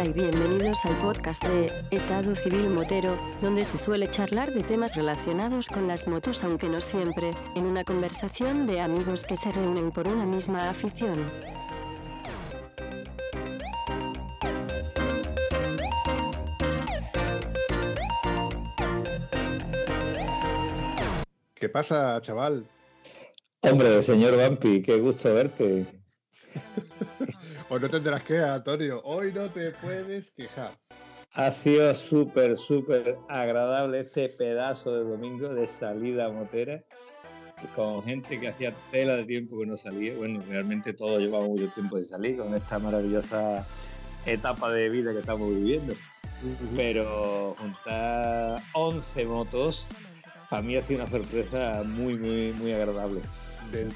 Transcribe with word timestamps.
Hola 0.00 0.08
y 0.08 0.12
bienvenidos 0.14 0.86
al 0.86 0.96
podcast 0.96 1.44
de 1.44 1.70
Estado 1.90 2.34
Civil 2.34 2.70
Motero, 2.70 3.18
donde 3.42 3.66
se 3.66 3.76
suele 3.76 4.10
charlar 4.10 4.50
de 4.50 4.62
temas 4.62 4.96
relacionados 4.96 5.68
con 5.68 5.86
las 5.88 6.08
motos, 6.08 6.42
aunque 6.42 6.70
no 6.70 6.80
siempre, 6.80 7.32
en 7.54 7.66
una 7.66 7.84
conversación 7.84 8.66
de 8.66 8.80
amigos 8.80 9.26
que 9.26 9.36
se 9.36 9.52
reúnen 9.52 9.90
por 9.90 10.08
una 10.08 10.24
misma 10.24 10.70
afición. 10.70 11.26
¿Qué 21.54 21.68
pasa, 21.68 22.18
chaval? 22.22 22.64
Hombre, 23.60 24.00
señor 24.00 24.34
Vampi, 24.38 24.80
qué 24.80 24.98
gusto 24.98 25.34
verte. 25.34 25.84
Pues 27.70 27.82
no 27.82 27.88
tendrás 27.88 28.24
que, 28.24 28.36
Antonio. 28.36 29.00
Hoy 29.04 29.32
no 29.32 29.48
te 29.48 29.70
puedes 29.70 30.32
quejar. 30.32 30.72
Ha 31.34 31.52
sido 31.52 31.94
súper, 31.94 32.58
súper 32.58 33.16
agradable 33.28 34.00
este 34.00 34.28
pedazo 34.28 34.92
de 34.92 35.04
domingo 35.04 35.54
de 35.54 35.68
salida 35.68 36.28
motera 36.30 36.82
con 37.76 38.02
gente 38.02 38.40
que 38.40 38.48
hacía 38.48 38.74
tela 38.90 39.14
de 39.14 39.24
tiempo 39.24 39.60
que 39.60 39.66
no 39.66 39.76
salía. 39.76 40.16
Bueno, 40.16 40.42
realmente 40.48 40.94
todos 40.94 41.22
llevamos 41.22 41.50
mucho 41.50 41.68
tiempo 41.68 41.96
de 41.96 42.06
salir 42.06 42.38
con 42.38 42.52
esta 42.56 42.80
maravillosa 42.80 43.64
etapa 44.26 44.72
de 44.72 44.90
vida 44.90 45.12
que 45.12 45.20
estamos 45.20 45.48
viviendo. 45.50 45.94
Pero 46.74 47.54
juntar 47.56 48.60
11 48.72 49.24
motos 49.26 49.86
para 50.48 50.60
mí 50.60 50.76
ha 50.76 50.82
sido 50.82 51.02
una 51.02 51.08
sorpresa 51.08 51.84
muy, 51.84 52.18
muy, 52.18 52.52
muy 52.52 52.72
agradable. 52.72 53.20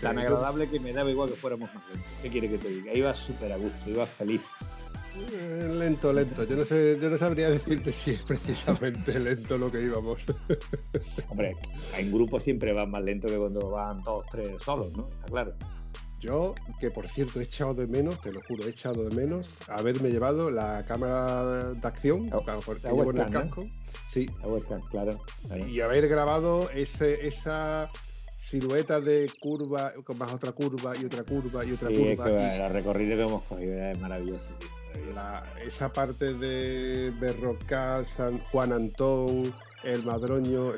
Tan 0.01 0.19
agradable 0.19 0.69
que 0.69 0.81
me 0.81 0.93
daba 0.93 1.11
igual 1.11 1.31
que 1.31 1.37
fuéramos 1.37 1.71
lentos. 1.73 2.13
¿Qué 2.23 2.29
quiere 2.29 2.49
que 2.49 2.59
te 2.59 2.69
diga? 2.69 2.95
Iba 2.95 3.15
súper 3.15 3.53
a 3.53 3.57
gusto, 3.57 3.91
iba 3.91 4.07
feliz. 4.07 4.43
Eh, 5.17 5.69
lento, 5.79 6.13
lento. 6.13 6.45
Yo 6.45 6.57
no, 6.57 6.65
sé, 6.65 6.99
yo 7.01 7.09
no 7.09 7.19
sabría 7.19 7.51
decirte 7.51 7.93
si 7.93 8.13
es 8.13 8.23
precisamente 8.23 9.19
lento 9.19 9.59
lo 9.59 9.71
que 9.71 9.81
íbamos. 9.81 10.25
Hombre, 11.29 11.57
en 11.97 12.13
grupo 12.13 12.41
siempre 12.41 12.73
va 12.73 12.87
más 12.87 13.03
lento 13.03 13.29
que 13.29 13.37
cuando 13.37 13.71
van 13.71 14.03
dos, 14.03 14.25
tres 14.31 14.63
solos, 14.63 14.93
¿no? 14.97 15.09
Está 15.09 15.27
claro. 15.27 15.55
Yo, 16.21 16.55
que 16.81 16.91
por 16.91 17.07
cierto 17.07 17.39
he 17.39 17.43
echado 17.43 17.75
de 17.75 17.87
menos, 17.87 18.21
te 18.23 18.33
lo 18.33 18.41
juro, 18.43 18.65
he 18.65 18.71
echado 18.71 19.07
de 19.09 19.15
menos 19.15 19.47
haberme 19.69 20.11
llevado 20.11 20.51
la 20.51 20.83
cámara 20.87 21.75
de 21.75 21.87
acción, 21.87 22.31
porque 22.65 22.89
llevo 22.89 23.11
en 23.11 23.19
el 23.19 23.31
casco. 23.31 23.67
Sí. 24.11 24.27
La 24.43 24.81
claro. 24.91 25.21
Y 25.69 25.81
haber 25.81 26.09
grabado 26.09 26.71
ese, 26.71 27.27
esa 27.27 27.91
silueta 28.49 29.01
de 29.01 29.31
curva, 29.41 29.93
con 30.05 30.19
más 30.19 30.33
otra 30.33 30.53
curva 30.53 30.95
y 30.97 31.05
otra 31.05 31.25
curva 31.25 31.65
y 31.65 31.73
otra 31.73 31.89
curva. 31.89 32.13
Es 32.13 32.21
que 32.21 32.59
la 32.59 32.69
recorrido 32.69 33.17
que 33.17 33.23
hemos 33.23 33.43
cogido 33.45 33.75
es 33.75 33.99
maravilloso. 33.99 34.51
esa 35.65 35.93
parte 35.93 36.35
de 36.35 37.11
Berrocal, 37.19 38.07
San 38.07 38.39
Juan 38.45 38.73
Antón, 38.73 39.55
El 39.83 40.05
Madroño, 40.05 40.73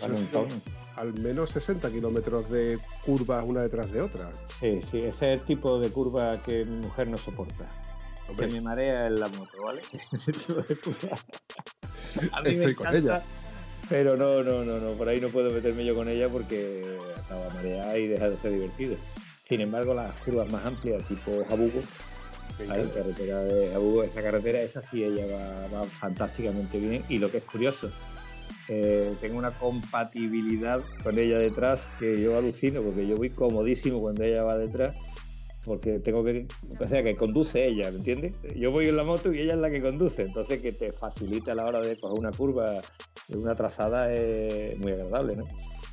al 0.97 1.13
menos 1.15 1.51
60 1.51 1.91
kilómetros 1.91 2.49
de 2.51 2.79
curvas 3.05 3.45
una 3.47 3.63
detrás 3.63 3.91
de 3.93 4.01
otra. 4.01 4.31
Sí, 4.61 4.81
sí, 4.91 4.99
ese 4.99 5.09
es 5.09 5.41
el 5.41 5.41
tipo 5.41 5.79
de 5.79 5.91
curva 5.91 6.39
que 6.43 6.65
mi 6.65 6.77
mujer 6.77 7.09
no 7.09 7.19
soporta. 7.19 7.67
Se 8.35 8.47
me 8.47 8.61
marea 8.61 9.07
en 9.07 9.21
la 9.21 9.29
moto, 9.29 9.63
¿vale? 9.63 9.83
A 12.33 12.41
mí 12.41 12.49
Estoy 12.49 12.75
con 12.75 12.97
ella 12.97 13.23
pero 13.89 14.17
no, 14.17 14.43
no, 14.43 14.65
no, 14.65 14.79
no, 14.79 14.91
por 14.93 15.09
ahí 15.09 15.21
no 15.21 15.29
puedo 15.29 15.51
meterme 15.51 15.85
yo 15.85 15.95
con 15.95 16.09
ella 16.09 16.29
porque 16.29 16.83
acaba 17.17 17.49
mareada 17.51 17.97
y 17.99 18.09
deja 18.09 18.29
de 18.29 18.37
ser 18.37 18.53
divertido. 18.53 18.97
Sin 19.49 19.61
embargo, 19.61 19.95
las 19.95 20.19
curvas 20.21 20.51
más 20.51 20.65
amplias, 20.65 21.07
tipo 21.07 21.45
Jabugo, 21.49 21.81
la 22.67 22.77
carretera 22.91 23.45
de 23.45 23.71
Jabugo, 23.71 24.03
esa 24.03 24.23
carretera, 24.23 24.61
esa 24.61 24.83
sí 24.83 25.05
ella 25.05 25.25
va, 25.73 25.85
fantásticamente 25.85 26.79
bien. 26.79 27.05
Y 27.09 27.19
lo 27.19 27.31
que 27.31 27.39
es 27.39 27.45
curioso, 27.45 27.93
eh, 28.69 29.15
tengo 29.21 29.39
una 29.39 29.53
compatibilidad 29.53 30.81
con 31.05 31.19
ella 31.19 31.39
detrás 31.39 31.87
que 31.99 32.21
yo 32.21 32.37
alucino 32.37 32.83
porque 32.83 33.07
yo 33.07 33.17
voy 33.17 33.31
comodísimo 33.31 34.01
cuando 34.01 34.25
ella 34.25 34.43
va 34.43 34.59
detrás 34.59 34.97
porque 35.67 35.99
tengo 35.99 36.25
que, 36.25 36.47
o 36.79 36.87
sea, 36.87 37.03
que 37.03 37.17
conduce 37.17 37.67
ella, 37.67 37.91
¿me 37.91 37.99
entiendes? 37.99 38.35
Yo 38.55 38.71
voy 38.71 38.87
en 38.87 38.97
la 38.97 39.03
moto 39.03 39.33
y 39.33 39.41
ella 39.41 39.55
es 39.55 39.59
la 39.59 39.69
que 39.69 39.83
conduce, 39.83 40.23
entonces 40.23 40.63
que 40.63 40.73
te 40.73 40.93
facilite 40.93 41.51
a 41.51 41.57
la 41.57 41.67
hora 41.67 41.81
de 41.81 41.99
coger 41.99 42.19
una 42.19 42.31
curva, 42.31 42.81
una 43.31 43.57
trazada 43.57 44.15
es 44.15 44.79
muy 44.79 44.93
agradable, 44.93 45.35
¿no? 45.37 45.45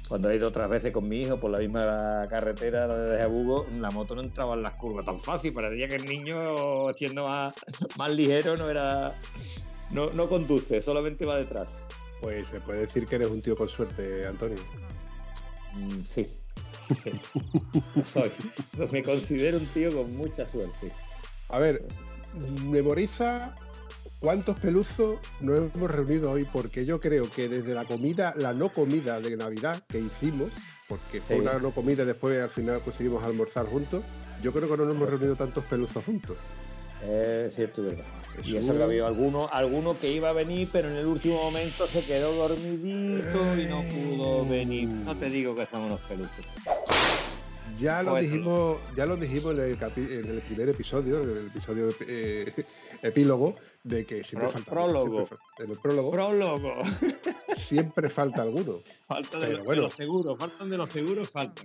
Cuando 0.08 0.30
he 0.30 0.36
ido 0.36 0.50
otras 0.50 0.70
veces 0.70 0.94
con 0.94 1.10
mi 1.10 1.22
hijo 1.22 1.38
por 1.38 1.50
la 1.50 1.58
misma 1.58 2.28
carretera 2.30 2.88
de 2.88 3.18
Jabugo, 3.18 3.66
la 3.80 3.90
moto 3.90 4.14
no 4.14 4.22
entraba 4.22 4.54
en 4.54 4.62
las 4.62 4.76
curvas 4.76 5.06
tan 5.06 5.20
fácil, 5.20 5.54
parecía 5.54 5.88
que 5.88 5.96
el 5.96 6.06
niño 6.06 6.94
siendo 6.94 7.28
más, 7.28 7.54
más 7.98 8.12
ligero 8.12 8.56
no 8.56 8.70
era 8.70 9.16
no, 9.90 10.12
no 10.12 10.30
conduce, 10.30 10.82
solamente 10.82 11.26
va 11.26 11.38
detrás. 11.38 11.70
Pues 12.22 12.48
se 12.48 12.60
puede 12.60 12.82
decir 12.82 13.08
que 13.08 13.16
eres 13.16 13.30
un 13.30 13.42
tío 13.42 13.56
con 13.56 13.68
suerte, 13.68 14.28
Antonio. 14.28 14.58
Mm, 15.74 16.02
sí, 16.02 16.28
soy. 18.14 18.32
Me 18.92 19.04
considero 19.04 19.58
un 19.58 19.68
tío 19.68 19.94
con 19.94 20.16
mucha 20.16 20.48
suerte. 20.48 20.92
A 21.50 21.60
ver, 21.60 21.86
memoriza 22.64 23.56
cuántos 24.20 24.60
peluzos 24.60 25.20
nos 25.42 25.74
hemos 25.76 25.92
reunido 25.92 26.32
hoy, 26.32 26.46
porque 26.46 26.86
yo 26.86 27.00
creo 27.00 27.30
que 27.30 27.50
desde 27.50 27.74
la 27.74 27.86
comida, 27.86 28.34
la 28.38 28.54
no 28.54 28.70
comida 28.70 29.20
de 29.20 29.36
Navidad 29.36 29.84
que 29.88 30.00
hicimos, 30.00 30.50
porque 30.88 31.22
fue 31.22 31.40
una 31.40 31.60
no 31.60 31.72
comida 31.72 32.04
y 32.04 32.06
después 32.06 32.42
al 32.42 32.50
final 32.50 32.82
conseguimos 32.82 33.24
almorzar 33.24 33.66
juntos, 33.66 34.04
yo 34.42 34.52
creo 34.52 34.70
que 34.70 34.78
no 34.78 34.86
nos 34.86 34.96
hemos 34.96 35.10
reunido 35.10 35.36
tantos 35.36 35.64
peluzos 35.66 36.04
juntos. 36.04 36.38
Es 37.06 37.56
cierto, 37.56 37.84
verdad. 37.84 38.06
Y 38.44 38.56
eso 38.56 38.74
que 38.74 38.84
había 38.84 39.06
alguno, 39.06 39.50
alguno 39.52 39.98
que 40.00 40.12
iba 40.12 40.30
a 40.30 40.34
venir, 40.34 40.70
pero 40.72 40.90
en 40.90 40.96
el 40.96 41.06
último 41.06 41.36
momento 41.44 41.86
se 41.86 42.04
quedó 42.04 42.34
dormidito 42.34 43.58
y 43.58 43.66
no 43.66 43.84
pudo 43.84 44.46
venir. 44.46 44.88
No 44.88 45.16
te 45.16 45.30
digo 45.30 45.54
que 45.54 45.66
son 45.66 45.84
unos 45.84 46.02
peluces. 46.02 46.46
Ya 47.80 48.04
lo 48.04 48.16
dijimos, 48.16 48.78
ya 48.96 49.06
lo 49.06 49.18
dijimos 49.18 49.54
en 49.58 49.62
el, 49.62 49.72
en 49.72 50.30
el 50.30 50.42
primer 50.42 50.70
episodio, 50.70 51.22
en 51.22 51.30
el 51.30 51.48
episodio 51.48 51.90
eh, 52.08 52.52
epílogo, 53.02 53.56
de 53.84 54.06
que 54.06 54.24
siempre 54.24 54.50
falta 54.50 54.72
prólogo. 54.72 55.28
en 55.60 55.72
el 55.72 55.78
prólogo. 55.78 56.12
Prólogo. 56.12 56.74
Siempre 57.56 58.10
falta 58.10 58.42
alguno. 58.42 58.80
Falta 59.14 59.40
de, 59.40 59.76
los 59.76 59.94
seguros, 59.94 60.40
faltan 60.40 60.70
de 60.70 60.78
los 60.78 60.90
seguros, 60.90 61.30
falta. 61.30 61.62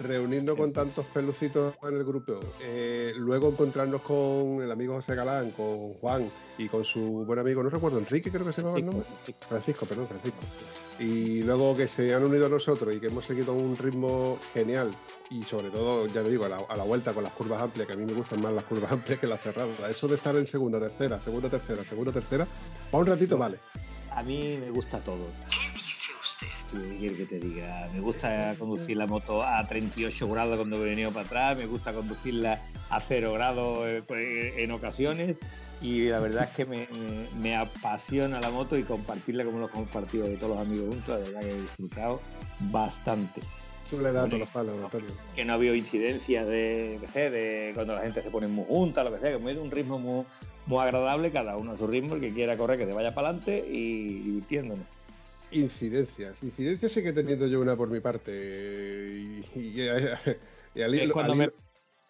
Reunirnos 0.00 0.56
con 0.56 0.72
tantos 0.72 1.06
pelucitos 1.06 1.74
en 1.84 1.94
el 1.94 2.04
grupo, 2.04 2.40
eh, 2.60 3.12
luego 3.16 3.50
encontrarnos 3.50 4.02
con 4.02 4.60
el 4.60 4.72
amigo 4.72 4.94
José 4.96 5.14
Galán, 5.14 5.52
con 5.52 5.94
Juan 5.94 6.28
y 6.58 6.66
con 6.66 6.84
su 6.84 7.24
buen 7.24 7.38
amigo, 7.38 7.62
no 7.62 7.70
recuerdo, 7.70 7.98
Enrique 7.98 8.32
creo 8.32 8.44
que 8.44 8.52
se 8.52 8.62
llama 8.62 8.78
el 8.78 8.86
nombre. 8.86 9.06
Francisco, 9.48 9.86
perdón, 9.86 10.08
Francisco. 10.08 10.38
Y 10.98 11.44
luego 11.44 11.76
que 11.76 11.86
se 11.86 12.12
han 12.12 12.24
unido 12.24 12.46
a 12.46 12.48
nosotros 12.48 12.92
y 12.92 12.98
que 12.98 13.06
hemos 13.06 13.24
seguido 13.24 13.52
un 13.52 13.76
ritmo 13.76 14.36
genial 14.52 14.90
y 15.30 15.44
sobre 15.44 15.70
todo, 15.70 16.08
ya 16.08 16.24
te 16.24 16.30
digo, 16.30 16.46
a 16.46 16.76
la, 16.76 16.82
vuelta 16.82 17.12
con 17.12 17.22
las 17.22 17.32
curvas 17.32 17.62
amplias, 17.62 17.86
que 17.86 17.92
a 17.92 17.96
mí 17.96 18.04
me 18.04 18.14
gustan 18.14 18.42
más 18.42 18.52
las 18.52 18.64
curvas 18.64 18.90
amplias 18.90 19.20
que 19.20 19.28
las 19.28 19.40
cerradas. 19.40 19.78
Eso 19.88 20.08
de 20.08 20.16
estar 20.16 20.34
en 20.34 20.48
segunda, 20.48 20.80
tercera, 20.80 21.20
segunda, 21.20 21.48
tercera, 21.48 21.84
segunda, 21.84 22.10
tercera, 22.10 22.46
para 22.90 23.00
un 23.02 23.06
ratito 23.06 23.38
vale. 23.38 23.60
A 24.10 24.22
mí 24.24 24.58
me 24.60 24.70
gusta 24.70 24.98
todo. 24.98 25.26
¿Qué 26.70 27.14
que 27.16 27.24
te 27.24 27.38
diga? 27.38 27.88
Me 27.94 28.00
gusta 28.00 28.54
conducir 28.58 28.96
la 28.96 29.06
moto 29.06 29.42
a 29.42 29.66
38 29.66 30.28
grados 30.28 30.56
cuando 30.56 30.76
he 30.76 30.90
venido 30.90 31.10
para 31.10 31.24
atrás, 31.24 31.56
me 31.56 31.66
gusta 31.66 31.92
conducirla 31.92 32.60
a 32.90 33.00
0 33.00 33.32
grados 33.32 33.86
eh, 33.86 34.02
pues, 34.06 34.58
en 34.58 34.70
ocasiones 34.72 35.38
y 35.80 36.06
la 36.06 36.18
verdad 36.18 36.44
es 36.44 36.50
que 36.50 36.66
me, 36.66 37.56
apasiona 37.56 38.40
la 38.40 38.50
moto 38.50 38.76
y 38.76 38.82
compartirla 38.82 39.44
como 39.44 39.60
lo 39.60 39.66
he 39.66 39.70
compartido 39.70 40.26
de 40.26 40.36
todos 40.36 40.56
los 40.56 40.66
amigos 40.66 40.88
juntos, 40.88 41.08
la 41.08 41.24
verdad 41.24 41.40
que 41.40 41.50
he 41.50 41.60
disfrutado 41.62 42.20
bastante. 42.60 43.40
Tú 43.88 44.00
le 44.00 44.12
das 44.12 44.30
los 44.30 44.48
palos, 44.50 44.76
Que 45.34 45.46
no 45.46 45.52
ha 45.52 45.56
habido 45.56 45.74
incidencias 45.74 46.46
de, 46.46 47.00
de 47.14 47.72
cuando 47.74 47.94
la 47.94 48.02
gente 48.02 48.20
se 48.20 48.30
pone 48.30 48.46
muy 48.46 48.66
junta, 48.66 49.02
lo 49.02 49.12
que 49.12 49.20
sea, 49.20 49.38
que 49.38 49.50
es 49.50 49.58
un 49.58 49.70
ritmo 49.70 49.98
muy, 49.98 50.26
muy 50.66 50.80
agradable, 50.80 51.30
cada 51.30 51.56
uno 51.56 51.72
a 51.72 51.76
su 51.78 51.86
ritmo, 51.86 52.16
el 52.16 52.20
que 52.20 52.34
quiera 52.34 52.58
correr, 52.58 52.78
que 52.78 52.84
se 52.84 52.92
vaya 52.92 53.14
para 53.14 53.28
adelante 53.28 53.64
y 53.66 54.18
divirtiéndonos. 54.20 54.97
Incidencias, 55.50 56.42
incidencias 56.42 56.92
sí 56.92 57.02
que 57.02 57.08
he 57.08 57.12
tenido 57.12 57.46
yo 57.46 57.60
una 57.60 57.74
por 57.74 57.88
mi 57.88 58.00
parte. 58.00 58.32
Y, 59.54 59.88
al 59.88 61.12
cuando, 61.12 61.34
me, 61.34 61.50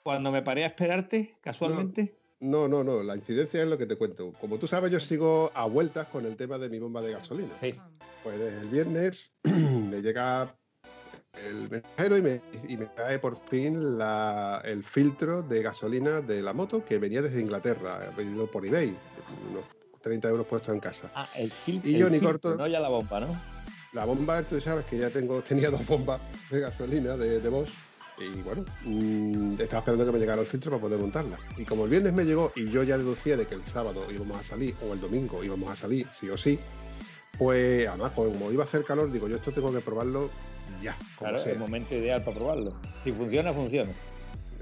cuando 0.03 0.33
me 0.33 0.43
paré 0.43 0.65
a 0.65 0.69
esperarte, 0.69 1.31
casualmente. 1.41 2.15
No, 2.41 2.69
no, 2.69 2.85
no, 2.85 3.03
la 3.03 3.17
incidencia 3.17 3.63
es 3.63 3.69
lo 3.69 3.79
que 3.79 3.87
te 3.87 3.97
cuento. 3.97 4.33
Como 4.41 4.59
tú 4.59 4.67
sabes, 4.67 4.91
yo 4.91 5.01
sigo 5.01 5.51
a 5.55 5.67
vueltas 5.67 6.09
con 6.09 6.25
el 6.25 6.37
tema 6.37 6.59
de 6.59 6.69
mi 6.69 6.79
bomba 6.79 7.01
de 7.01 7.13
gasolina. 7.13 7.53
Sí. 7.61 7.75
Pues 8.23 8.39
desde 8.39 8.61
el 8.61 8.69
viernes 8.69 9.33
me 9.45 10.03
llega 10.03 10.55
el 11.35 11.71
mensajero 11.71 12.17
y 12.17 12.23
me, 12.23 12.41
y 12.69 12.77
me 12.77 12.87
trae 12.87 13.19
por 13.19 13.39
fin 13.49 13.99
la, 13.99 14.61
el 14.65 14.85
filtro 14.85 15.43
de 15.43 15.63
gasolina 15.63 16.21
de 16.21 16.43
la 16.43 16.53
moto 16.53 16.85
que 16.85 16.99
venía 16.99 17.23
desde 17.23 17.41
Inglaterra, 17.41 18.11
pedido 18.17 18.51
por 18.51 18.67
eBay, 18.67 18.95
unos 19.51 19.65
30 20.01 20.29
euros 20.29 20.47
puestos 20.47 20.75
en 20.75 20.81
casa. 20.81 21.11
Ah, 21.15 21.29
el, 21.37 21.51
filtro. 21.51 21.91
y 21.91 21.99
yo 21.99 22.11
ni 22.11 22.21
corto. 22.21 22.57
No 22.57 22.67
ya 22.67 22.81
la 22.81 22.89
bomba, 22.89 23.21
¿no? 23.21 23.37
La 23.93 24.05
bomba, 24.05 24.43
tú 24.43 24.61
sabes 24.61 24.87
que 24.87 24.99
ya 24.99 25.11
tengo, 25.11 25.41
tenía 25.49 25.71
dos 25.71 25.87
bombas 25.87 26.21
de 26.51 26.61
gasolina 26.61 27.17
de, 27.17 27.41
de 27.41 27.49
Bosch 27.49 27.71
Y 28.19 28.43
bueno, 28.43 28.65
mm, 28.85 29.61
estaba 29.61 29.81
esperando 29.81 30.07
que 30.07 30.13
me 30.13 30.19
llegara 30.19 30.41
el 30.41 30.47
filtro 30.47 30.71
para 30.71 30.83
poder 30.83 30.99
montarla. 30.99 31.39
Y 31.57 31.65
como 31.65 31.85
el 31.85 31.91
viernes 31.91 32.13
me 32.13 32.25
llegó 32.25 32.53
y 32.55 32.71
yo 32.71 32.83
ya 32.83 32.99
deducía 32.99 33.37
de 33.37 33.47
que 33.47 33.55
el 33.55 33.65
sábado 33.65 34.05
íbamos 34.11 34.41
a 34.41 34.45
salir, 34.45 34.75
o 34.89 34.93
el 34.93 35.01
domingo 35.01 35.43
íbamos 35.43 35.71
a 35.71 35.77
salir, 35.77 36.07
sí 36.13 36.29
o 36.29 36.37
sí, 36.37 36.59
pues 37.39 37.87
además, 37.87 38.13
como 38.13 38.51
iba 38.51 38.65
a 38.65 38.67
hacer 38.67 38.85
calor, 38.85 39.13
digo, 39.13 39.29
yo 39.29 39.37
esto 39.37 39.53
tengo 39.53 39.73
que 39.73 39.81
probarlo 39.81 40.29
ya. 40.83 40.97
Claro, 41.19 41.39
es 41.39 41.47
el 41.47 41.59
momento 41.59 41.95
ideal 41.95 42.23
para 42.25 42.37
probarlo. 42.37 42.73
Si 43.05 43.13
funciona, 43.13 43.53
funciona. 43.53 43.93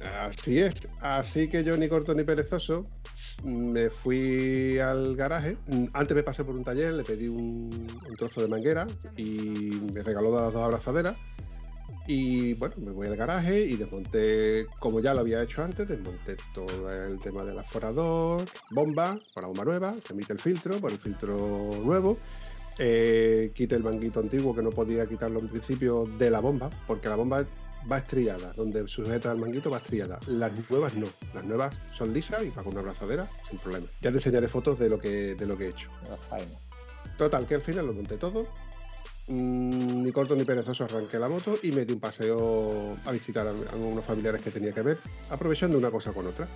Así 0.02 0.60
es. 0.60 0.74
Así 1.00 1.48
que 1.48 1.64
yo, 1.64 1.76
ni 1.76 1.88
corto 1.88 2.14
ni 2.14 2.24
perezoso, 2.24 2.86
me 3.44 3.90
fui 3.90 4.78
al 4.78 5.16
garaje. 5.16 5.56
Antes 5.92 6.16
me 6.16 6.22
pasé 6.22 6.44
por 6.44 6.54
un 6.54 6.64
taller, 6.64 6.92
le 6.94 7.04
pedí 7.04 7.28
un, 7.28 7.86
trozo 8.18 8.42
de 8.42 8.48
manguera 8.48 8.86
y 9.16 9.70
me 9.92 10.02
regaló 10.02 10.34
las 10.40 10.52
dos 10.52 10.62
abrazaderas. 10.62 11.16
Y 12.08 12.54
bueno, 12.54 12.74
me 12.78 12.92
voy 12.92 13.08
al 13.08 13.16
garaje 13.16 13.60
y 13.62 13.76
desmonté, 13.76 14.66
como 14.78 15.00
ya 15.00 15.12
lo 15.12 15.20
había 15.20 15.42
hecho 15.42 15.64
antes, 15.64 15.88
desmonté 15.88 16.36
todo 16.54 16.92
el 16.92 17.18
tema 17.20 17.44
del 17.44 17.58
aforador, 17.58 18.44
bomba, 18.70 19.18
para 19.34 19.48
bomba 19.48 19.64
nueva, 19.64 19.94
que 20.06 20.12
emite 20.12 20.32
el 20.32 20.38
filtro, 20.38 20.80
por 20.80 20.92
el 20.92 20.98
filtro 20.98 21.36
nuevo. 21.84 22.16
Eh, 22.78 23.52
quité 23.54 23.74
el 23.74 23.82
manguito 23.82 24.20
antiguo 24.20 24.54
que 24.54 24.62
no 24.62 24.70
podía 24.70 25.06
quitarlo 25.06 25.40
en 25.40 25.48
principio 25.48 26.04
de 26.18 26.30
la 26.30 26.40
bomba, 26.40 26.70
porque 26.86 27.08
la 27.08 27.16
bomba 27.16 27.46
va 27.90 27.98
estriada, 27.98 28.52
donde 28.54 28.86
sujeta 28.88 29.32
el 29.32 29.38
manguito 29.38 29.70
va 29.70 29.78
estriada. 29.78 30.18
Las 30.26 30.52
nuevas 30.70 30.94
no, 30.94 31.06
las 31.34 31.44
nuevas 31.44 31.74
son 31.96 32.12
lisas 32.12 32.42
y 32.44 32.50
va 32.50 32.62
con 32.62 32.72
una 32.72 32.80
abrazadera 32.80 33.28
sin 33.48 33.58
problema. 33.58 33.86
Ya 34.02 34.10
te 34.10 34.16
enseñaré 34.16 34.48
fotos 34.48 34.78
de 34.78 34.88
lo 34.88 34.98
que, 34.98 35.34
de 35.34 35.46
lo 35.46 35.56
que 35.56 35.66
he 35.66 35.68
hecho. 35.70 35.88
Total, 37.16 37.46
que 37.46 37.54
al 37.54 37.62
final 37.62 37.86
lo 37.86 37.92
monté 37.94 38.16
todo. 38.16 38.46
Mm, 39.28 40.04
ni 40.04 40.12
corto 40.12 40.36
ni 40.36 40.44
perezoso 40.44 40.84
arranqué 40.84 41.18
la 41.18 41.28
moto 41.28 41.58
y 41.62 41.72
me 41.72 41.84
di 41.84 41.94
un 41.94 42.00
paseo 42.00 42.96
a 43.04 43.10
visitar 43.10 43.46
a, 43.46 43.50
a 43.50 43.76
unos 43.76 44.04
familiares 44.04 44.40
que 44.40 44.52
tenía 44.52 44.70
que 44.70 44.82
ver, 44.82 44.98
aprovechando 45.30 45.76
una 45.76 45.90
cosa 45.90 46.12
con 46.12 46.26
otra. 46.26 46.46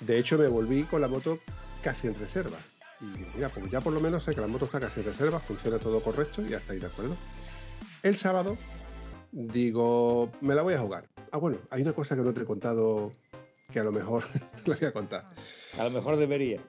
De 0.00 0.18
hecho, 0.18 0.36
me 0.36 0.48
volví 0.48 0.82
con 0.84 1.00
la 1.00 1.08
moto 1.08 1.38
casi 1.82 2.08
en 2.08 2.14
reserva. 2.14 2.58
Y 3.00 3.36
mira, 3.36 3.48
pues 3.48 3.70
ya 3.70 3.80
por 3.80 3.92
lo 3.92 4.00
menos 4.00 4.24
sé 4.24 4.34
que 4.34 4.40
la 4.40 4.46
moto 4.46 4.64
está 4.64 4.80
casi 4.80 5.00
en 5.00 5.06
reserva, 5.06 5.40
funciona 5.40 5.78
todo 5.78 6.00
correcto 6.00 6.42
y 6.42 6.54
hasta 6.54 6.72
ahí 6.72 6.78
de 6.78 6.86
acuerdo. 6.86 7.16
El 8.02 8.16
sábado 8.16 8.56
digo, 9.32 10.30
me 10.40 10.54
la 10.54 10.62
voy 10.62 10.74
a 10.74 10.78
jugar. 10.78 11.08
Ah, 11.32 11.38
bueno, 11.38 11.58
hay 11.70 11.82
una 11.82 11.92
cosa 11.92 12.14
que 12.14 12.22
no 12.22 12.32
te 12.32 12.42
he 12.42 12.44
contado 12.44 13.10
que 13.72 13.80
a 13.80 13.84
lo 13.84 13.92
mejor 13.92 14.22
la 14.66 14.76
voy 14.76 14.86
a 14.86 14.92
contar. 14.92 15.28
A 15.78 15.84
lo 15.84 15.90
mejor 15.90 16.16
debería. 16.16 16.60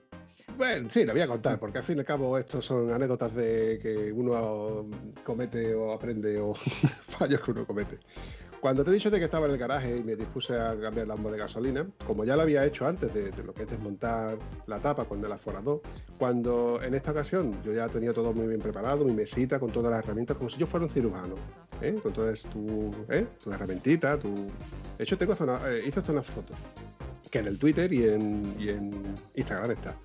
Bueno, 0.57 0.89
sí, 0.89 1.06
la 1.06 1.13
voy 1.13 1.21
a 1.21 1.27
contar, 1.27 1.60
porque 1.60 1.80
al 1.80 1.83
fin 1.83 1.98
y 1.98 2.00
al 2.00 2.06
cabo 2.06 2.38
estos 2.38 2.65
son 2.65 2.92
anécdotas 2.92 3.36
de 3.36 3.80
que 3.81 4.12
uno 4.12 4.89
comete 5.24 5.74
o 5.75 5.92
aprende 5.92 6.39
o 6.39 6.54
fallos 7.07 7.42
que 7.42 7.51
uno 7.51 7.68
comete. 7.68 8.00
Cuando 8.63 8.86
te 8.86 8.92
he 8.92 8.94
dicho 8.94 9.12
de 9.12 9.19
que 9.19 9.25
estaba 9.25 9.45
en 9.48 9.51
el 9.51 9.57
garaje 9.57 9.98
y 9.98 10.04
me 10.04 10.15
dispuse 10.15 10.57
a 10.57 10.80
cambiar 10.80 11.06
la 11.06 11.15
bomba 11.15 11.31
de 11.31 11.38
gasolina, 11.38 11.86
como 12.07 12.24
ya 12.24 12.38
lo 12.38 12.44
había 12.44 12.63
hecho 12.63 12.88
antes 12.88 13.13
de, 13.13 13.30
lo 13.44 13.54
que 13.54 13.63
es 13.63 13.69
desmontar 13.69 14.38
la 14.68 14.80
tapa 14.80 15.04
con 15.04 15.19
el 15.19 15.30
aforador, 15.30 15.81
cuando 16.18 16.81
en 16.81 16.94
esta 16.94 17.12
ocasión 17.12 17.62
yo 17.62 17.74
ya 17.74 17.89
tenía 17.89 18.13
todo 18.13 18.31
muy 18.31 18.48
bien 18.48 18.62
preparado, 18.62 19.04
mi 19.04 19.12
mesita 19.12 19.60
con 19.60 19.69
todas 19.69 19.92
las 19.92 20.01
herramientas, 20.06 20.38
como 20.38 20.50
si 20.50 20.57
yo 20.57 20.65
fuera 20.65 20.86
un 20.86 20.94
cirujano, 20.94 21.36
¿eh? 21.81 22.00
con 22.02 22.14
todas 22.14 22.42
tu, 22.44 22.94
¿eh? 23.10 23.28
tu 23.44 23.52
herramientita, 23.52 24.18
tu... 24.18 24.34
De 24.98 25.04
hecho, 25.04 25.18
tengo 25.18 25.34
eh, 25.34 25.92
hasta 25.96 26.12
una 26.12 26.22
foto, 26.22 26.54
que 27.30 27.40
en 27.40 27.48
el 27.48 27.58
Twitter 27.58 27.92
y 27.92 28.08
en, 28.08 29.16
Instagram 29.36 29.72
está. 29.72 29.96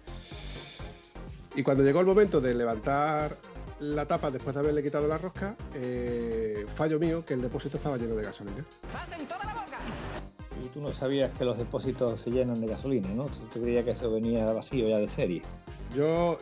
Y 1.54 1.62
cuando 1.62 1.82
llegó 1.82 2.00
el 2.00 2.06
momento 2.06 2.40
de 2.40 2.54
levantar 2.54 3.36
la 3.80 4.06
tapa 4.06 4.30
después 4.30 4.54
de 4.54 4.60
haberle 4.60 4.82
quitado 4.82 5.08
la 5.08 5.18
rosca, 5.18 5.56
eh, 5.74 6.66
fallo 6.74 6.98
mío, 6.98 7.24
que 7.24 7.34
el 7.34 7.42
depósito 7.42 7.76
estaba 7.76 7.96
lleno 7.96 8.14
de 8.14 8.24
gasolina. 8.24 8.64
Y 10.64 10.68
tú 10.68 10.80
no 10.80 10.92
sabías 10.92 11.30
que 11.36 11.44
los 11.44 11.58
depósitos 11.58 12.20
se 12.20 12.30
llenan 12.30 12.60
de 12.60 12.66
gasolina, 12.66 13.08
¿no? 13.10 13.26
Tú 13.52 13.60
creías 13.60 13.84
que 13.84 13.92
eso 13.92 14.10
venía 14.10 14.50
vacío 14.52 14.88
ya 14.88 14.98
de 14.98 15.08
serie. 15.08 15.42
Yo, 15.96 16.38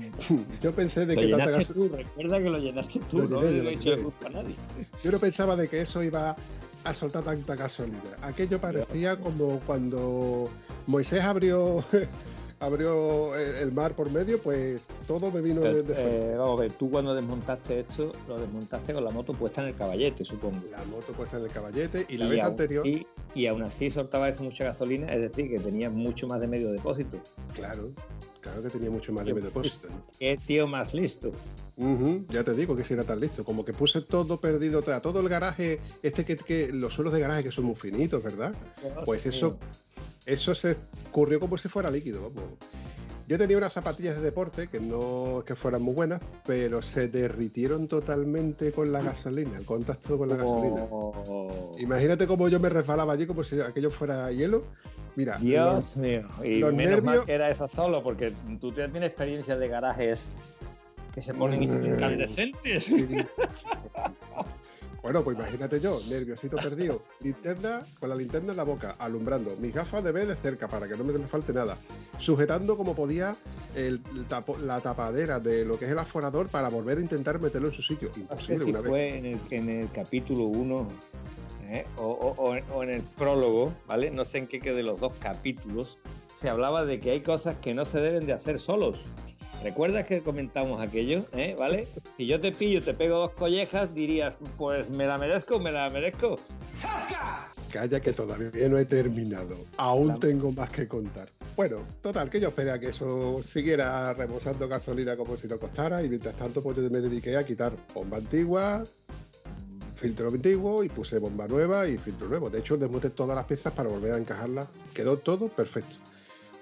yo 0.62 0.72
pensé 0.72 1.06
de 1.06 1.14
lo 1.14 1.20
que 1.20 1.28
tanta 1.28 1.50
gasolina. 1.50 1.96
Recuerda 1.98 2.38
que 2.38 2.50
lo 2.50 2.58
llenaste 2.58 3.00
tú, 3.10 3.22
no 3.28 3.42
le 3.42 3.72
he 3.72 4.26
a 4.26 4.28
nadie. 4.30 4.54
Yo 5.02 5.10
no 5.10 5.18
pensaba 5.18 5.56
de 5.56 5.68
que 5.68 5.82
eso 5.82 6.02
iba 6.02 6.36
a 6.84 6.94
soltar 6.94 7.24
tanta 7.24 7.56
gasolina. 7.56 8.00
Aquello 8.22 8.60
parecía 8.60 9.18
como 9.18 9.60
cuando 9.60 10.48
Moisés 10.86 11.20
abrió 11.20 11.84
abrió 12.60 13.34
el 13.34 13.72
mar 13.72 13.94
por 13.96 14.10
medio, 14.10 14.38
pues 14.38 14.82
todo 15.06 15.30
me 15.30 15.40
vino 15.40 15.62
de, 15.62 15.84
eh, 15.88 16.34
Vamos 16.36 16.58
a 16.58 16.62
ver, 16.62 16.72
tú 16.72 16.90
cuando 16.90 17.14
desmontaste 17.14 17.80
esto, 17.80 18.12
lo 18.28 18.38
desmontaste 18.38 18.92
con 18.92 19.02
la 19.02 19.10
moto 19.10 19.32
puesta 19.32 19.62
en 19.62 19.68
el 19.68 19.74
caballete, 19.74 20.24
supongo. 20.24 20.60
La 20.70 20.84
moto 20.84 21.12
puesta 21.12 21.38
en 21.38 21.44
el 21.44 21.50
caballete 21.50 22.06
y, 22.08 22.18
la 22.18 22.28
vez 22.28 22.44
anterior. 22.44 22.86
y 23.34 23.46
aún 23.46 23.62
así 23.62 23.90
soltaba 23.90 24.28
eso 24.28 24.44
mucha 24.44 24.64
gasolina, 24.64 25.12
es 25.12 25.22
decir, 25.22 25.48
que 25.48 25.58
tenía 25.58 25.88
mucho 25.88 26.28
más 26.28 26.40
de 26.40 26.46
medio 26.46 26.70
depósito. 26.70 27.18
Claro, 27.54 27.92
claro 28.42 28.62
que 28.62 28.68
tenía 28.68 28.90
mucho 28.90 29.10
más 29.12 29.24
de 29.24 29.32
medio 29.32 29.46
depósito. 29.46 29.88
Qué 30.18 30.36
tío 30.36 30.68
más 30.68 30.92
listo. 30.92 31.32
ya 32.28 32.44
te 32.44 32.52
digo 32.52 32.76
que 32.76 32.84
si 32.84 32.92
era 32.92 33.04
tan 33.04 33.20
listo, 33.20 33.42
como 33.42 33.64
que 33.64 33.72
puse 33.72 34.02
todo 34.02 34.38
perdido, 34.38 34.82
todo 34.82 35.20
el 35.20 35.30
garaje, 35.30 35.80
este 36.02 36.26
que, 36.26 36.36
que 36.36 36.72
los 36.74 36.92
suelos 36.92 37.14
de 37.14 37.20
garaje 37.20 37.44
que 37.44 37.50
son 37.50 37.64
muy 37.64 37.74
finitos, 37.74 38.22
¿verdad? 38.22 38.52
pues 39.06 39.24
eso, 39.24 39.58
eso 40.30 40.54
se 40.54 40.76
ocurrió 41.08 41.40
como 41.40 41.58
si 41.58 41.68
fuera 41.68 41.90
líquido. 41.90 42.32
Yo 43.26 43.38
tenía 43.38 43.56
unas 43.58 43.72
zapatillas 43.72 44.16
de 44.16 44.22
deporte 44.22 44.68
que 44.68 44.80
no 44.80 45.44
que 45.46 45.54
fueran 45.54 45.82
muy 45.82 45.94
buenas, 45.94 46.20
pero 46.44 46.82
se 46.82 47.08
derritieron 47.08 47.86
totalmente 47.86 48.72
con 48.72 48.92
la 48.92 49.02
gasolina, 49.02 49.56
el 49.58 49.64
contacto 49.64 50.18
con 50.18 50.28
la 50.28 50.36
gasolina. 50.36 50.84
Imagínate 51.78 52.26
cómo 52.26 52.48
yo 52.48 52.58
me 52.58 52.68
resbalaba 52.68 53.12
allí 53.12 53.26
como 53.26 53.44
si 53.44 53.60
aquello 53.60 53.90
fuera 53.90 54.32
hielo. 54.32 54.64
Mira, 55.16 55.38
Dios 55.38 55.96
mío, 55.96 56.22
y 56.42 56.62
menos 56.62 57.02
mal 57.02 57.24
que 57.24 57.32
era 57.32 57.48
eso 57.48 57.68
solo, 57.68 58.02
porque 58.02 58.32
tú 58.60 58.72
ya 58.72 58.88
tienes 58.88 59.10
experiencia 59.10 59.56
de 59.56 59.68
garajes 59.68 60.28
que 61.12 61.20
se 61.20 61.34
ponen 61.34 61.60
mm. 61.60 61.86
incandescentes. 61.86 62.90
Bueno, 65.02 65.24
pues 65.24 65.36
imagínate 65.36 65.80
yo, 65.80 65.98
nerviosito 66.10 66.56
perdido, 66.56 67.02
linterna 67.20 67.82
con 67.98 68.08
la 68.08 68.14
linterna 68.14 68.50
en 68.50 68.56
la 68.56 68.64
boca, 68.64 68.96
alumbrando, 68.98 69.56
mis 69.56 69.74
gafas 69.74 70.04
de 70.04 70.12
B 70.12 70.26
de 70.26 70.36
cerca 70.36 70.68
para 70.68 70.86
que 70.86 70.96
no 70.96 71.04
me, 71.04 71.18
falte 71.26 71.52
nada, 71.52 71.76
sujetando 72.18 72.76
como 72.76 72.94
podía 72.94 73.34
la 74.62 74.80
tapadera 74.80 75.40
de 75.40 75.64
lo 75.64 75.78
que 75.78 75.86
es 75.86 75.90
el 75.90 75.98
aforador 75.98 76.48
para 76.48 76.68
volver 76.68 76.98
a 76.98 77.00
intentar 77.00 77.40
meterlo 77.40 77.68
en 77.68 77.74
su 77.74 77.82
sitio. 77.82 78.10
Imposible 78.16 78.64
una 78.64 78.82
fue 78.82 79.18
En, 79.18 79.26
el, 79.26 79.40
en 79.50 79.68
el 79.68 79.90
capítulo 79.90 80.44
1 80.44 80.88
¿eh? 81.70 81.86
o, 81.96 82.54
en 82.82 82.90
el 82.90 83.02
prólogo, 83.02 83.72
¿vale? 83.86 84.10
No 84.10 84.24
sé 84.24 84.38
en 84.38 84.46
qué 84.46 84.60
de 84.60 84.82
los 84.82 85.00
dos 85.00 85.12
capítulos, 85.18 85.98
se 86.38 86.48
hablaba 86.48 86.84
de 86.84 87.00
que 87.00 87.10
hay 87.10 87.20
cosas 87.22 87.56
que 87.56 87.74
no 87.74 87.84
se 87.84 88.00
deben 88.00 88.26
de 88.26 88.32
hacer 88.32 88.58
solos. 88.58 89.08
¿Recuerdas 89.62 90.06
que 90.06 90.22
comentamos 90.22 90.80
aquello? 90.80 91.26
¿Eh? 91.32 91.54
¿Vale? 91.58 91.86
Si 92.16 92.26
yo 92.26 92.40
te 92.40 92.50
pillo 92.50 92.82
te 92.82 92.94
pego 92.94 93.18
dos 93.18 93.32
collejas, 93.32 93.94
dirías, 93.94 94.38
pues 94.56 94.88
me 94.88 95.06
la 95.06 95.18
merezco, 95.18 95.60
me 95.60 95.70
la 95.70 95.90
merezco. 95.90 96.38
¡Sasca! 96.74 97.52
Calla 97.70 98.00
que 98.00 98.12
todavía 98.12 98.68
no 98.68 98.78
he 98.78 98.86
terminado. 98.86 99.56
Aún 99.76 100.18
tengo 100.18 100.50
más 100.52 100.70
que 100.70 100.88
contar. 100.88 101.28
Bueno, 101.56 101.84
total, 102.00 102.30
que 102.30 102.40
yo 102.40 102.48
esperé 102.48 102.70
a 102.70 102.78
que 102.78 102.88
eso 102.88 103.42
siguiera 103.42 104.14
rebosando 104.14 104.66
gasolina 104.66 105.14
como 105.16 105.36
si 105.36 105.46
no 105.46 105.58
costara 105.58 106.02
y 106.02 106.08
mientras 106.08 106.34
tanto 106.36 106.62
pues 106.62 106.78
yo 106.78 106.82
me 106.84 107.00
dediqué 107.00 107.36
a 107.36 107.44
quitar 107.44 107.72
bomba 107.92 108.16
antigua, 108.16 108.82
filtro 109.94 110.28
antiguo 110.28 110.82
y 110.82 110.88
puse 110.88 111.18
bomba 111.18 111.46
nueva 111.46 111.86
y 111.86 111.98
filtro 111.98 112.28
nuevo. 112.28 112.48
De 112.48 112.60
hecho, 112.60 112.78
desmonté 112.78 113.10
todas 113.10 113.36
las 113.36 113.44
piezas 113.44 113.74
para 113.74 113.90
volver 113.90 114.14
a 114.14 114.18
encajarlas. 114.18 114.68
Quedó 114.94 115.18
todo 115.18 115.48
perfecto. 115.48 115.98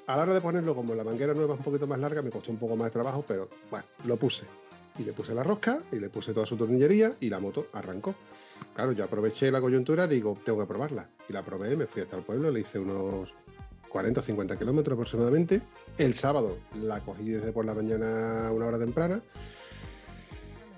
A 0.09 0.17
la 0.17 0.23
hora 0.23 0.33
de 0.33 0.41
ponerlo, 0.41 0.75
como 0.75 0.95
la 0.95 1.05
manguera 1.05 1.35
nueva 1.35 1.53
es 1.53 1.59
un 1.59 1.65
poquito 1.65 1.87
más 1.87 1.99
larga, 1.99 2.23
me 2.23 2.31
costó 2.31 2.51
un 2.51 2.57
poco 2.57 2.77
más 2.77 2.87
de 2.87 2.93
trabajo, 2.93 3.23
pero 3.29 3.51
bueno, 3.71 3.85
lo 4.07 4.17
puse. 4.17 4.47
Y 4.99 5.03
le 5.05 5.13
puse 5.13 5.35
la 5.35 5.43
rosca 5.43 5.83
y 5.93 5.97
le 5.97 6.09
puse 6.09 6.33
toda 6.33 6.47
su 6.47 6.57
tornillería 6.57 7.13
y 7.21 7.29
la 7.29 7.39
moto 7.41 7.67
arrancó. 7.75 8.15
Claro, 8.75 8.93
yo 8.93 9.05
aproveché 9.05 9.51
la 9.51 9.61
coyuntura, 9.61 10.09
digo, 10.09 10.39
tengo 10.47 10.61
que 10.61 10.67
probarla. 10.67 11.07
Y 11.29 11.35
la 11.35 11.43
probé, 11.43 11.77
me 11.77 11.87
fui 11.87 12.01
hasta 12.01 12.17
el 12.17 12.23
pueblo, 12.23 12.51
le 12.51 12.61
hice 12.61 12.79
unos 12.79 13.35
40 13.91 14.21
o 14.21 14.23
50 14.23 14.59
kilómetros 14.59 14.95
aproximadamente. 14.95 15.61
El 15.99 16.15
sábado 16.15 16.57
la 16.83 17.01
cogí 17.01 17.29
desde 17.29 17.53
por 17.53 17.67
la 17.67 17.75
mañana 17.75 18.51
una 18.51 18.65
hora 18.65 18.79
temprana, 18.79 19.21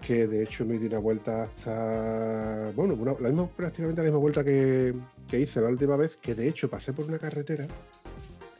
que 0.04 0.26
de 0.26 0.42
hecho 0.42 0.64
me 0.64 0.76
di 0.76 0.86
una 0.86 0.98
vuelta 0.98 1.44
hasta, 1.44 2.72
bueno, 2.74 2.98
la 3.20 3.28
misma, 3.28 3.48
prácticamente 3.48 4.00
la 4.00 4.06
misma 4.06 4.18
vuelta 4.18 4.42
que, 4.42 4.92
que 5.28 5.38
hice 5.38 5.60
la 5.60 5.68
última 5.68 5.94
vez, 5.94 6.16
que 6.20 6.34
de 6.34 6.48
hecho 6.48 6.68
pasé 6.68 6.92
por 6.92 7.06
una 7.06 7.20
carretera 7.20 7.68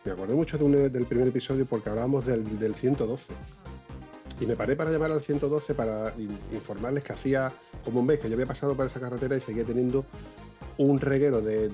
me 0.04 0.12
acordé 0.12 0.34
mucho 0.34 0.56
del 0.56 1.06
primer 1.06 1.28
episodio 1.28 1.66
porque 1.66 1.90
hablábamos 1.90 2.24
del, 2.24 2.74
112. 2.74 3.24
Y 4.40 4.46
me 4.46 4.56
paré 4.56 4.74
para 4.74 4.90
llamar 4.90 5.12
al 5.12 5.20
112 5.20 5.74
para 5.74 6.14
informarles 6.52 7.04
que 7.04 7.12
hacía 7.12 7.52
como 7.84 8.00
un 8.00 8.06
mes 8.06 8.18
que 8.18 8.28
yo 8.28 8.34
había 8.34 8.46
pasado 8.46 8.74
por 8.74 8.86
esa 8.86 8.98
carretera 8.98 9.36
y 9.36 9.40
seguía 9.40 9.64
teniendo 9.64 10.06
un 10.78 10.98
reguero 10.98 11.42
de, 11.42 11.70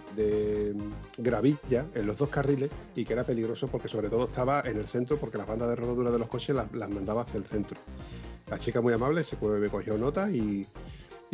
gravilla 1.16 1.86
en 1.94 2.06
los 2.08 2.18
dos 2.18 2.28
carriles 2.28 2.70
y 2.96 3.04
que 3.04 3.12
era 3.12 3.22
peligroso 3.22 3.68
porque 3.68 3.86
sobre 3.86 4.08
todo 4.08 4.24
estaba 4.24 4.62
en 4.62 4.78
el 4.78 4.86
centro 4.86 5.16
porque 5.16 5.38
las 5.38 5.46
bandas 5.46 5.68
de 5.68 5.76
rodadura 5.76 6.10
de 6.10 6.18
los 6.18 6.28
coches 6.28 6.56
las, 6.56 6.90
mandaba 6.90 7.22
hacia 7.22 7.38
el 7.38 7.44
centro. 7.44 7.78
La 8.50 8.58
chica 8.58 8.80
muy 8.80 8.92
amable 8.92 9.22
se 9.22 9.36
me 9.36 9.68
cogió 9.68 9.96
nota 9.96 10.28
y, 10.28 10.66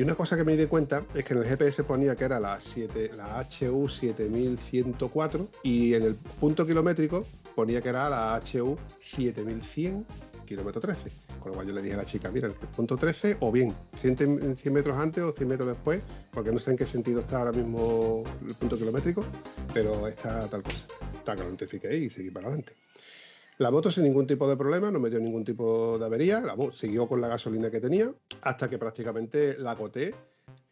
Y 0.03 0.05
una 0.05 0.17
cosa 0.17 0.37
que 0.37 0.43
me 0.43 0.57
di 0.57 0.67
cuenta 0.67 1.05
es 1.15 1.25
que 1.25 1.33
en 1.33 1.39
el 1.39 1.47
GPS 1.47 1.85
ponía 1.85 2.17
que 2.17 2.25
era 2.25 2.41
la, 2.41 2.59
7, 2.59 3.13
la 3.17 3.39
HU 3.39 3.89
7104 3.89 5.49
y 5.63 5.95
en 5.95 6.03
el 6.03 6.17
punto 6.17 6.67
kilométrico 6.67 7.25
ponía 7.55 7.81
que 7.81 7.91
era 7.91 8.11
la 8.11 8.43
HU 8.43 8.77
7100 8.99 10.05
kilómetro 10.45 10.81
13. 10.81 11.09
Con 11.39 11.53
lo 11.53 11.55
cual 11.55 11.69
yo 11.69 11.73
le 11.73 11.83
dije 11.83 11.95
a 11.95 11.99
la 11.99 12.05
chica, 12.05 12.33
mira, 12.33 12.49
el 12.49 12.55
punto 12.55 12.97
13 12.97 13.37
o 13.39 13.53
bien 13.53 13.73
100, 14.01 14.57
100 14.57 14.75
metros 14.75 14.99
antes 14.99 15.23
o 15.23 15.31
100 15.31 15.49
metros 15.49 15.69
después, 15.69 16.03
porque 16.33 16.51
no 16.51 16.59
sé 16.59 16.73
en 16.73 16.79
qué 16.79 16.87
sentido 16.87 17.21
está 17.21 17.39
ahora 17.39 17.53
mismo 17.53 18.25
el 18.45 18.57
punto 18.57 18.77
kilométrico, 18.77 19.25
pero 19.73 20.09
está 20.09 20.49
tal 20.49 20.65
cosa. 20.65 20.85
Está 21.15 21.37
que 21.37 21.43
lo 21.43 21.49
identifiqué 21.49 21.97
y 21.97 22.11
seguí 22.11 22.33
para 22.33 22.49
adelante. 22.49 22.73
La 23.63 23.71
moto 23.71 23.93
sin 23.93 24.03
ningún 24.03 24.27
tipo 24.27 24.49
de 24.49 24.57
problema, 24.57 24.91
no 24.91 24.99
me 24.99 25.09
dio 25.09 25.21
ningún 25.21 25.45
tipo 25.45 25.97
de 25.97 26.05
avería, 26.05 26.41
la 26.41 26.57
moto 26.57 26.73
siguió 26.73 27.07
con 27.07 27.21
la 27.21 27.29
gasolina 27.29 27.71
que 27.71 27.81
tenía 27.81 28.13
hasta 28.41 28.69
que 28.69 28.77
prácticamente 28.77 29.57
la 29.57 29.77
coté 29.77 30.17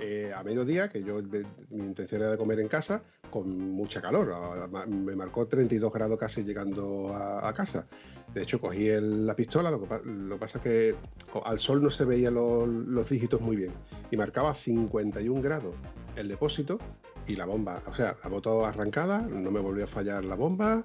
eh, 0.01 0.33
a 0.35 0.43
mediodía, 0.43 0.89
que 0.89 1.01
yo 1.01 1.23
mi 1.23 1.85
intención 1.85 2.23
era 2.23 2.33
de 2.33 2.37
comer 2.37 2.59
en 2.59 2.67
casa, 2.67 3.05
con 3.31 3.49
mucha 3.71 4.03
calor. 4.03 4.69
Me 4.89 5.15
marcó 5.15 5.47
32 5.47 5.93
grados 5.93 6.19
casi 6.19 6.43
llegando 6.43 7.15
a, 7.15 7.53
casa. 7.53 7.87
De 8.35 8.43
hecho, 8.43 8.61
cogí 8.61 8.89
la 8.91 9.37
pistola, 9.37 9.71
lo 9.71 9.81
que, 9.81 10.37
pasa 10.37 10.59
es 10.59 10.65
que 10.65 10.97
al 11.45 11.61
sol 11.61 11.81
no 11.81 11.91
se 11.91 12.05
veían 12.05 12.35
los, 12.35 13.09
dígitos 13.09 13.41
muy 13.41 13.55
bien. 13.55 13.71
Y 14.11 14.17
marcaba 14.17 14.53
51 14.53 15.41
grados 15.41 15.77
el 16.17 16.27
depósito 16.27 16.81
y 17.29 17.37
la 17.37 17.47
bomba. 17.47 17.85
O 17.87 17.95
sea, 17.95 18.17
la 18.25 18.31
moto 18.31 18.67
arrancada, 18.67 19.21
no 19.21 19.53
me 19.53 19.61
volvió 19.61 19.85
a 19.85 19.87
fallar 19.87 20.25
la 20.25 20.35
bomba. 20.35 20.85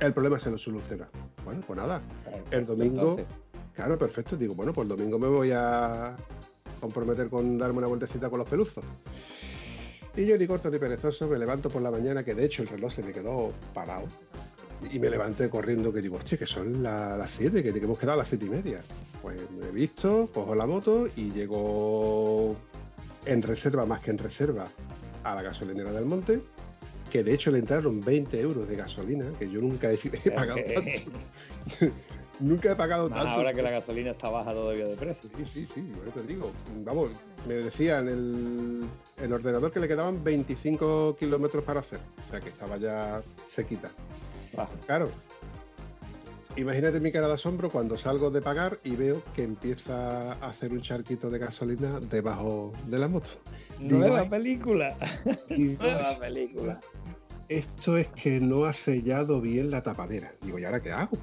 El 0.00 0.12
problema 0.12 0.38
se 0.38 0.50
lo 0.50 0.58
soluciona. 0.58 1.08
Bueno, 1.44 1.62
pues 1.66 1.78
nada. 1.78 2.02
El 2.50 2.66
domingo. 2.66 3.16
Claro, 3.74 3.98
perfecto. 3.98 4.36
Digo, 4.36 4.54
bueno, 4.54 4.72
pues 4.72 4.84
el 4.84 4.96
domingo 4.96 5.18
me 5.18 5.28
voy 5.28 5.50
a, 5.52 6.16
comprometer 6.84 7.30
con 7.30 7.56
darme 7.56 7.78
una 7.78 7.86
vueltecita 7.86 8.28
con 8.28 8.38
los 8.38 8.48
peluzos. 8.48 8.84
Y 10.16 10.26
yo 10.26 10.38
ni 10.38 10.46
corto 10.46 10.70
ni 10.70 10.78
perezoso 10.78 11.26
me 11.26 11.38
levanto 11.38 11.70
por 11.70 11.82
la 11.82 11.90
mañana, 11.90 12.22
que 12.22 12.34
de 12.34 12.44
hecho 12.44 12.62
el 12.62 12.68
reloj 12.68 12.92
se 12.92 13.02
me 13.02 13.12
quedó 13.12 13.52
parado. 13.72 14.06
Y 14.92 14.98
me 14.98 15.08
levanté 15.08 15.48
corriendo, 15.48 15.92
que 15.92 16.02
digo, 16.02 16.18
che, 16.22 16.36
que 16.36 16.46
son 16.46 16.82
las 16.82 17.30
7, 17.30 17.62
que, 17.62 17.70
hemos 17.70 17.98
quedado 17.98 18.14
a 18.14 18.18
las 18.18 18.28
7 18.28 18.44
y 18.44 18.50
media. 18.50 18.80
Pues 19.22 19.40
me 19.50 19.68
he 19.68 19.70
visto, 19.70 20.28
cojo 20.32 20.54
la 20.54 20.66
moto 20.66 21.08
y 21.16 21.32
llego 21.32 22.54
en 23.24 23.42
reserva, 23.42 23.86
más 23.86 24.00
que 24.00 24.10
en 24.10 24.18
reserva, 24.18 24.68
a 25.24 25.34
la 25.34 25.42
gasolinera 25.42 25.90
del 25.92 26.04
monte, 26.04 26.42
que 27.14 27.22
de 27.22 27.32
hecho 27.32 27.52
le 27.52 27.60
entraron 27.60 28.00
20 28.00 28.40
euros 28.40 28.66
de 28.66 28.74
gasolina, 28.74 29.32
que 29.38 29.48
yo 29.48 29.60
nunca 29.60 29.88
he, 29.88 29.96
pagado 30.34 30.58
tanto. 30.74 31.92
Nunca 32.40 32.72
he 32.72 32.74
pagado 32.74 33.08
tanto. 33.08 33.28
Ahora 33.28 33.54
que 33.54 33.62
la 33.62 33.70
gasolina 33.70 34.10
está 34.10 34.28
baja 34.28 34.52
todavía 34.52 34.86
de 34.86 34.96
precio. 34.96 35.30
Sí, 35.36 35.44
sí, 35.46 35.68
sí, 35.72 35.92
te 36.12 36.22
digo. 36.24 36.50
Vamos, 36.78 37.10
me 37.46 37.54
decía 37.54 38.00
en 38.00 38.88
el, 39.22 39.32
ordenador 39.32 39.70
que 39.70 39.78
le 39.78 39.86
quedaban 39.86 40.24
25 40.24 41.14
kilómetros 41.16 41.62
para 41.62 41.78
hacer. 41.78 42.00
O 42.26 42.30
sea 42.32 42.40
que 42.40 42.48
estaba 42.48 42.78
ya 42.78 43.22
sequita. 43.46 43.92
Claro. 44.84 45.08
Imagínate 46.56 47.00
mi 47.00 47.10
cara 47.10 47.26
de 47.26 47.34
asombro 47.34 47.68
cuando 47.68 47.96
salgo 47.96 48.30
de 48.30 48.40
pagar 48.40 48.78
y 48.84 48.94
veo 48.94 49.24
que 49.34 49.42
empieza 49.42 50.34
a 50.34 50.50
hacer 50.50 50.72
un 50.72 50.80
charquito 50.80 51.28
de 51.28 51.40
gasolina 51.40 51.98
debajo 51.98 52.72
de 52.86 52.98
la 52.98 53.08
moto. 53.08 53.30
Nueva 53.80 54.28
película. 54.28 54.96
Nueva 55.50 56.16
película. 56.20 56.80
Esto 57.48 57.96
es 57.96 58.06
que 58.08 58.38
no 58.38 58.66
ha 58.66 58.72
sellado 58.72 59.40
bien 59.40 59.70
la 59.70 59.82
tapadera. 59.82 60.32
Digo, 60.42 60.60
¿y 60.60 60.64
ahora 60.64 60.80
qué 60.80 60.92
hago? 60.92 61.18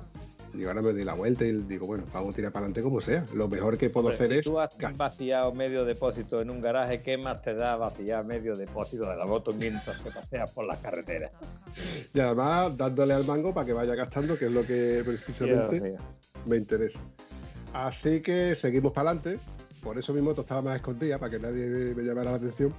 Digo, 0.53 0.69
ahora 0.69 0.81
me 0.81 0.93
di 0.93 1.03
la 1.03 1.13
vuelta 1.13 1.45
y 1.45 1.53
digo, 1.53 1.87
bueno, 1.87 2.03
vamos 2.13 2.33
a 2.33 2.35
tirar 2.35 2.51
para 2.51 2.65
adelante 2.65 2.81
como 2.81 2.99
sea. 2.99 3.25
Lo 3.33 3.47
mejor 3.47 3.77
que 3.77 3.89
puedo 3.89 4.09
hacer 4.09 4.33
es. 4.33 4.43
tú 4.43 4.59
has 4.59 4.75
vaciado 4.97 5.53
medio 5.53 5.85
depósito 5.85 6.41
en 6.41 6.49
un 6.49 6.61
garaje, 6.61 7.01
¿qué 7.01 7.17
más 7.17 7.41
te 7.41 7.53
da 7.53 7.77
vaciar 7.77 8.25
medio 8.25 8.55
depósito 8.55 9.09
de 9.09 9.15
la 9.15 9.25
moto 9.25 9.53
mientras 9.53 10.03
te 10.03 10.11
paseas 10.11 10.51
por 10.51 10.65
las 10.65 10.79
carreteras? 10.79 11.31
Y 12.13 12.19
además 12.19 12.75
dándole 12.75 13.13
al 13.13 13.25
mango 13.25 13.53
para 13.53 13.65
que 13.65 13.73
vaya 13.73 13.95
gastando, 13.95 14.37
que 14.37 14.45
es 14.45 14.51
lo 14.51 14.65
que 14.65 15.03
precisamente 15.05 15.97
me 16.45 16.57
interesa. 16.57 16.99
Así 17.73 18.21
que 18.21 18.55
seguimos 18.55 18.91
para 18.91 19.11
adelante. 19.11 19.39
Por 19.81 19.97
eso 19.97 20.13
mi 20.13 20.21
moto 20.21 20.41
estaba 20.41 20.61
más 20.61 20.75
escondida, 20.75 21.17
para 21.17 21.31
que 21.31 21.39
nadie 21.39 21.65
me 21.95 22.03
llamara 22.03 22.31
la 22.31 22.37
atención. 22.37 22.73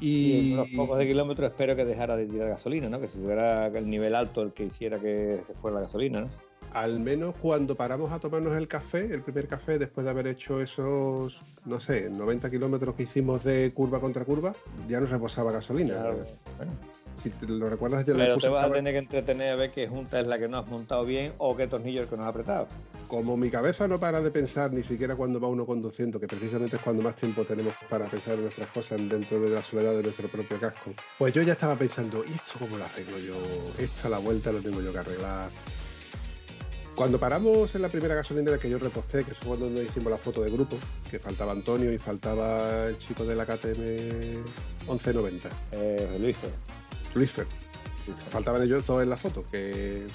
Y, 0.00 0.50
en 0.50 0.58
unos 0.58 0.68
pocos 0.76 0.98
de 0.98 1.06
kilómetros 1.06 1.50
espero 1.50 1.76
que 1.76 1.84
dejara 1.84 2.16
de 2.16 2.26
tirar 2.26 2.48
gasolina, 2.48 2.88
¿no? 2.88 3.00
Que 3.00 3.08
si 3.08 3.18
hubiera 3.18 3.68
el 3.68 3.88
nivel 3.88 4.14
alto 4.14 4.42
el 4.42 4.52
que 4.52 4.64
hiciera 4.64 4.98
que 4.98 5.40
se 5.46 5.54
fuera 5.54 5.76
la 5.76 5.82
gasolina, 5.82 6.22
¿no? 6.22 6.26
Al 6.74 7.00
menos 7.00 7.34
cuando 7.40 7.74
paramos 7.74 8.12
a 8.12 8.18
tomarnos 8.18 8.56
el 8.56 8.68
café, 8.68 9.12
el 9.12 9.22
primer 9.22 9.48
café, 9.48 9.78
después 9.78 10.04
de 10.04 10.10
haber 10.10 10.26
hecho 10.26 10.60
esos, 10.60 11.40
no 11.64 11.80
sé, 11.80 12.08
90 12.10 12.50
kilómetros 12.50 12.94
que 12.94 13.04
hicimos 13.04 13.44
de 13.44 13.72
curva 13.74 14.00
contra 14.00 14.24
curva, 14.24 14.54
ya 14.88 15.00
nos 15.00 15.10
reposaba 15.10 15.52
gasolina. 15.52 15.96
Si 17.22 17.30
te 17.30 17.46
lo 17.46 17.68
recuerdas, 17.68 18.04
ya 18.04 18.14
Pero 18.14 18.36
te 18.36 18.48
vas 18.48 18.68
a 18.68 18.72
tener 18.72 18.94
que 18.94 18.98
entretener 18.98 19.52
a 19.52 19.56
ver 19.56 19.70
qué 19.70 19.86
junta 19.86 20.18
es 20.18 20.26
la 20.26 20.38
que 20.38 20.48
no 20.48 20.58
has 20.58 20.66
montado 20.66 21.04
bien 21.04 21.32
o 21.38 21.56
qué 21.56 21.68
tornillo 21.68 22.00
es 22.00 22.04
el 22.06 22.10
que 22.10 22.16
no 22.16 22.22
has 22.22 22.30
apretado. 22.30 22.66
Como 23.06 23.36
mi 23.36 23.50
cabeza 23.50 23.86
no 23.86 24.00
para 24.00 24.20
de 24.20 24.30
pensar 24.30 24.72
ni 24.72 24.82
siquiera 24.82 25.14
cuando 25.14 25.38
va 25.38 25.46
uno 25.46 25.66
conduciendo, 25.66 26.18
que 26.18 26.26
precisamente 26.26 26.76
es 26.76 26.82
cuando 26.82 27.02
más 27.02 27.14
tiempo 27.14 27.44
tenemos 27.44 27.74
para 27.88 28.06
pensar 28.08 28.34
en 28.34 28.42
nuestras 28.42 28.70
cosas 28.70 28.98
dentro 29.08 29.40
de 29.40 29.50
la 29.50 29.62
soledad 29.62 29.94
de 29.94 30.02
nuestro 30.02 30.28
propio 30.28 30.58
casco, 30.58 30.92
pues 31.18 31.32
yo 31.34 31.42
ya 31.42 31.52
estaba 31.52 31.76
pensando, 31.76 32.24
¿y 32.24 32.32
esto 32.32 32.54
cómo 32.58 32.78
lo 32.78 32.84
arreglo 32.84 33.18
yo? 33.18 33.34
Esta 33.78 34.08
la 34.08 34.18
vuelta 34.18 34.50
lo 34.50 34.60
tengo 34.60 34.80
yo 34.80 34.92
que 34.92 34.98
arreglar 34.98 35.50
cuando 36.94 37.18
paramos 37.18 37.74
en 37.74 37.82
la 37.82 37.88
primera 37.88 38.14
gasolinera 38.14 38.58
que 38.58 38.68
yo 38.68 38.78
reposté, 38.78 39.24
que 39.24 39.34
fue 39.34 39.56
cuando 39.56 39.82
hicimos 39.82 40.10
la 40.10 40.18
foto 40.18 40.42
de 40.42 40.50
grupo, 40.50 40.76
que 41.10 41.18
faltaba 41.18 41.52
Antonio 41.52 41.92
y 41.92 41.98
faltaba 41.98 42.86
el 42.86 42.98
chico 42.98 43.24
de 43.24 43.34
la 43.34 43.46
KTM 43.46 44.44
1190. 44.86 45.48
Eh, 45.72 46.18
Luisfer. 46.20 46.50
Luisfer. 47.14 47.46
Faltaban 48.30 48.62
ellos 48.62 48.86
dos 48.86 49.02
en 49.02 49.10
la 49.10 49.16
foto, 49.16 49.44
que... 49.50 50.06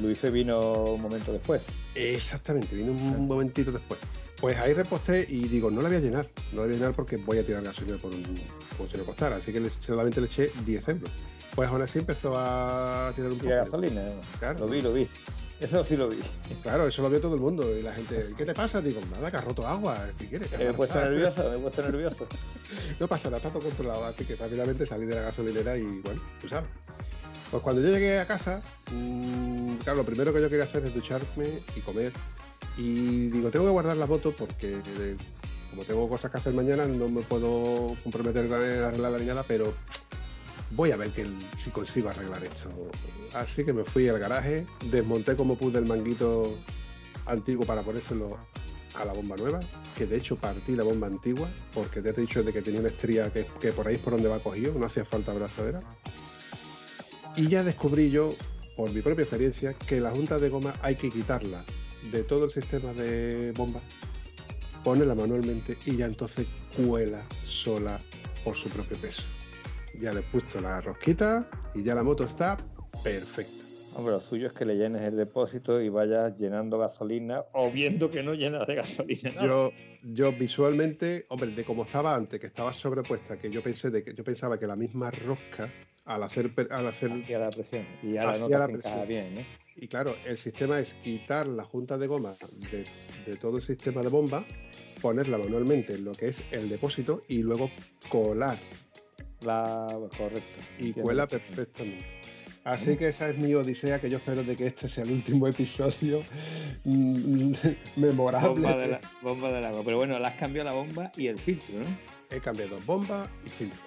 Luisfer, 0.00 0.30
vino 0.30 0.92
un 0.92 1.02
momento 1.02 1.32
después. 1.32 1.64
Exactamente, 1.94 2.76
vino 2.76 2.92
un 2.92 3.26
momentito 3.26 3.72
después. 3.72 3.98
Pues 4.40 4.56
ahí 4.58 4.74
reposté 4.74 5.26
y 5.28 5.48
digo, 5.48 5.70
no 5.72 5.82
la 5.82 5.88
voy 5.88 5.96
a 5.96 6.00
llenar, 6.00 6.28
no 6.52 6.60
la 6.60 6.66
voy 6.66 6.74
a 6.74 6.78
llenar 6.78 6.94
porque 6.94 7.16
voy 7.16 7.38
a 7.38 7.44
tirar 7.44 7.62
gasolina 7.64 7.96
por 7.96 8.12
un, 8.12 8.22
como 8.76 8.88
si 8.88 8.96
no 8.96 9.04
costara, 9.04 9.36
así 9.36 9.52
que 9.52 9.68
solamente 9.80 10.20
le 10.20 10.26
eché 10.26 10.52
10 10.64 10.88
euros. 10.88 11.10
Pues 11.54 11.68
aún 11.68 11.82
así 11.82 11.98
empezó 11.98 12.34
a 12.36 13.12
tirar 13.16 13.32
un 13.32 13.38
poco. 13.38 13.50
de 13.50 13.56
gasolina, 13.56 14.02
claro. 14.38 14.60
Lo 14.60 14.66
vi, 14.68 14.82
lo 14.82 14.92
vi. 14.92 15.08
Eso 15.60 15.82
sí 15.84 15.96
lo 15.96 16.08
vi. 16.08 16.18
Claro, 16.62 16.88
eso 16.88 17.00
lo 17.02 17.10
vio 17.10 17.20
todo 17.20 17.34
el 17.34 17.40
mundo. 17.40 17.76
Y 17.76 17.82
la 17.82 17.92
gente, 17.92 18.34
¿qué 18.36 18.44
te 18.44 18.52
pasa? 18.52 18.80
Digo, 18.80 19.00
nada, 19.10 19.30
que 19.30 19.36
ha 19.36 19.40
roto 19.40 19.66
agua. 19.66 20.06
¿Qué 20.18 20.26
quieres? 20.26 20.50
Me 20.58 20.68
he 20.68 20.72
puesto 20.72 21.00
nervioso, 21.00 21.48
me 21.48 21.56
he 21.56 21.58
puesto 21.58 21.82
nervioso. 21.82 22.26
no 23.00 23.06
pasa 23.06 23.28
nada, 23.28 23.36
está 23.38 23.50
todo 23.50 23.62
controlado. 23.62 24.04
Así 24.04 24.24
que 24.24 24.34
rápidamente 24.34 24.84
salí 24.84 25.06
de 25.06 25.14
la 25.14 25.22
gasolinera 25.22 25.76
y 25.76 26.00
bueno, 26.00 26.20
tú 26.40 26.48
sabes. 26.48 26.68
Pues 27.50 27.62
cuando 27.62 27.80
yo 27.80 27.88
llegué 27.88 28.18
a 28.18 28.26
casa, 28.26 28.60
mmm, 28.90 29.76
claro, 29.76 29.98
lo 29.98 30.04
primero 30.04 30.32
que 30.32 30.40
yo 30.40 30.48
quería 30.48 30.64
hacer 30.64 30.84
es 30.84 30.92
ducharme 30.92 31.62
y 31.76 31.80
comer. 31.80 32.12
Y 32.76 33.28
digo, 33.28 33.50
tengo 33.50 33.66
que 33.66 33.70
guardar 33.70 33.96
la 33.96 34.06
moto 34.06 34.32
porque 34.32 34.80
eh, 34.98 35.16
como 35.70 35.84
tengo 35.84 36.08
cosas 36.08 36.30
que 36.30 36.38
hacer 36.38 36.52
mañana, 36.52 36.86
no 36.86 37.08
me 37.08 37.22
puedo 37.22 37.94
comprometer 38.02 38.52
a 38.52 38.88
arreglar 38.88 39.12
la 39.12 39.18
niñada, 39.18 39.44
pero 39.46 39.74
voy 40.70 40.90
a 40.90 40.96
ver 40.96 41.10
que, 41.10 41.26
si 41.58 41.70
consigo 41.70 42.08
arreglar 42.08 42.44
esto. 42.44 42.70
Así 43.34 43.64
que 43.64 43.72
me 43.72 43.84
fui 43.84 44.08
al 44.08 44.18
garaje, 44.18 44.66
desmonté 44.90 45.36
como 45.36 45.56
pude 45.56 45.78
el 45.78 45.84
manguito 45.84 46.56
antiguo 47.26 47.66
para 47.66 47.82
ponérselo 47.82 48.38
a 48.94 49.04
la 49.04 49.12
bomba 49.12 49.36
nueva, 49.36 49.60
que 49.96 50.06
de 50.06 50.16
hecho 50.16 50.36
partí 50.36 50.74
la 50.74 50.82
bomba 50.82 51.06
antigua, 51.06 51.48
porque 51.74 52.00
te 52.00 52.10
he 52.10 52.12
dicho 52.12 52.42
de 52.42 52.52
que 52.52 52.62
tenía 52.62 52.80
una 52.80 52.88
estría 52.88 53.30
que, 53.30 53.44
por 53.72 53.86
ahí 53.86 53.96
es 53.96 54.00
por 54.00 54.14
donde 54.14 54.28
va 54.28 54.38
cogido, 54.38 54.74
no 54.78 54.86
hacía 54.86 55.04
falta 55.04 55.32
abrazadera. 55.32 55.80
Y 57.36 57.48
ya 57.48 57.62
descubrí 57.62 58.10
yo, 58.10 58.34
por 58.76 58.90
mi 58.90 59.02
propia 59.02 59.22
experiencia, 59.22 59.74
que 59.74 60.00
la 60.00 60.10
junta 60.10 60.38
de 60.38 60.48
goma 60.48 60.72
hay 60.80 60.96
que 60.96 61.10
quitarla 61.10 61.64
de 62.10 62.22
todo 62.22 62.46
el 62.46 62.50
sistema 62.50 62.92
de 62.94 63.52
bomba, 63.52 63.80
ponerla 64.82 65.14
manualmente 65.14 65.76
y 65.84 65.96
ya 65.96 66.06
entonces 66.06 66.46
cuela 66.74 67.22
sola 67.44 68.00
por 68.44 68.54
su 68.56 68.68
propio 68.70 68.96
peso 68.96 69.22
ya 70.00 70.12
le 70.12 70.20
he 70.20 70.22
puesto 70.22 70.60
la 70.60 70.80
rosquita 70.80 71.48
y 71.74 71.82
ya 71.82 71.94
la 71.94 72.02
moto 72.02 72.24
está 72.24 72.56
perfecta. 73.02 73.66
Hombre, 73.96 74.12
lo 74.12 74.20
suyo 74.20 74.48
es 74.48 74.52
que 74.52 74.66
le 74.66 74.76
llenes 74.76 75.00
el 75.00 75.16
depósito 75.16 75.80
y 75.80 75.88
vayas 75.88 76.36
llenando 76.36 76.76
gasolina 76.78 77.44
o 77.52 77.70
viendo 77.70 78.10
que 78.10 78.22
no 78.22 78.34
llenas 78.34 78.66
de 78.66 78.74
gasolina. 78.74 79.32
Yo, 79.42 79.72
yo 80.02 80.32
visualmente, 80.32 81.24
hombre, 81.30 81.52
de 81.52 81.64
como 81.64 81.84
estaba 81.84 82.14
antes, 82.14 82.38
que 82.38 82.46
estaba 82.46 82.74
sobrepuesta, 82.74 83.38
que 83.38 83.50
yo 83.50 83.62
pensé 83.62 83.88
de 83.88 84.04
que 84.04 84.12
yo 84.12 84.22
pensaba 84.22 84.58
que 84.58 84.66
la 84.66 84.76
misma 84.76 85.10
rosca 85.10 85.70
al 86.04 86.22
hacer 86.22 86.52
al 86.70 86.86
hacer 86.86 87.10
la 87.10 87.50
presión 87.50 87.86
y 88.02 88.18
ahora 88.18 88.38
no 88.38 88.48
te 88.48 89.06
bien, 89.06 89.34
¿no? 89.34 89.40
Y 89.76 89.88
claro, 89.88 90.14
el 90.26 90.36
sistema 90.36 90.78
es 90.78 90.92
quitar 91.02 91.46
la 91.46 91.64
junta 91.64 91.96
de 91.96 92.06
goma 92.06 92.34
de, 92.70 92.84
de 93.24 93.36
todo 93.38 93.56
el 93.56 93.62
sistema 93.62 94.02
de 94.02 94.08
bomba, 94.08 94.44
ponerla 95.00 95.38
manualmente 95.38 95.94
en 95.94 96.04
lo 96.04 96.12
que 96.12 96.28
es 96.28 96.42
el 96.50 96.68
depósito 96.68 97.22
y 97.28 97.38
luego 97.38 97.70
colar 98.10 98.56
la 99.42 99.86
correcto. 100.16 100.60
Y 100.78 100.92
cuela 100.92 101.26
perfectamente. 101.26 102.04
Así 102.66 102.96
que 102.96 103.10
esa 103.10 103.30
es 103.30 103.38
mi 103.38 103.54
odisea, 103.54 104.00
que 104.00 104.10
yo 104.10 104.16
espero 104.16 104.42
de 104.42 104.56
que 104.56 104.66
este 104.66 104.88
sea 104.88 105.04
el 105.04 105.12
último 105.12 105.46
episodio 105.46 106.20
mm, 106.84 107.52
memorable. 107.96 108.48
Bomba, 108.48 108.76
de 108.76 108.98
bomba 109.22 109.52
del 109.52 109.64
agua. 109.66 109.82
Pero 109.84 109.98
bueno, 109.98 110.18
le 110.18 110.26
has 110.26 110.34
cambiado 110.34 110.68
la 110.68 110.74
bomba 110.74 111.12
y 111.16 111.28
el 111.28 111.38
filtro, 111.38 111.78
¿no? 111.78 112.36
He 112.36 112.40
cambiado 112.40 112.76
bomba 112.84 113.30
y 113.44 113.50
filtro. 113.50 113.78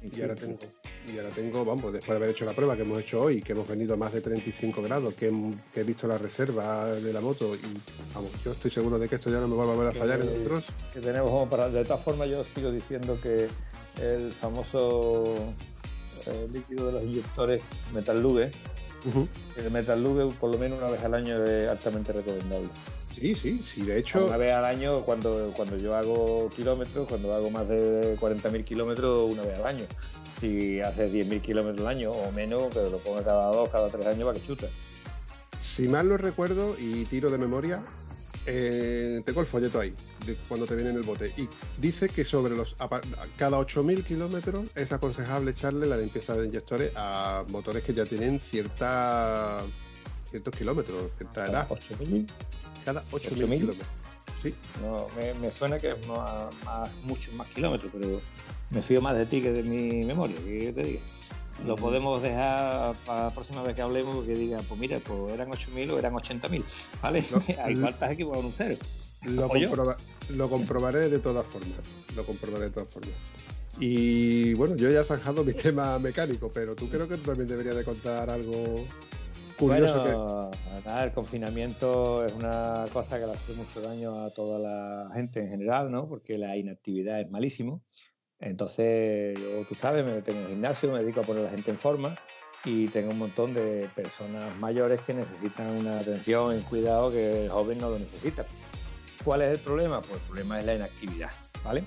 Y, 0.00 0.20
ahora 0.20 0.36
tengo, 0.36 0.56
y 1.12 1.18
ahora 1.18 1.30
tengo, 1.30 1.64
vamos, 1.64 1.92
después 1.92 2.10
de 2.10 2.16
haber 2.16 2.30
hecho 2.30 2.44
la 2.44 2.52
prueba 2.52 2.76
que 2.76 2.82
hemos 2.82 3.00
hecho 3.00 3.22
hoy, 3.22 3.42
que 3.42 3.50
hemos 3.50 3.66
venido 3.66 3.94
a 3.94 3.96
más 3.96 4.12
de 4.12 4.20
35 4.20 4.82
grados, 4.82 5.14
que, 5.14 5.26
he 5.26 5.82
visto 5.82 6.06
la 6.06 6.18
reserva 6.18 6.86
de 6.86 7.12
la 7.12 7.20
moto 7.20 7.56
y 7.56 7.58
vamos, 8.14 8.30
yo 8.44 8.52
estoy 8.52 8.70
seguro 8.70 9.00
de 9.00 9.08
que 9.08 9.16
esto 9.16 9.30
ya 9.30 9.40
no 9.40 9.48
me 9.48 9.56
va 9.56 9.64
a 9.64 9.74
volver 9.74 9.88
a 9.88 9.98
fallar 9.98 10.20
en 10.20 10.42
otros. 10.42 10.64
Que 10.94 11.00
tenemos 11.00 11.28
como 11.28 11.50
para. 11.50 11.68
De 11.70 11.84
todas 11.84 12.04
formas, 12.04 12.28
yo 12.28 12.44
sigo 12.54 12.70
diciendo 12.70 13.18
que 13.20 13.48
el 14.00 14.32
famoso 14.32 15.54
eh, 16.26 16.48
líquido 16.52 16.86
de 16.86 16.92
los 16.92 17.04
inyectores 17.04 17.62
Metal 17.92 18.20
Lube, 18.20 18.52
el 19.56 19.70
Metal 19.70 20.02
Lube 20.02 20.32
por 20.38 20.50
lo 20.50 20.58
menos 20.58 20.78
una 20.78 20.90
vez 20.90 21.02
al 21.02 21.14
año 21.14 21.42
es 21.44 21.68
altamente 21.68 22.12
recomendable. 22.12 22.68
Sí, 23.14 23.34
sí, 23.34 23.58
sí, 23.58 23.82
de 23.82 23.98
hecho. 23.98 24.26
Una 24.26 24.36
vez 24.36 24.54
al 24.54 24.64
año, 24.64 25.00
cuando, 25.00 25.52
cuando 25.56 25.76
yo 25.76 25.96
hago 25.96 26.50
kilómetros, 26.54 27.08
cuando 27.08 27.34
hago 27.34 27.50
más 27.50 27.68
de 27.68 28.16
40.000 28.16 28.64
kilómetros, 28.64 29.24
una 29.24 29.42
vez 29.42 29.58
al 29.58 29.66
año. 29.66 29.84
Si 30.40 30.80
haces 30.80 31.12
10.000 31.12 31.40
kilómetros 31.40 31.80
al 31.80 31.96
año 31.96 32.12
o 32.12 32.30
menos, 32.30 32.68
pero 32.72 32.90
lo 32.90 32.98
pongo 32.98 33.20
cada 33.22 33.46
dos, 33.48 33.68
cada 33.70 33.88
tres 33.88 34.06
años 34.06 34.24
para 34.24 34.38
que 34.38 34.46
chute. 34.46 34.68
Si 35.60 35.88
mal 35.88 36.08
lo 36.08 36.16
recuerdo 36.16 36.76
y 36.78 37.06
tiro 37.06 37.30
de 37.30 37.38
memoria, 37.38 37.82
eh, 38.50 39.22
tengo 39.26 39.42
el 39.42 39.46
folleto 39.46 39.78
ahí, 39.78 39.92
de 40.24 40.34
cuando 40.48 40.66
te 40.66 40.74
viene 40.74 40.90
en 40.90 40.96
el 40.96 41.02
bote. 41.02 41.34
Y 41.36 41.48
dice 41.78 42.08
que 42.08 42.24
sobre 42.24 42.56
los 42.56 42.74
cada 43.36 43.58
8.000 43.58 44.04
kilómetros 44.04 44.66
es 44.74 44.90
aconsejable 44.90 45.50
echarle 45.50 45.86
la 45.86 45.98
limpieza 45.98 46.34
de 46.34 46.46
inyectores 46.46 46.92
a 46.96 47.44
motores 47.48 47.84
que 47.84 47.92
ya 47.92 48.06
tienen 48.06 48.40
cierta 48.40 49.62
ciertos 50.30 50.54
kilómetros, 50.56 51.12
cierta 51.18 51.46
edad. 51.46 51.68
¿8.000? 51.68 52.26
cada 52.84 53.04
8.000 53.10 53.34
kilómetros. 53.34 53.86
Sí. 54.42 54.54
No, 54.80 55.08
me, 55.40 55.50
suena 55.50 55.78
que 55.78 55.90
es 55.90 56.06
más, 56.06 56.90
muchos 57.02 57.34
más 57.34 57.48
kilómetros, 57.48 57.90
pero 57.92 58.20
me 58.70 58.80
fío 58.80 59.02
más 59.02 59.16
de 59.16 59.26
ti 59.26 59.42
que 59.42 59.52
de 59.52 59.62
mi 59.62 60.04
memoria, 60.06 60.36
que 60.36 60.72
te 60.72 60.84
diga. 60.84 61.00
Lo 61.66 61.76
podemos 61.76 62.22
dejar 62.22 62.94
para 63.06 63.24
la 63.24 63.30
próxima 63.30 63.62
vez 63.62 63.74
que 63.74 63.82
hablemos 63.82 64.24
que 64.24 64.34
diga, 64.34 64.60
pues 64.68 64.80
mira, 64.80 64.98
pues 65.00 65.32
eran 65.32 65.50
8.000 65.50 65.90
o 65.92 65.98
eran 65.98 66.14
80.000, 66.14 66.64
¿vale? 67.02 67.24
Hay 67.62 67.76
faltas 67.76 68.12
equivocadas 68.12 68.44
un 68.44 68.52
cero. 68.52 68.76
Lo, 69.24 69.96
lo, 70.30 70.48
comprobaré 70.48 71.08
de 71.08 71.18
todas 71.18 71.44
formas. 71.46 71.78
Lo 72.14 72.24
comprobaré 72.24 72.66
de 72.66 72.70
todas 72.70 72.88
formas. 72.88 73.14
Y 73.80 74.54
bueno, 74.54 74.76
yo 74.76 74.90
ya 74.90 75.00
he 75.00 75.04
zanjado 75.04 75.42
mi 75.42 75.52
tema 75.54 75.98
mecánico, 75.98 76.50
pero 76.52 76.76
tú 76.76 76.88
creo 76.88 77.08
que 77.08 77.16
también 77.16 77.48
deberías 77.48 77.76
de 77.76 77.84
contar 77.84 78.30
algo 78.30 78.84
bueno, 79.66 80.50
el 81.02 81.12
confinamiento 81.12 82.24
es 82.24 82.32
una 82.32 82.86
cosa 82.92 83.18
que 83.18 83.26
le 83.26 83.32
hace 83.32 83.52
mucho 83.54 83.80
daño 83.80 84.24
a 84.24 84.30
toda 84.30 84.58
la 84.58 85.10
gente 85.12 85.40
en 85.40 85.48
general, 85.48 85.90
¿no? 85.90 86.08
Porque 86.08 86.38
la 86.38 86.56
inactividad 86.56 87.20
es 87.20 87.30
malísimo. 87.30 87.82
Entonces, 88.40 89.38
yo, 89.38 89.64
tú 89.68 89.74
sabes, 89.74 90.04
me 90.04 90.22
tengo 90.22 90.40
un 90.40 90.48
gimnasio, 90.48 90.92
me 90.92 91.00
dedico 91.00 91.20
a 91.20 91.24
poner 91.24 91.42
a 91.42 91.44
la 91.46 91.50
gente 91.50 91.70
en 91.70 91.78
forma 91.78 92.16
y 92.64 92.88
tengo 92.88 93.10
un 93.10 93.18
montón 93.18 93.54
de 93.54 93.88
personas 93.94 94.56
mayores 94.58 95.00
que 95.00 95.14
necesitan 95.14 95.68
una 95.68 95.98
atención 95.98 96.58
y 96.58 96.62
cuidado 96.62 97.10
que 97.10 97.44
el 97.44 97.50
joven 97.50 97.80
no 97.80 97.90
lo 97.90 97.98
necesita. 97.98 98.46
¿Cuál 99.24 99.42
es 99.42 99.50
el 99.50 99.58
problema? 99.58 100.00
Pues 100.00 100.14
el 100.14 100.20
problema 100.20 100.60
es 100.60 100.66
la 100.66 100.74
inactividad, 100.74 101.30
¿vale? 101.64 101.84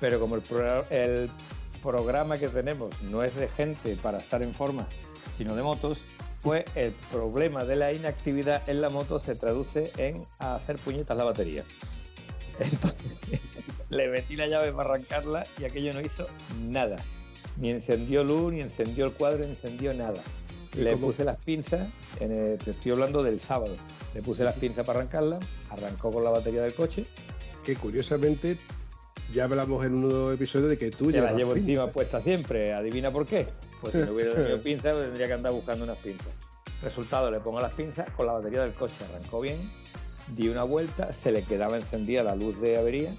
Pero 0.00 0.18
como 0.18 0.36
el, 0.36 0.42
el 0.90 1.30
programa 1.82 2.38
que 2.38 2.48
tenemos 2.48 3.00
no 3.02 3.22
es 3.22 3.34
de 3.36 3.48
gente 3.48 3.96
para 3.96 4.18
estar 4.18 4.42
en 4.42 4.54
forma, 4.54 4.86
sino 5.36 5.54
de 5.54 5.62
motos, 5.62 6.00
pues 6.42 6.64
el 6.74 6.92
problema 7.12 7.64
de 7.64 7.76
la 7.76 7.92
inactividad 7.92 8.66
en 8.68 8.80
la 8.80 8.88
moto 8.88 9.18
se 9.18 9.34
traduce 9.34 9.92
en 9.98 10.26
hacer 10.38 10.76
puñetas 10.76 11.16
la 11.16 11.24
batería. 11.24 11.64
Entonces, 12.60 13.40
le 13.90 14.08
metí 14.08 14.36
la 14.36 14.46
llave 14.46 14.72
para 14.72 14.90
arrancarla 14.90 15.46
y 15.58 15.64
aquello 15.64 15.92
no 15.92 16.00
hizo 16.00 16.26
nada. 16.60 16.96
Ni 17.56 17.70
encendió 17.70 18.24
luz, 18.24 18.52
ni 18.52 18.60
encendió 18.60 19.06
el 19.06 19.12
cuadro, 19.12 19.44
ni 19.44 19.50
encendió 19.50 19.92
nada. 19.92 20.20
Le 20.74 20.96
puse 20.96 21.24
las 21.24 21.36
pinzas, 21.36 21.88
te 22.18 22.70
estoy 22.70 22.92
hablando 22.92 23.24
del 23.24 23.40
sábado, 23.40 23.74
le 24.14 24.22
puse 24.22 24.44
las 24.44 24.54
pinzas 24.56 24.86
para 24.86 25.00
arrancarla, 25.00 25.40
arrancó 25.68 26.12
con 26.12 26.22
la 26.22 26.30
batería 26.30 26.62
del 26.62 26.74
coche. 26.74 27.06
Que 27.64 27.76
curiosamente 27.76 28.56
ya 29.32 29.44
hablamos 29.44 29.84
en 29.84 29.94
un 29.94 30.08
nuevo 30.08 30.32
episodio 30.32 30.68
de 30.68 30.78
que 30.78 30.90
tú 30.90 31.10
ya 31.10 31.22
la 31.22 31.32
llevo 31.32 31.54
encima 31.54 31.88
puesta 31.90 32.20
siempre, 32.20 32.72
adivina 32.72 33.10
por 33.10 33.26
qué. 33.26 33.48
Pues 33.80 33.94
si 33.94 34.00
no 34.00 34.12
hubiera 34.12 34.34
tenido 34.34 34.60
pinzas, 34.62 34.92
pues 34.94 35.06
tendría 35.06 35.26
que 35.26 35.32
andar 35.32 35.52
buscando 35.52 35.84
unas 35.84 35.98
pinzas. 35.98 36.28
Resultado, 36.82 37.30
le 37.30 37.40
pongo 37.40 37.60
las 37.60 37.72
pinzas, 37.72 38.08
con 38.12 38.26
la 38.26 38.32
batería 38.32 38.62
del 38.62 38.72
coche 38.72 38.94
arrancó 39.10 39.40
bien, 39.40 39.58
di 40.34 40.48
una 40.48 40.64
vuelta, 40.64 41.12
se 41.12 41.32
le 41.32 41.42
quedaba 41.42 41.76
encendida 41.76 42.22
la 42.22 42.34
luz 42.34 42.60
de 42.60 42.76
avería. 42.76 43.14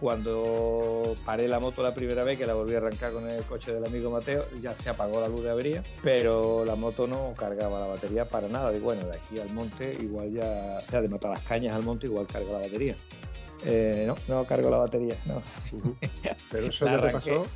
Cuando 0.00 1.16
paré 1.24 1.48
la 1.48 1.60
moto 1.60 1.82
la 1.82 1.94
primera 1.94 2.24
vez, 2.24 2.36
que 2.36 2.46
la 2.46 2.54
volví 2.54 2.74
a 2.74 2.78
arrancar 2.78 3.12
con 3.12 3.28
el 3.28 3.42
coche 3.44 3.72
del 3.72 3.84
amigo 3.84 4.10
Mateo, 4.10 4.44
ya 4.60 4.74
se 4.74 4.90
apagó 4.90 5.20
la 5.20 5.28
luz 5.28 5.44
de 5.44 5.50
avería, 5.50 5.82
pero 6.02 6.64
la 6.64 6.74
moto 6.74 7.06
no 7.06 7.32
cargaba 7.36 7.80
la 7.80 7.86
batería 7.86 8.28
para 8.28 8.48
nada. 8.48 8.76
Y 8.76 8.80
bueno, 8.80 9.06
de 9.06 9.16
aquí 9.16 9.38
al 9.40 9.50
monte, 9.50 9.96
igual 10.00 10.32
ya, 10.32 10.80
o 10.84 10.90
sea, 10.90 11.00
de 11.00 11.08
matar 11.08 11.30
las 11.30 11.42
cañas 11.42 11.74
al 11.74 11.84
monte, 11.84 12.06
igual 12.06 12.26
carga 12.26 12.52
la 12.52 12.58
batería. 12.58 12.96
Eh, 13.64 14.04
no, 14.06 14.16
no 14.28 14.44
cargo 14.44 14.68
la 14.68 14.78
batería, 14.78 15.16
no. 15.24 15.40
Pero 16.50 16.66
eso 16.66 16.84
ya 16.84 17.00
te 17.00 17.10
pasó 17.10 17.46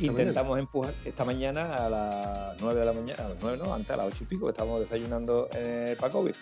Intentamos 0.00 0.58
empujar 0.58 0.94
esta 1.04 1.24
mañana 1.24 1.86
a 1.86 1.88
las 1.88 2.60
9 2.60 2.80
de 2.80 2.86
la 2.86 2.92
mañana, 2.92 3.24
a 3.24 3.28
las 3.30 3.38
9 3.40 3.58
no, 3.62 3.74
antes 3.74 3.90
a 3.90 3.96
las 3.96 4.06
8 4.06 4.16
y 4.20 4.26
pico, 4.26 4.46
que 4.46 4.50
estábamos 4.50 4.80
desayunando 4.80 5.48
en 5.52 5.88
el 5.88 5.96
Pacovi. 5.96 6.32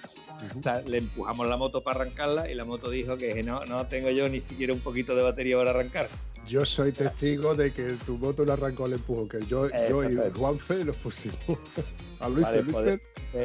le 0.86 0.98
empujamos 0.98 1.46
la 1.46 1.56
moto 1.56 1.82
para 1.82 2.00
arrancarla 2.00 2.50
y 2.50 2.54
la 2.54 2.64
moto 2.64 2.90
dijo 2.90 3.16
que 3.16 3.42
no, 3.42 3.64
no 3.66 3.86
tengo 3.86 4.10
yo 4.10 4.28
ni 4.28 4.40
siquiera 4.40 4.72
un 4.72 4.80
poquito 4.80 5.14
de 5.14 5.22
batería 5.22 5.56
para 5.56 5.70
arrancar. 5.70 6.08
Yo 6.46 6.64
soy 6.64 6.92
testigo 6.92 7.54
de 7.54 7.72
que 7.72 7.94
tu 8.06 8.16
moto 8.16 8.44
no 8.44 8.52
arrancó 8.52 8.86
al 8.86 8.94
empujón, 8.94 9.28
que 9.28 9.40
yo, 9.46 9.68
yo 9.88 10.08
y 10.08 10.16
Juanfe 10.34 10.84
los 10.84 10.96
pusimos 10.96 11.36
a 12.20 12.28
Luis 12.28 12.46
vale, 12.72 13.00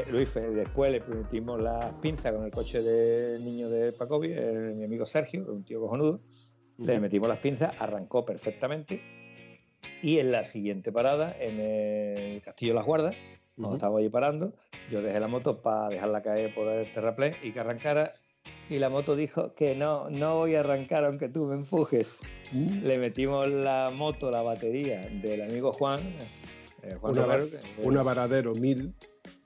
Luis, 0.09 0.33
después 0.33 0.91
le 0.91 1.01
metimos 1.01 1.61
las 1.61 1.93
pinzas 1.95 2.33
con 2.33 2.45
el 2.45 2.51
coche 2.51 2.81
del 2.81 3.43
niño 3.43 3.69
de 3.69 3.91
Pacovi, 3.91 4.29
mi 4.29 4.85
amigo 4.85 5.05
Sergio, 5.05 5.45
un 5.47 5.63
tío 5.63 5.81
cojonudo. 5.81 6.21
Le 6.77 6.99
metimos 6.99 7.29
las 7.29 7.37
pinzas, 7.37 7.79
arrancó 7.79 8.25
perfectamente 8.25 9.24
y 10.01 10.19
en 10.19 10.31
la 10.31 10.45
siguiente 10.45 10.91
parada, 10.91 11.35
en 11.39 11.59
el 11.59 12.41
Castillo 12.41 12.73
de 12.73 12.75
las 12.75 12.85
Guardas, 12.85 13.15
cuando 13.55 13.75
estábamos 13.75 14.01
ahí 14.01 14.09
parando, 14.09 14.53
yo 14.91 15.01
dejé 15.01 15.19
la 15.19 15.27
moto 15.27 15.61
para 15.61 15.89
dejarla 15.89 16.21
caer 16.21 16.53
por 16.53 16.67
el 16.67 16.91
terraplén 16.91 17.33
y 17.41 17.51
que 17.51 17.59
arrancara. 17.59 18.13
Y 18.69 18.79
la 18.79 18.89
moto 18.89 19.15
dijo 19.15 19.55
que 19.55 19.75
no, 19.75 20.09
no 20.09 20.37
voy 20.37 20.55
a 20.55 20.59
arrancar 20.59 21.05
aunque 21.05 21.29
tú 21.29 21.45
me 21.45 21.55
empujes. 21.55 22.19
Uh. 22.53 22.85
Le 22.85 22.97
metimos 22.99 23.47
la 23.47 23.91
moto, 23.95 24.29
la 24.29 24.41
batería 24.41 25.01
del 25.21 25.41
amigo 25.41 25.71
Juan, 25.71 25.99
eh, 26.83 26.97
una, 27.01 28.03
Varadero 28.03 28.53
1000. 28.53 28.93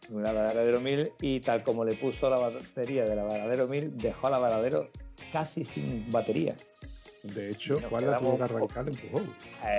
Una 0.09 0.31
Varadero 0.33 0.81
1000 0.81 1.11
y 1.21 1.39
tal 1.39 1.63
como 1.63 1.85
le 1.85 1.93
puso 1.93 2.29
la 2.29 2.39
batería 2.39 3.05
de 3.05 3.15
la 3.15 3.23
Varadero 3.23 3.67
1000, 3.67 3.97
dejó 3.97 4.27
a 4.27 4.31
la 4.31 4.39
Varadero 4.39 4.89
casi 5.31 5.63
sin 5.63 6.09
batería. 6.09 6.55
De 7.23 7.51
hecho, 7.51 7.81
Juan 7.89 8.09
la 8.09 8.19
tuvo 8.19 8.37
que 8.37 8.43
arrancar 8.43 8.87
el 8.87 8.95
empujón. 8.95 9.33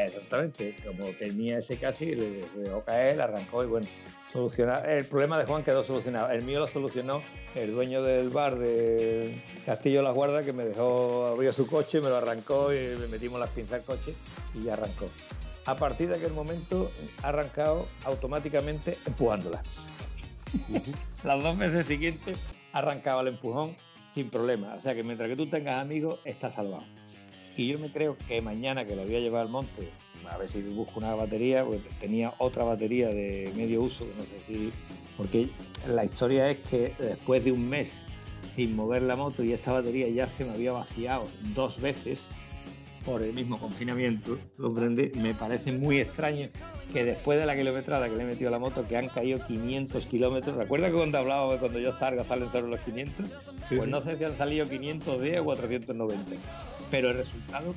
Exactamente, 0.05 0.77
como 0.85 1.07
tenía 1.13 1.59
ese 1.59 1.79
casi, 1.79 2.15
le 2.15 2.45
dejó 2.57 2.85
caer, 2.85 3.21
arrancó 3.21 3.65
y 3.65 3.67
bueno, 3.67 3.87
solucionar. 4.31 4.89
El 4.89 5.05
problema 5.07 5.39
de 5.39 5.47
Juan 5.47 5.65
quedó 5.65 5.83
solucionado. 5.83 6.31
El 6.31 6.45
mío 6.45 6.59
lo 6.59 6.69
solucionó 6.69 7.23
el 7.55 7.73
dueño 7.73 8.03
del 8.03 8.29
bar 8.29 8.59
de 8.59 9.35
Castillo 9.65 10.03
Las 10.03 10.15
Guardas 10.15 10.45
que 10.45 10.53
me 10.53 10.65
dejó, 10.65 11.27
abrió 11.27 11.53
su 11.53 11.67
coche, 11.67 12.01
me 12.01 12.11
lo 12.11 12.17
arrancó 12.17 12.73
y 12.73 12.97
le 12.97 13.09
metimos 13.09 13.41
las 13.41 13.51
pinzas 13.51 13.81
al 13.81 13.85
coche 13.85 14.15
y 14.55 14.65
ya 14.65 14.75
arrancó. 14.75 15.07
A 15.65 15.77
partir 15.77 16.09
de 16.09 16.17
aquel 16.17 16.33
momento 16.33 16.91
ha 17.23 17.29
arrancado 17.29 17.87
automáticamente 18.05 18.99
empujándola. 19.07 19.63
Las 21.25 21.43
dos 21.43 21.57
veces 21.57 21.87
siguientes 21.87 22.39
arrancaba 22.73 23.23
el 23.23 23.29
empujón 23.29 23.77
sin 24.15 24.31
problema. 24.31 24.75
O 24.75 24.81
sea 24.81 24.95
que 24.95 25.03
mientras 25.03 25.29
que 25.29 25.37
tú 25.37 25.49
tengas 25.49 25.81
amigos, 25.81 26.21
estás 26.25 26.55
salvado. 26.55 26.85
Y 27.61 27.67
yo 27.67 27.79
me 27.79 27.91
creo 27.91 28.17
que 28.27 28.41
mañana 28.41 28.87
que 28.87 28.97
lo 28.97 29.05
voy 29.05 29.17
a 29.17 29.21
llevar 29.21 29.43
al 29.43 29.51
monte, 29.51 29.91
a 30.31 30.39
ver 30.39 30.49
si 30.49 30.63
busco 30.63 30.99
una 30.99 31.15
batería, 31.15 31.63
porque 31.63 31.91
tenía 32.01 32.33
otra 32.39 32.65
batería 32.65 33.09
de 33.09 33.53
medio 33.55 33.83
uso, 33.83 34.07
no 34.17 34.25
sé 34.25 34.41
si. 34.47 34.73
Porque 35.19 35.51
la 35.87 36.07
historia 36.07 36.51
es 36.51 36.57
que 36.61 36.95
después 36.99 37.45
de 37.45 37.53
un 37.53 37.69
mes 37.69 38.07
sin 38.55 38.75
mover 38.75 39.03
la 39.03 39.15
moto 39.15 39.45
y 39.45 39.53
esta 39.53 39.73
batería 39.73 40.09
ya 40.09 40.27
se 40.27 40.47
me 40.47 40.53
había 40.53 40.73
vaciado 40.73 41.29
dos 41.55 41.79
veces 41.79 42.31
por 43.11 43.23
el 43.23 43.33
mismo 43.33 43.59
confinamiento, 43.59 44.39
¿comprende? 44.57 45.11
Me 45.17 45.35
parece 45.35 45.73
muy 45.73 45.99
extraño 45.99 46.49
que 46.93 47.05
después 47.05 47.41
de 47.41 47.47
la 47.47 47.57
kilometrada 47.57 48.09
que 48.09 48.15
le 48.15 48.23
he 48.23 48.27
metido 48.27 48.49
a 48.49 48.53
la 48.53 48.61
moto, 48.61 48.87
que 48.87 48.97
han 48.97 49.09
caído 49.09 49.45
500 49.45 50.07
kilómetros, 50.07 50.57
¿recuerda 50.57 50.89
que 50.89 50.95
cuando 50.95 51.19
hablaba 51.19 51.53
de 51.53 51.59
cuando 51.59 51.81
yo 51.81 51.93
salga 51.93 52.23
salen 52.23 52.53
solo 52.53 52.69
los 52.69 52.81
500? 52.81 53.27
pues 53.69 53.89
no 53.89 54.01
sé 54.01 54.17
si 54.17 54.25
han 54.25 54.39
salido 54.39 54.69
510 54.69 55.41
o 55.41 55.45
490 55.45 56.37
pero 56.91 57.11
el 57.11 57.17
resultado 57.17 57.75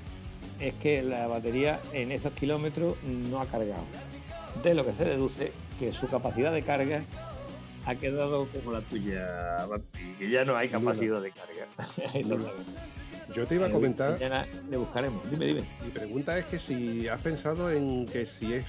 es 0.59 0.75
que 0.75 1.01
la 1.01 1.25
batería 1.25 1.79
en 1.93 2.11
esos 2.11 2.33
kilómetros 2.33 2.95
no 3.03 3.41
ha 3.41 3.47
cargado. 3.47 3.83
de 4.63 4.75
lo 4.75 4.85
que 4.85 4.93
se 4.93 5.05
deduce 5.05 5.51
que 5.79 5.91
su 5.91 6.07
capacidad 6.07 6.53
de 6.53 6.61
carga 6.61 7.01
ha 7.85 7.95
quedado 7.95 8.47
como 8.47 8.71
la 8.71 8.81
tuya, 8.81 9.67
que 10.19 10.29
ya 10.29 10.45
no 10.45 10.55
hay 10.55 10.69
capacidad 10.69 11.21
de 11.21 11.31
carga. 11.31 11.67
Yo 13.33 13.47
te 13.47 13.55
iba 13.55 13.67
a 13.67 13.71
comentar. 13.71 14.13
Mañana 14.13 14.47
le 14.69 14.77
buscaremos. 14.77 15.29
Dime, 15.29 15.45
dime. 15.47 15.63
Mi 15.83 15.89
pregunta 15.89 16.37
es 16.37 16.45
que 16.45 16.59
si 16.59 17.07
has 17.07 17.19
pensado 17.21 17.71
en 17.71 18.05
que 18.05 18.25
si 18.25 18.53
es 18.53 18.65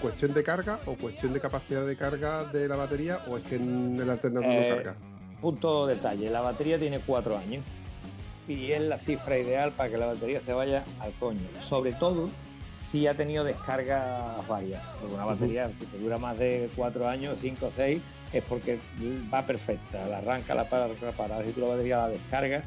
cuestión 0.00 0.34
de 0.34 0.42
carga 0.42 0.80
o 0.86 0.96
cuestión 0.96 1.32
de 1.32 1.40
capacidad 1.40 1.86
de 1.86 1.96
carga 1.96 2.44
de 2.44 2.68
la 2.68 2.76
batería 2.76 3.20
o 3.28 3.36
es 3.36 3.42
que 3.44 3.56
en 3.56 3.98
el 4.00 4.10
alternador 4.10 4.48
no 4.48 4.54
eh, 4.54 4.68
carga. 4.68 4.94
Punto 5.40 5.86
detalle. 5.86 6.28
La 6.28 6.40
batería 6.40 6.78
tiene 6.78 6.98
cuatro 6.98 7.38
años 7.38 7.64
y 8.48 8.72
es 8.72 8.82
la 8.82 8.98
cifra 8.98 9.38
ideal 9.38 9.72
para 9.72 9.90
que 9.90 9.96
la 9.96 10.06
batería 10.06 10.40
se 10.40 10.52
vaya 10.52 10.84
al 11.00 11.12
coño. 11.12 11.48
Sobre 11.62 11.92
todo 11.92 12.28
si 12.90 13.06
ha 13.06 13.14
tenido 13.14 13.44
descargas 13.44 14.46
varias. 14.46 14.84
Porque 15.00 15.14
una 15.14 15.24
batería, 15.24 15.70
si 15.78 15.86
te 15.86 15.98
dura 15.98 16.18
más 16.18 16.38
de 16.38 16.68
cuatro 16.76 17.08
años, 17.08 17.38
cinco 17.40 17.66
o 17.66 17.70
seis, 17.70 18.02
es 18.32 18.44
porque 18.44 18.78
va 19.32 19.46
perfecta. 19.46 20.06
La 20.06 20.18
arranca, 20.18 20.54
la 20.54 20.68
para, 20.68 20.88
la 20.88 21.12
para. 21.12 21.38
La 21.38 21.66
batería 21.66 21.96
la 21.98 22.08
descargas, 22.10 22.64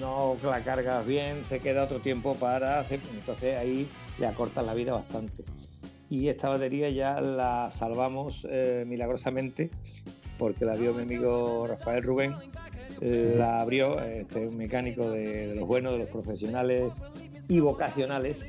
no 0.00 0.36
la 0.42 0.62
cargas 0.62 1.06
bien, 1.06 1.44
se 1.44 1.60
queda 1.60 1.84
otro 1.84 2.00
tiempo 2.00 2.34
para 2.34 2.80
hacer. 2.80 3.00
Entonces 3.14 3.56
ahí 3.56 3.88
le 4.18 4.26
acortas 4.26 4.64
la 4.64 4.74
vida 4.74 4.92
bastante. 4.92 5.44
Y 6.08 6.28
esta 6.28 6.48
batería 6.48 6.88
ya 6.90 7.20
la 7.20 7.70
salvamos 7.70 8.46
eh, 8.48 8.84
milagrosamente 8.86 9.70
porque 10.38 10.64
la 10.64 10.74
vio 10.74 10.92
mi 10.92 11.02
amigo 11.02 11.66
Rafael 11.66 12.02
Rubén 12.02 12.34
la 13.00 13.60
abrió, 13.60 14.00
este 14.00 14.48
mecánico 14.50 15.10
de, 15.10 15.54
los 15.54 15.66
buenos, 15.66 15.92
de 15.92 15.98
los 16.00 16.10
profesionales 16.10 16.94
y 17.48 17.60
vocacionales, 17.60 18.48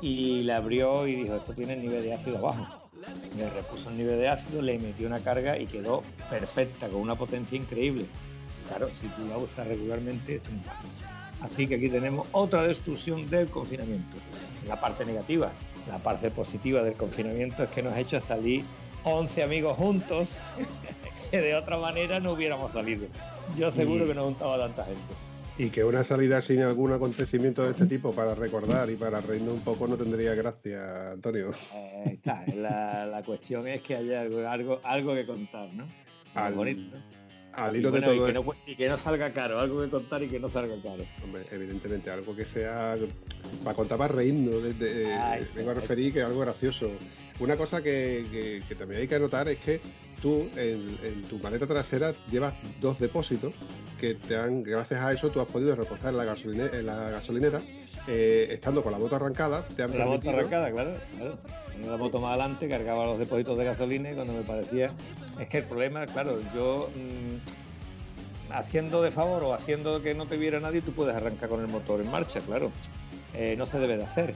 y 0.00 0.42
la 0.42 0.56
abrió 0.56 1.06
y 1.06 1.16
dijo, 1.16 1.36
esto 1.36 1.52
tiene 1.52 1.74
el 1.74 1.82
nivel 1.82 2.02
de 2.02 2.14
ácido 2.14 2.40
bajo. 2.40 2.90
Le 3.36 3.48
repuso 3.50 3.90
el 3.90 3.98
nivel 3.98 4.18
de 4.18 4.28
ácido, 4.28 4.62
le 4.62 4.78
metió 4.78 5.06
una 5.06 5.20
carga 5.20 5.58
y 5.58 5.66
quedó 5.66 6.02
perfecta, 6.30 6.88
con 6.88 7.00
una 7.00 7.16
potencia 7.16 7.56
increíble. 7.56 8.06
Claro, 8.68 8.90
si 8.90 9.06
tú 9.08 9.26
la 9.28 9.38
usas 9.38 9.66
regularmente, 9.66 10.36
esto 10.36 10.50
no 10.50 10.62
pasa. 10.62 10.82
Así 11.42 11.66
que 11.66 11.74
aquí 11.74 11.88
tenemos 11.88 12.26
otra 12.32 12.62
destrucción 12.62 13.28
del 13.28 13.48
confinamiento. 13.48 14.16
La 14.66 14.80
parte 14.80 15.04
negativa, 15.04 15.50
la 15.88 15.98
parte 15.98 16.30
positiva 16.30 16.82
del 16.82 16.94
confinamiento 16.94 17.64
es 17.64 17.70
que 17.70 17.82
nos 17.82 17.92
ha 17.94 18.00
hecho 18.00 18.20
salir 18.20 18.64
11 19.04 19.42
amigos 19.42 19.76
juntos 19.76 20.38
que 21.30 21.40
de 21.40 21.54
otra 21.54 21.78
manera 21.78 22.20
no 22.20 22.32
hubiéramos 22.32 22.72
salido. 22.72 23.06
Yo 23.56 23.70
seguro 23.72 24.06
que 24.06 24.14
no 24.14 24.24
juntaba 24.24 24.58
tanta 24.58 24.84
gente. 24.84 25.02
Y 25.58 25.70
que 25.70 25.84
una 25.84 26.02
salida 26.02 26.40
sin 26.40 26.60
algún 26.60 26.92
acontecimiento 26.92 27.64
de 27.64 27.72
este 27.72 27.86
tipo 27.86 28.12
para 28.12 28.34
recordar 28.34 28.88
y 28.88 28.96
para 28.96 29.20
reírnos 29.20 29.54
un 29.54 29.60
poco 29.60 29.86
no 29.86 29.96
tendría 29.96 30.34
gracia, 30.34 31.10
Antonio. 31.12 31.52
Eh, 31.74 32.04
está, 32.12 32.44
la, 32.54 33.22
cuestión 33.26 33.68
es 33.68 33.82
que 33.82 33.96
haya 33.96 34.22
algo, 34.22 34.80
algo 34.82 35.14
que 35.14 35.26
contar, 35.26 35.68
¿no? 35.74 35.86
Algo 36.34 36.58
bonito. 36.58 36.96
Al 37.54 37.76
hilo 37.76 37.90
de 37.90 38.00
todo. 38.00 38.14
Y 38.14 38.26
que, 38.26 38.32
no, 38.32 38.54
y 38.66 38.76
que, 38.76 38.88
no, 38.88 38.98
salga 38.98 39.32
caro, 39.32 39.60
algo 39.60 39.82
que 39.82 39.90
contar 39.90 40.22
y 40.22 40.28
que 40.28 40.40
no 40.40 40.48
salga 40.48 40.74
caro. 40.82 41.04
Hombre, 41.22 41.42
evidentemente, 41.50 42.10
algo 42.10 42.34
que 42.34 42.44
sea 42.44 42.96
para 43.62 43.76
contar 43.76 43.98
para 43.98 44.14
reírnos. 44.14 44.62
vengo 45.54 45.70
a 45.70 45.74
referir 45.74 46.12
que 46.12 46.20
es 46.20 46.24
algo 46.24 46.40
gracioso. 46.40 46.90
Una 47.40 47.56
cosa 47.56 47.82
que, 47.82 48.62
que 48.68 48.74
también 48.74 49.02
hay 49.02 49.08
que 49.08 49.16
anotar 49.16 49.48
es 49.48 49.58
que 49.58 49.80
tú 50.22 50.48
en, 50.56 51.22
tu 51.28 51.38
maleta 51.40 51.66
trasera 51.66 52.14
llevas 52.30 52.54
dos 52.80 52.98
depósitos 52.98 53.52
que 54.00 54.14
te 54.14 54.36
han, 54.36 54.62
gracias 54.62 55.00
a 55.00 55.12
eso, 55.12 55.30
tú 55.30 55.40
has 55.40 55.48
podido 55.48 55.74
repostar 55.74 56.10
en 56.12 56.18
la, 56.18 56.24
gasolinera, 56.24 56.78
en 56.78 56.86
la 56.86 57.10
gasolinera 57.10 57.60
eh, 58.06 58.48
estando 58.50 58.82
con 58.82 58.92
la 58.92 58.98
moto 58.98 59.16
arrancada. 59.16 59.66
Te 59.68 59.82
han 59.82 59.96
la 59.96 60.06
moto 60.06 60.30
arrancada, 60.30 60.70
claro, 60.70 60.92
claro. 61.16 61.38
la 61.84 61.96
moto 61.96 62.18
más 62.20 62.30
adelante, 62.30 62.68
cargaba 62.68 63.06
los 63.06 63.18
depósitos 63.18 63.56
de 63.58 63.64
gasolina 63.64 64.10
y 64.10 64.14
cuando 64.14 64.32
me 64.32 64.42
parecía. 64.42 64.92
Es 65.38 65.48
que 65.48 65.58
el 65.58 65.64
problema, 65.64 66.06
claro, 66.06 66.40
yo. 66.54 66.90
Mm, 66.94 67.62
haciendo 68.52 69.02
de 69.02 69.10
favor 69.10 69.42
o 69.44 69.54
haciendo 69.54 70.02
que 70.02 70.14
no 70.14 70.26
te 70.26 70.36
viera 70.36 70.60
nadie, 70.60 70.82
tú 70.82 70.92
puedes 70.92 71.16
arrancar 71.16 71.48
con 71.48 71.60
el 71.60 71.68
motor 71.68 72.00
en 72.00 72.10
marcha, 72.10 72.40
claro. 72.40 72.70
Eh, 73.34 73.54
no 73.56 73.66
se 73.66 73.78
debe 73.78 73.96
de 73.96 74.04
hacer. 74.04 74.34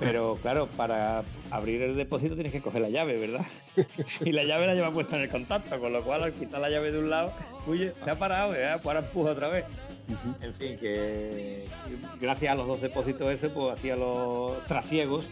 Pero 0.00 0.38
claro, 0.40 0.66
para 0.66 1.22
abrir 1.50 1.82
el 1.82 1.94
depósito 1.94 2.34
tienes 2.34 2.52
que 2.52 2.62
coger 2.62 2.80
la 2.80 2.88
llave, 2.88 3.18
¿verdad? 3.18 3.44
y 4.24 4.32
la 4.32 4.44
llave 4.44 4.66
la 4.66 4.74
lleva 4.74 4.90
puesta 4.90 5.16
en 5.16 5.22
el 5.22 5.28
contacto, 5.28 5.78
con 5.78 5.92
lo 5.92 6.02
cual 6.02 6.22
al 6.22 6.32
quitar 6.32 6.60
la 6.60 6.70
llave 6.70 6.90
de 6.90 6.98
un 6.98 7.10
lado, 7.10 7.32
oye, 7.66 7.92
se 8.02 8.10
ha 8.10 8.18
parado, 8.18 8.54
¿eh? 8.54 8.66
ahora 8.66 9.00
empuja 9.00 9.32
otra 9.32 9.48
vez. 9.48 9.66
En 10.40 10.54
fin, 10.54 10.78
que 10.78 11.66
gracias 12.20 12.52
a 12.52 12.54
los 12.56 12.66
dos 12.66 12.80
depósitos 12.80 13.30
ese, 13.30 13.50
pues 13.50 13.74
hacía 13.74 13.94
los 13.94 14.64
trasiegos 14.66 15.26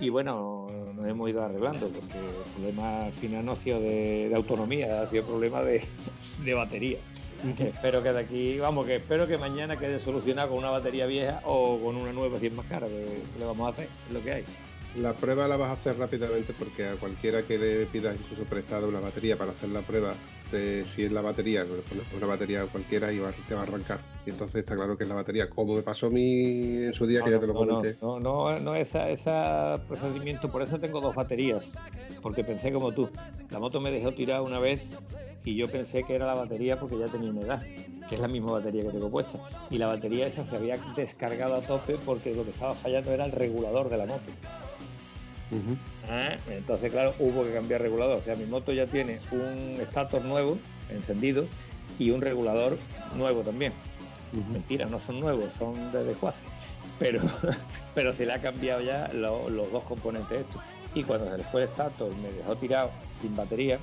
y 0.00 0.08
bueno, 0.08 0.68
nos 0.94 1.06
hemos 1.06 1.30
ido 1.30 1.44
arreglando, 1.44 1.88
porque 1.88 2.18
el 2.18 2.52
problema 2.54 3.06
al 3.06 3.12
final 3.12 3.44
no 3.44 3.52
ha 3.52 3.56
sido 3.56 3.80
de, 3.80 4.30
autonomía, 4.34 5.02
ha 5.02 5.06
sido 5.06 5.24
problema 5.24 5.62
de, 5.62 5.84
de 6.44 6.54
batería 6.54 6.98
espero 7.58 8.02
que 8.02 8.12
de 8.12 8.18
aquí, 8.18 8.58
vamos, 8.58 8.86
que 8.86 8.96
espero 8.96 9.26
que 9.26 9.38
mañana 9.38 9.76
quede 9.76 10.00
solucionado 10.00 10.50
con 10.50 10.58
una 10.58 10.70
batería 10.70 11.06
vieja 11.06 11.40
o 11.44 11.78
con 11.80 11.96
una 11.96 12.12
nueva 12.12 12.38
si 12.38 12.46
es 12.46 12.54
más 12.54 12.66
cara, 12.66 12.86
que, 12.86 13.22
le 13.38 13.44
vamos 13.44 13.66
a 13.66 13.70
hacer, 13.70 13.88
es 14.08 14.14
lo 14.14 14.22
que 14.22 14.32
hay. 14.32 14.44
La 14.96 15.12
prueba 15.12 15.46
la 15.46 15.56
vas 15.56 15.70
a 15.70 15.72
hacer 15.72 15.98
rápidamente 15.98 16.52
porque 16.58 16.86
a 16.86 16.94
cualquiera 16.94 17.42
que 17.42 17.58
le 17.58 17.86
pidas 17.86 18.16
incluso 18.18 18.44
prestado 18.44 18.88
una 18.88 18.98
batería 18.98 19.36
para 19.36 19.52
hacer 19.52 19.68
la 19.68 19.82
prueba 19.82 20.14
de 20.50 20.84
si 20.84 21.04
es 21.04 21.12
la 21.12 21.20
batería, 21.20 21.66
una 22.16 22.26
batería 22.26 22.66
cualquiera 22.66 23.12
y 23.12 23.20
te 23.48 23.54
va 23.54 23.60
a 23.60 23.64
arrancar. 23.64 23.98
Y 24.26 24.30
entonces 24.30 24.56
está 24.56 24.76
claro 24.76 24.96
que 24.96 25.04
es 25.04 25.08
la 25.08 25.14
batería, 25.14 25.48
como 25.48 25.74
me 25.74 25.82
pasó 25.82 26.06
a 26.06 26.10
mí 26.10 26.84
en 26.84 26.92
su 26.92 27.06
día 27.06 27.22
que 27.22 27.30
ya 27.30 27.40
te 27.40 27.46
lo 27.46 27.54
comenté. 27.54 27.96
No, 28.00 28.20
no, 28.20 28.58
no, 28.58 28.74
ese 28.74 29.16
procedimiento, 29.88 30.50
por 30.50 30.62
eso 30.62 30.78
tengo 30.78 31.00
dos 31.00 31.14
baterías, 31.14 31.76
porque 32.22 32.44
pensé 32.44 32.72
como 32.72 32.92
tú. 32.92 33.08
La 33.50 33.58
moto 33.58 33.80
me 33.80 33.90
dejó 33.90 34.12
tirar 34.12 34.42
una 34.42 34.58
vez 34.58 34.90
y 35.44 35.56
yo 35.56 35.68
pensé 35.68 36.02
que 36.02 36.14
era 36.14 36.26
la 36.26 36.34
batería 36.34 36.78
porque 36.78 36.98
ya 36.98 37.06
tenía 37.06 37.30
una 37.30 37.40
edad, 37.40 37.62
que 38.08 38.14
es 38.14 38.20
la 38.20 38.28
misma 38.28 38.52
batería 38.52 38.82
que 38.82 38.90
tengo 38.90 39.10
puesta. 39.10 39.38
Y 39.70 39.78
la 39.78 39.86
batería 39.86 40.26
esa 40.26 40.44
se 40.44 40.56
había 40.56 40.76
descargado 40.96 41.54
a 41.56 41.60
tope 41.60 41.96
porque 42.04 42.34
lo 42.34 42.44
que 42.44 42.50
estaba 42.50 42.74
fallando 42.74 43.12
era 43.12 43.24
el 43.24 43.32
regulador 43.32 43.88
de 43.88 43.96
la 43.96 44.06
moto. 44.06 44.30
Ah, 46.08 46.36
entonces, 46.48 46.92
claro, 46.92 47.14
hubo 47.18 47.44
que 47.44 47.52
cambiar 47.52 47.82
regulador. 47.82 48.18
O 48.18 48.22
sea, 48.22 48.36
mi 48.36 48.44
moto 48.44 48.72
ya 48.72 48.86
tiene 48.86 49.18
un 49.32 49.78
estator 49.80 50.24
nuevo, 50.24 50.58
encendido, 50.90 51.46
y 51.98 52.10
un 52.10 52.20
regulador 52.20 52.78
nuevo 53.16 53.42
también. 53.42 53.72
Mentira, 54.52 54.86
no 54.86 54.98
son 54.98 55.20
nuevos, 55.20 55.52
son 55.54 55.92
de 55.92 56.04
desguace. 56.04 56.40
Pero, 56.98 57.20
pero 57.94 58.12
se 58.12 58.26
le 58.26 58.32
ha 58.32 58.40
cambiado 58.40 58.80
ya 58.80 59.10
los 59.12 59.72
dos 59.72 59.84
componentes 59.84 60.40
estos. 60.40 60.62
Y 60.94 61.02
cuando 61.02 61.30
se 61.30 61.38
le 61.38 61.44
fue 61.44 61.62
el 61.62 61.68
estator, 61.68 62.10
me 62.16 62.32
dejó 62.32 62.56
tirado 62.56 62.90
sin 63.20 63.36
batería, 63.36 63.78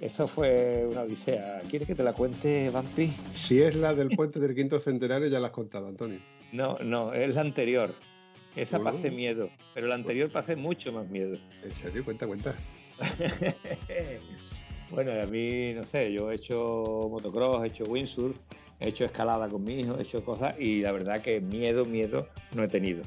eso 0.00 0.28
fue 0.28 0.86
una 0.90 1.02
odisea. 1.02 1.62
¿Quieres 1.68 1.88
que 1.88 1.94
te 1.94 2.02
la 2.02 2.12
cuente, 2.12 2.70
Vampi? 2.70 3.12
Si 3.34 3.60
es 3.60 3.74
la 3.74 3.94
del 3.94 4.10
puente 4.10 4.38
del 4.38 4.54
quinto 4.54 4.78
centenario, 4.78 5.28
ya 5.28 5.40
la 5.40 5.48
has 5.48 5.52
contado, 5.52 5.88
Antonio. 5.88 6.20
No, 6.52 6.78
no, 6.78 7.12
es 7.12 7.34
la 7.34 7.40
anterior. 7.40 7.94
Esa 8.58 8.80
pasé 8.80 9.12
miedo, 9.12 9.50
pero 9.72 9.86
la 9.86 9.94
anterior 9.94 10.30
pasé 10.30 10.56
mucho 10.56 10.92
más 10.92 11.08
miedo. 11.08 11.38
¿En 11.62 11.70
serio? 11.70 12.04
Cuenta, 12.04 12.26
cuenta. 12.26 12.56
bueno, 14.90 15.12
a 15.12 15.26
mí, 15.26 15.72
no 15.74 15.84
sé, 15.84 16.12
yo 16.12 16.32
he 16.32 16.34
hecho 16.34 17.08
motocross, 17.08 17.62
he 17.62 17.68
hecho 17.68 17.84
windsurf, 17.84 18.36
he 18.80 18.88
hecho 18.88 19.04
escalada 19.04 19.48
con 19.48 19.62
mi 19.62 19.80
hijo, 19.80 19.96
he 19.96 20.02
hecho 20.02 20.24
cosas 20.24 20.58
y 20.58 20.80
la 20.80 20.90
verdad 20.90 21.20
que 21.22 21.40
miedo, 21.40 21.84
miedo 21.84 22.26
no 22.56 22.64
he 22.64 22.68
tenido. 22.68 23.04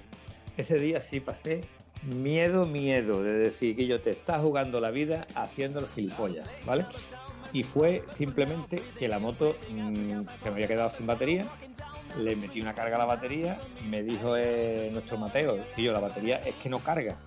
Ese 0.55 0.79
día 0.79 1.01
sí 1.01 1.19
pasé 1.19 1.61
miedo, 2.03 2.65
miedo 2.65 3.21
de 3.21 3.33
decir 3.33 3.75
que 3.75 3.87
yo 3.87 3.99
te 3.99 4.11
estás 4.11 4.41
jugando 4.41 4.79
la 4.79 4.89
vida 4.89 5.27
haciendo 5.35 5.81
los 5.81 5.91
gilipollas, 5.91 6.57
¿vale? 6.65 6.85
Y 7.51 7.63
fue 7.63 8.03
simplemente 8.07 8.81
que 8.97 9.09
la 9.09 9.19
moto 9.19 9.57
mm, 9.69 10.21
se 10.41 10.49
me 10.49 10.55
había 10.55 10.67
quedado 10.67 10.89
sin 10.89 11.05
batería, 11.05 11.45
le 12.17 12.35
metí 12.35 12.61
una 12.61 12.73
carga 12.73 12.95
a 12.95 12.99
la 12.99 13.05
batería, 13.05 13.59
me 13.87 14.03
dijo 14.03 14.35
eh, 14.37 14.89
nuestro 14.91 15.17
Mateo, 15.17 15.57
y 15.77 15.83
yo 15.83 15.93
la 15.93 15.99
batería 15.99 16.37
es 16.45 16.55
que 16.55 16.69
no 16.69 16.79
carga. 16.79 17.17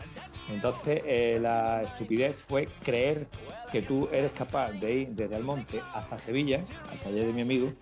Entonces 0.51 1.01
eh, 1.05 1.39
la 1.41 1.83
estupidez 1.83 2.43
fue 2.43 2.69
creer 2.85 3.27
que 3.73 3.83
tú 3.83 4.09
eres 4.13 4.33
capaz 4.33 4.73
de 4.73 4.95
ir 4.95 5.09
desde 5.09 5.37
Almonte 5.37 5.81
hasta 5.95 6.19
Sevilla, 6.19 6.61
al 6.91 6.99
taller 6.99 7.27
de 7.27 7.33
mi 7.33 7.43
amigo, 7.43 7.73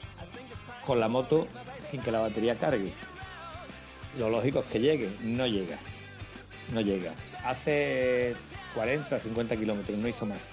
con 0.86 1.00
la 1.00 1.08
moto 1.08 1.46
sin 1.90 2.00
que 2.00 2.12
la 2.12 2.20
batería 2.20 2.56
cargue. 2.56 2.92
Lo 4.18 4.30
lógico 4.30 4.60
es 4.60 4.66
que 4.66 4.80
llegue, 4.80 5.10
no 5.22 5.46
llega 5.46 5.78
no 6.72 6.80
llega. 6.80 7.12
Hace 7.44 8.34
40, 8.74 9.20
50 9.20 9.56
kilómetros, 9.56 9.98
no 9.98 10.08
hizo 10.08 10.26
más. 10.26 10.50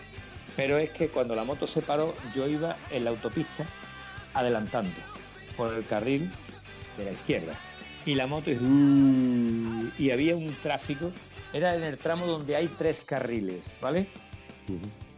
Pero 0.56 0.78
es 0.78 0.90
que 0.90 1.08
cuando 1.08 1.36
la 1.36 1.44
moto 1.44 1.68
se 1.68 1.82
paró, 1.82 2.14
yo 2.36 2.48
iba 2.48 2.76
en 2.92 3.06
la 3.06 3.12
autopista 3.12 3.66
adelantando 4.34 4.96
por 5.60 5.74
el 5.74 5.86
carril 5.86 6.32
de 6.98 7.04
la 7.04 7.12
izquierda. 7.12 7.54
Y 8.06 8.15
la 8.15 8.28
moto 8.28 8.50
y 8.50 10.10
había 10.10 10.36
un 10.38 10.56
tráfico, 10.63 11.12
era 11.52 11.76
en 11.76 11.84
el 11.84 11.98
tramo 11.98 12.26
donde 12.26 12.56
hay 12.56 12.69
tres 12.69 13.02
carriles, 13.02 13.78
¿vale? 13.82 14.08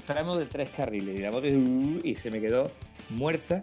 Tramo 0.08 0.36
de 0.36 0.48
tres 0.48 0.72
carriles. 0.72 1.16
Y 1.16 1.20
la 1.20 1.32
moto 1.32 1.46
y 1.48 2.16
se 2.16 2.32
me 2.32 2.42
quedó 2.42 2.72
muerta 3.10 3.62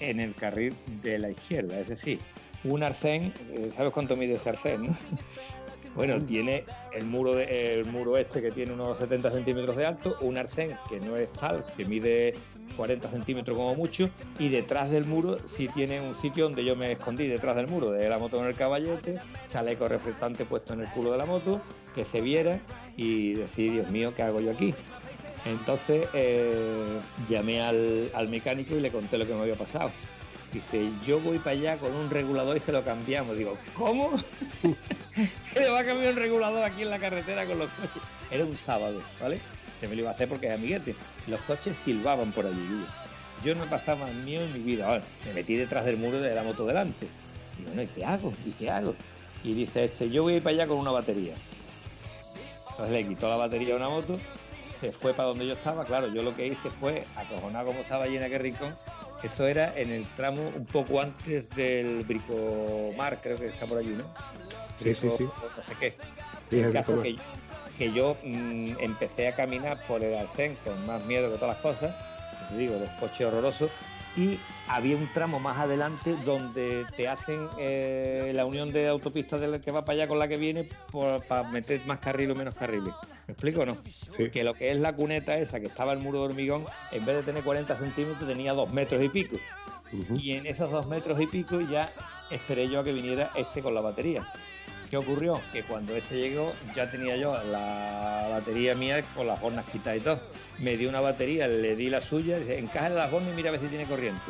en 0.00 0.20
el 0.20 0.34
carril 0.34 0.76
de 1.02 1.18
la 1.18 1.30
izquierda. 1.30 1.78
Es 1.80 1.88
decir, 1.88 2.20
un 2.64 2.82
arcén, 2.82 3.32
eh, 3.54 3.70
¿sabes 3.74 3.92
cuánto 3.92 4.14
mide 4.14 4.34
ese 4.34 4.50
arcén? 4.50 4.88
No? 4.88 4.96
Bueno, 5.94 6.22
tiene 6.22 6.64
el 6.92 7.04
muro, 7.04 7.38
el 7.38 7.84
muro 7.84 8.16
este 8.16 8.40
que 8.40 8.50
tiene 8.50 8.72
unos 8.72 8.98
70 8.98 9.30
centímetros 9.30 9.76
de 9.76 9.86
alto, 9.86 10.16
un 10.20 10.38
arcén 10.38 10.76
que 10.88 11.00
no 11.00 11.16
es 11.16 11.30
tal, 11.32 11.66
que 11.76 11.84
mide 11.84 12.34
40 12.76 13.08
centímetros 13.10 13.56
como 13.56 13.74
mucho, 13.74 14.08
y 14.38 14.48
detrás 14.48 14.90
del 14.90 15.04
muro 15.04 15.38
sí 15.46 15.68
tiene 15.68 16.00
un 16.00 16.14
sitio 16.14 16.44
donde 16.44 16.64
yo 16.64 16.76
me 16.76 16.92
escondí 16.92 17.26
detrás 17.26 17.56
del 17.56 17.68
muro, 17.68 17.90
de 17.90 18.08
la 18.08 18.18
moto 18.18 18.38
con 18.38 18.46
el 18.46 18.54
caballete, 18.54 19.18
chaleco 19.48 19.86
reflectante 19.86 20.46
puesto 20.46 20.72
en 20.72 20.80
el 20.80 20.88
culo 20.88 21.12
de 21.12 21.18
la 21.18 21.26
moto, 21.26 21.60
que 21.94 22.06
se 22.06 22.22
viera 22.22 22.58
y 22.96 23.34
decir, 23.34 23.72
Dios 23.72 23.90
mío, 23.90 24.14
¿qué 24.16 24.22
hago 24.22 24.40
yo 24.40 24.50
aquí? 24.50 24.74
Entonces 25.44 26.08
eh, 26.14 27.00
llamé 27.28 27.60
al, 27.60 28.10
al 28.14 28.28
mecánico 28.28 28.76
y 28.76 28.80
le 28.80 28.90
conté 28.90 29.18
lo 29.18 29.26
que 29.26 29.34
me 29.34 29.40
había 29.40 29.56
pasado. 29.56 29.90
Dice, 30.52 30.88
yo 31.06 31.18
voy 31.18 31.38
para 31.38 31.52
allá 31.52 31.76
con 31.78 31.92
un 31.94 32.10
regulador 32.10 32.56
y 32.56 32.60
se 32.60 32.72
lo 32.72 32.82
cambiamos. 32.82 33.36
Digo, 33.36 33.56
¿cómo? 33.74 34.10
Se 35.52 35.60
le 35.60 35.68
va 35.68 35.80
a 35.80 35.84
cambiar 35.84 36.12
un 36.12 36.18
regulador 36.18 36.64
aquí 36.64 36.82
en 36.82 36.90
la 36.90 36.98
carretera 36.98 37.44
con 37.46 37.58
los 37.58 37.70
coches. 37.72 38.02
Era 38.30 38.44
un 38.44 38.56
sábado, 38.56 39.00
¿vale? 39.20 39.40
Se 39.80 39.88
me 39.88 39.94
lo 39.94 40.02
iba 40.02 40.10
a 40.10 40.12
hacer 40.12 40.28
porque 40.28 40.46
es 40.46 40.54
amiguete. 40.54 40.94
Los 41.26 41.40
coches 41.42 41.76
silbaban 41.76 42.32
por 42.32 42.46
allí. 42.46 42.84
Yo 43.44 43.54
no 43.54 43.68
pasaba 43.68 44.06
miedo 44.06 44.44
en 44.44 44.52
mi 44.52 44.60
vida. 44.60 45.02
me 45.26 45.34
metí 45.34 45.56
detrás 45.56 45.84
del 45.84 45.96
muro 45.96 46.20
de 46.20 46.34
la 46.34 46.42
moto 46.42 46.64
delante. 46.64 47.08
Y 47.58 47.64
bueno, 47.64 47.82
¿y 47.82 47.86
qué 47.88 48.04
hago? 48.04 48.32
¿Y 48.46 48.50
qué 48.52 48.70
hago? 48.70 48.94
Y 49.44 49.54
dice 49.54 49.84
este, 49.84 50.08
yo 50.08 50.22
voy 50.22 50.34
a 50.34 50.36
ir 50.36 50.42
para 50.42 50.54
allá 50.54 50.66
con 50.66 50.78
una 50.78 50.92
batería. 50.92 51.34
Entonces 52.70 52.92
le 52.92 53.06
quitó 53.06 53.28
la 53.28 53.36
batería 53.36 53.74
a 53.74 53.76
una 53.76 53.88
moto, 53.88 54.18
se 54.80 54.92
fue 54.92 55.12
para 55.12 55.28
donde 55.28 55.46
yo 55.46 55.54
estaba. 55.54 55.84
Claro, 55.84 56.12
yo 56.12 56.22
lo 56.22 56.34
que 56.34 56.46
hice 56.46 56.70
fue, 56.70 57.04
acojonado 57.16 57.66
como 57.66 57.80
estaba 57.80 58.04
allí 58.04 58.16
en 58.16 58.22
aquel 58.22 58.40
rincón, 58.40 58.74
eso 59.22 59.46
era 59.46 59.76
en 59.78 59.90
el 59.90 60.04
tramo 60.14 60.42
un 60.56 60.66
poco 60.66 61.00
antes 61.00 61.48
del 61.50 62.02
Bricomar, 62.04 63.20
creo 63.20 63.36
que 63.36 63.46
está 63.46 63.66
por 63.66 63.78
allí, 63.78 63.90
¿no? 63.90 64.04
Sí, 64.82 64.94
sí, 64.94 65.10
sí. 65.16 65.24
No 65.24 65.62
sé 65.62 65.74
qué. 65.78 65.94
el 66.50 66.72
caso 66.72 67.02
que, 67.02 67.16
que 67.78 67.92
yo 67.92 68.16
mm, 68.24 68.74
empecé 68.80 69.28
a 69.28 69.34
caminar 69.34 69.78
por 69.86 70.04
el 70.04 70.16
Alcén 70.16 70.56
con 70.64 70.86
más 70.86 71.04
miedo 71.04 71.30
que 71.30 71.38
todas 71.38 71.54
las 71.54 71.62
cosas, 71.62 71.94
te 72.48 72.56
digo, 72.56 72.78
los 72.78 72.90
coches 73.00 73.26
horrorosos, 73.26 73.70
y 74.16 74.38
había 74.68 74.96
un 74.96 75.10
tramo 75.12 75.40
más 75.40 75.58
adelante 75.58 76.14
donde 76.24 76.84
te 76.96 77.08
hacen 77.08 77.48
eh, 77.58 78.32
la 78.34 78.44
unión 78.44 78.72
de 78.72 78.88
autopistas 78.88 79.40
de 79.40 79.48
la 79.48 79.60
que 79.60 79.70
va 79.70 79.84
para 79.84 79.96
allá 79.96 80.08
con 80.08 80.18
la 80.18 80.28
que 80.28 80.36
viene 80.36 80.68
para 81.28 81.44
meter 81.44 81.80
más 81.86 81.98
carril 81.98 82.30
o 82.30 82.34
menos 82.34 82.56
carriles. 82.56 82.92
¿Me 83.26 83.32
explico 83.32 83.62
o 83.62 83.66
no? 83.66 83.78
Que 84.30 84.44
lo 84.44 84.54
que 84.54 84.70
es 84.70 84.78
la 84.78 84.94
cuneta 84.94 85.38
esa, 85.38 85.60
que 85.60 85.66
estaba 85.66 85.92
el 85.92 85.98
muro 85.98 86.20
de 86.20 86.24
hormigón, 86.26 86.66
en 86.90 87.06
vez 87.06 87.16
de 87.16 87.22
tener 87.22 87.42
40 87.42 87.74
centímetros, 87.76 88.28
tenía 88.28 88.52
dos 88.52 88.70
metros 88.72 89.02
y 89.02 89.08
pico. 89.08 89.36
Y 90.16 90.32
en 90.32 90.46
esos 90.46 90.70
dos 90.70 90.86
metros 90.86 91.20
y 91.20 91.26
pico 91.26 91.60
ya 91.60 91.90
esperé 92.30 92.68
yo 92.68 92.80
a 92.80 92.84
que 92.84 92.92
viniera 92.92 93.30
este 93.34 93.62
con 93.62 93.74
la 93.74 93.80
batería. 93.80 94.30
¿Qué 94.92 94.98
ocurrió? 94.98 95.40
Que 95.54 95.62
cuando 95.62 95.96
este 95.96 96.16
llegó 96.16 96.52
ya 96.74 96.90
tenía 96.90 97.16
yo 97.16 97.32
la 97.44 98.26
batería 98.28 98.74
mía 98.74 99.02
con 99.14 99.26
las 99.26 99.42
hornas 99.42 99.64
quitadas 99.70 99.98
y 99.98 100.02
todo. 100.02 100.20
Me 100.58 100.76
dio 100.76 100.90
una 100.90 101.00
batería, 101.00 101.48
le 101.48 101.74
di 101.76 101.88
la 101.88 102.02
suya, 102.02 102.36
encaja 102.36 102.88
en 102.88 102.96
las 102.96 103.10
hornas 103.10 103.32
y 103.32 103.36
mira 103.36 103.48
a 103.48 103.52
ver 103.52 103.60
si 103.62 103.68
tiene 103.68 103.86
corriente. 103.86 104.20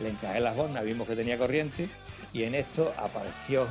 Le 0.00 0.10
encajé 0.10 0.38
las 0.38 0.56
hornas, 0.56 0.84
vimos 0.84 1.08
que 1.08 1.16
tenía 1.16 1.36
corriente 1.36 1.88
y 2.32 2.44
en 2.44 2.54
esto 2.54 2.94
apareció, 2.96 3.66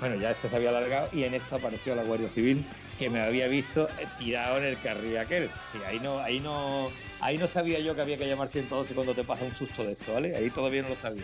bueno, 0.00 0.16
ya 0.16 0.32
este 0.32 0.48
se 0.48 0.56
había 0.56 0.70
alargado 0.70 1.10
y 1.12 1.22
en 1.22 1.34
esto 1.34 1.54
apareció 1.54 1.94
la 1.94 2.02
Guardia 2.02 2.28
Civil 2.28 2.66
que 2.98 3.08
me 3.08 3.20
había 3.20 3.46
visto 3.46 3.88
tirado 4.18 4.58
en 4.58 4.64
el 4.64 4.80
carril 4.80 5.16
aquel. 5.18 5.48
Y 5.80 5.84
ahí 5.88 6.00
no, 6.00 6.18
ahí 6.18 6.40
no, 6.40 6.90
ahí 7.20 7.38
no 7.38 7.46
sabía 7.46 7.78
yo 7.78 7.94
que 7.94 8.00
había 8.00 8.18
que 8.18 8.26
llamar 8.26 8.48
112 8.48 8.94
cuando 8.94 9.14
te 9.14 9.22
pasa 9.22 9.44
un 9.44 9.54
susto 9.54 9.84
de 9.84 9.92
esto, 9.92 10.12
¿vale? 10.12 10.34
Ahí 10.34 10.50
todavía 10.50 10.82
no 10.82 10.88
lo 10.88 10.96
sabía. 10.96 11.22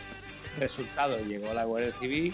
Resultado, 0.60 1.18
llegó 1.24 1.52
la 1.54 1.64
Guardia 1.64 1.92
Civil, 1.92 2.32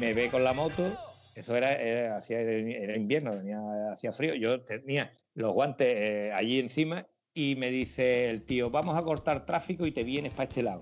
me 0.00 0.12
ve 0.12 0.28
con 0.28 0.42
la 0.42 0.54
moto, 0.54 0.98
eso 1.34 1.56
era, 1.56 1.74
era, 1.74 2.18
era 2.28 2.96
invierno, 2.96 3.36
venía, 3.36 3.58
hacía 3.92 4.12
frío, 4.12 4.34
yo 4.34 4.60
tenía 4.62 5.12
los 5.34 5.52
guantes 5.52 5.86
eh, 5.88 6.32
allí 6.32 6.58
encima 6.58 7.06
y 7.34 7.56
me 7.56 7.70
dice 7.70 8.28
el 8.28 8.42
tío, 8.42 8.70
vamos 8.70 8.96
a 8.96 9.02
cortar 9.02 9.46
tráfico 9.46 9.86
y 9.86 9.92
te 9.92 10.04
vienes 10.04 10.32
para 10.32 10.44
este 10.44 10.62
lado. 10.62 10.80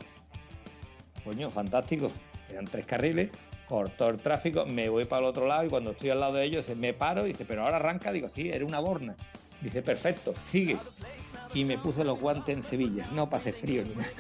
Coño, 1.25 1.51
fantástico. 1.51 2.11
Eran 2.51 2.65
tres 2.65 2.85
carriles, 2.85 3.31
cortó 3.69 4.09
el 4.09 4.17
tráfico, 4.17 4.67
me 4.67 4.89
voy 4.89 5.05
para 5.05 5.21
el 5.21 5.27
otro 5.27 5.47
lado 5.47 5.65
y 5.65 5.69
cuando 5.69 5.93
estoy 5.93 6.11
al 6.11 6.19
lado 6.19 6.35
de 6.35 6.45
ellos 6.45 6.69
me 6.77 6.93
paro 6.93 7.25
y 7.25 7.29
dice, 7.29 7.45
pero 7.45 7.63
ahora 7.63 7.77
arranca, 7.77 8.11
digo, 8.11 8.29
sí, 8.29 8.51
era 8.51 8.65
una 8.65 8.81
borna. 8.81 9.15
Dice, 9.61 9.83
perfecto, 9.83 10.35
sigue. 10.43 10.77
Y 11.53 11.65
me 11.65 11.79
puse 11.79 12.05
los 12.05 12.21
guantes 12.21 12.57
en 12.57 12.63
Sevilla, 12.63 13.09
no 13.13 13.29
pasé 13.29 13.53
frío 13.53 13.83
ni 13.83 13.95
nada. 13.95 14.11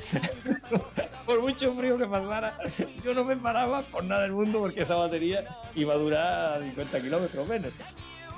por 1.26 1.40
mucho 1.40 1.74
frío 1.74 1.96
que 1.96 2.06
pasara, 2.06 2.58
yo 3.04 3.14
no 3.14 3.24
me 3.24 3.36
paraba 3.36 3.82
por 3.82 4.02
nada 4.02 4.22
del 4.22 4.32
mundo 4.32 4.58
porque 4.58 4.82
esa 4.82 4.96
batería 4.96 5.44
iba 5.76 5.94
a 5.94 5.96
durar 5.96 6.62
50 6.62 7.00
kilómetros 7.00 7.48
menos. 7.48 7.72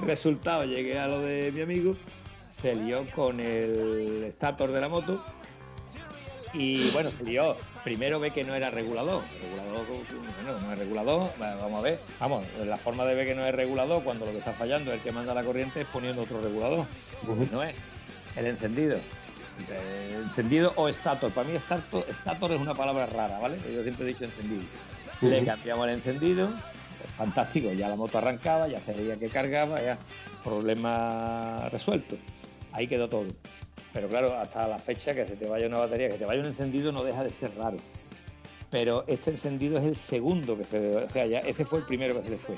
Resultado, 0.01 0.65
llegué 0.65 0.99
a 0.99 1.07
lo 1.07 1.21
de 1.21 1.53
mi 1.53 1.63
amigo, 1.63 1.97
se 2.51 2.75
lió 2.75 3.07
con 3.15 3.41
el 3.41 4.25
estator 4.25 4.73
de 4.73 4.81
la 4.81 4.89
moto 4.89 5.25
y 6.55 6.91
bueno, 6.91 7.11
se 7.17 7.25
lió. 7.25 7.57
Primero 7.83 8.21
ve 8.21 8.31
que 8.31 8.45
no 8.45 8.55
era 8.55 8.71
regulador. 8.71 9.23
Regulador, 9.43 9.87
bueno, 9.87 10.61
no 10.61 10.73
es 10.73 10.79
regulador. 10.79 11.31
Vamos 11.39 11.79
a 11.79 11.83
ver. 11.83 11.99
Vamos, 12.21 12.45
la 12.65 12.77
forma 12.77 13.05
de 13.05 13.15
ver 13.15 13.27
que 13.27 13.35
no 13.35 13.45
es 13.45 13.55
regulador 13.55 14.03
cuando 14.03 14.27
lo 14.27 14.33
que 14.33 14.39
está 14.39 14.53
fallando, 14.53 14.93
el 14.93 15.01
que 15.01 15.13
manda 15.13 15.35
la 15.35 15.43
corriente, 15.43 15.81
es 15.81 15.87
poniendo 15.87 16.23
otro 16.23 16.41
regulador. 16.41 16.87
No 17.51 17.63
es 17.63 17.75
el 18.37 18.47
encendido. 18.47 18.99
Encendido 20.25 20.73
o 20.77 20.89
estator. 20.89 21.31
Para 21.33 21.49
mí, 21.49 21.57
estator, 21.57 22.05
estator 22.09 22.53
es 22.53 22.61
una 22.61 22.75
palabra 22.75 23.07
rara, 23.07 23.39
¿vale? 23.39 23.59
Yo 23.73 23.83
siempre 23.83 24.05
he 24.05 24.09
dicho 24.09 24.25
encendido. 24.25 24.63
Le 25.21 25.45
cambiamos 25.45 25.89
el 25.89 25.95
encendido. 25.95 26.49
fantástico. 27.17 27.73
Ya 27.73 27.89
la 27.89 27.97
moto 27.97 28.19
arrancaba, 28.19 28.69
ya 28.69 28.81
se 28.81 28.93
veía 28.93 29.17
que 29.17 29.29
cargaba, 29.29 29.83
ya 29.83 29.99
problema 30.45 31.69
resuelto. 31.71 32.17
Ahí 32.73 32.87
quedó 32.87 33.09
todo. 33.09 33.27
Pero 33.93 34.09
claro, 34.09 34.39
hasta 34.39 34.67
la 34.67 34.79
fecha 34.79 35.15
que 35.15 35.27
se 35.27 35.37
te 35.37 35.47
vaya 35.47 35.67
una 35.67 35.79
batería, 35.79 36.09
que 36.09 36.17
te 36.17 36.25
vaya 36.25 36.41
un 36.41 36.47
encendido 36.47 36.93
no 36.93 37.05
deja 37.05 37.23
de 37.23 37.31
ser 37.31 37.55
raro. 37.57 37.77
Pero 38.71 39.05
este 39.07 39.31
encendido 39.31 39.79
es 39.79 39.85
el 39.85 39.97
segundo 39.97 40.57
que 40.57 40.65
se... 40.65 40.97
O 40.97 41.11
sea, 41.11 41.27
ya 41.27 41.41
ese 41.41 41.65
fue 41.65 41.81
el 41.81 41.85
primero 41.85 42.15
que 42.17 42.23
se 42.23 42.31
le 42.31 42.39
fue. 42.39 42.55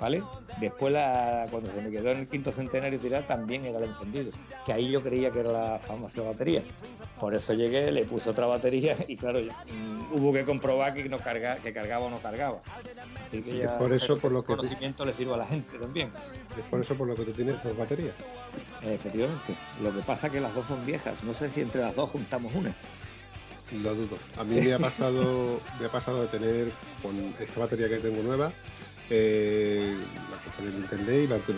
¿Vale? 0.00 0.22
Después, 0.60 0.92
la, 0.92 1.46
cuando 1.50 1.72
se 1.72 1.80
me 1.80 1.90
quedó 1.90 2.10
en 2.10 2.18
el 2.20 2.28
quinto 2.28 2.52
centenario 2.52 2.98
tirar, 2.98 3.26
también 3.26 3.64
era 3.64 3.78
el 3.78 3.84
encendido. 3.84 4.30
Que 4.64 4.72
ahí 4.72 4.90
yo 4.90 5.00
creía 5.00 5.30
que 5.30 5.40
era 5.40 5.52
la 5.52 5.78
famosa 5.78 6.22
batería. 6.22 6.62
Por 7.20 7.34
eso 7.34 7.54
llegué, 7.54 7.90
le 7.90 8.04
puse 8.04 8.28
otra 8.28 8.46
batería 8.46 8.96
y 9.08 9.16
claro, 9.16 9.40
mm, 9.40 10.14
hubo 10.14 10.32
que 10.32 10.44
comprobar 10.44 10.94
que, 10.94 11.04
no 11.08 11.18
carga, 11.18 11.56
que 11.56 11.72
cargaba 11.72 12.06
o 12.06 12.10
no 12.10 12.18
cargaba. 12.18 12.60
Así 13.26 13.42
que 13.42 13.58
ya, 13.58 13.78
por 13.78 13.92
eso 13.92 14.16
por 14.16 14.32
lo 14.32 14.42
que 14.42 14.54
conocimiento 14.54 15.04
le 15.04 15.14
sirve 15.14 15.34
a 15.34 15.38
la 15.38 15.46
gente 15.46 15.78
también. 15.78 16.10
Es 16.58 16.64
por 16.70 16.80
eso 16.80 16.94
por 16.94 17.08
lo 17.08 17.14
que 17.14 17.24
tú 17.24 17.32
tienes 17.32 17.62
dos 17.62 17.76
baterías. 17.76 18.14
Efectivamente. 18.82 19.54
Lo 19.82 19.92
que 19.94 20.00
pasa 20.00 20.26
es 20.26 20.32
que 20.34 20.40
las 20.40 20.54
dos 20.54 20.66
son 20.66 20.84
viejas. 20.84 21.22
No 21.24 21.34
sé 21.34 21.48
si 21.48 21.60
entre 21.60 21.82
las 21.82 21.94
dos 21.94 22.10
juntamos 22.10 22.54
una. 22.54 22.74
Lo 23.82 23.94
dudo. 23.94 24.16
A 24.38 24.44
mí 24.44 24.60
me 24.60 24.74
ha 24.74 24.78
pasado, 24.78 25.58
me 25.80 25.86
ha 25.86 25.90
pasado 25.90 26.22
de 26.22 26.28
tener 26.28 26.72
con 27.02 27.16
esta 27.40 27.60
batería 27.60 27.88
que 27.88 27.96
tengo 27.96 28.22
nueva, 28.22 28.52
eh, 29.08 29.96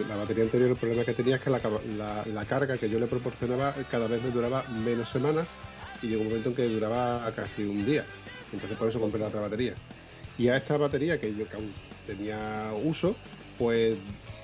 la, 0.08 0.16
batería 0.16 0.44
anterior 0.44 0.70
el 0.70 0.76
problema 0.76 1.04
que 1.04 1.14
tenía 1.14 1.36
es 1.36 1.42
que 1.42 1.50
la, 1.50 2.44
carga 2.46 2.76
que 2.76 2.90
yo 2.90 2.98
le 2.98 3.06
proporcionaba 3.06 3.74
cada 3.90 4.06
vez 4.06 4.22
me 4.22 4.30
duraba 4.30 4.64
menos 4.84 5.08
semanas 5.08 5.46
y 6.02 6.08
llegó 6.08 6.22
un 6.22 6.28
momento 6.28 6.50
en 6.50 6.54
que 6.54 6.68
duraba 6.68 7.30
casi 7.34 7.64
un 7.64 7.86
día. 7.86 8.04
Entonces 8.52 8.76
por 8.76 8.88
eso 8.88 9.00
compré 9.00 9.20
la 9.20 9.28
otra 9.28 9.40
batería. 9.40 9.74
Y 10.36 10.48
a 10.48 10.56
esta 10.56 10.76
batería 10.76 11.18
que 11.18 11.34
yo 11.34 11.46
aún 11.54 11.72
tenía 12.06 12.72
uso, 12.84 13.16
pues 13.58 13.96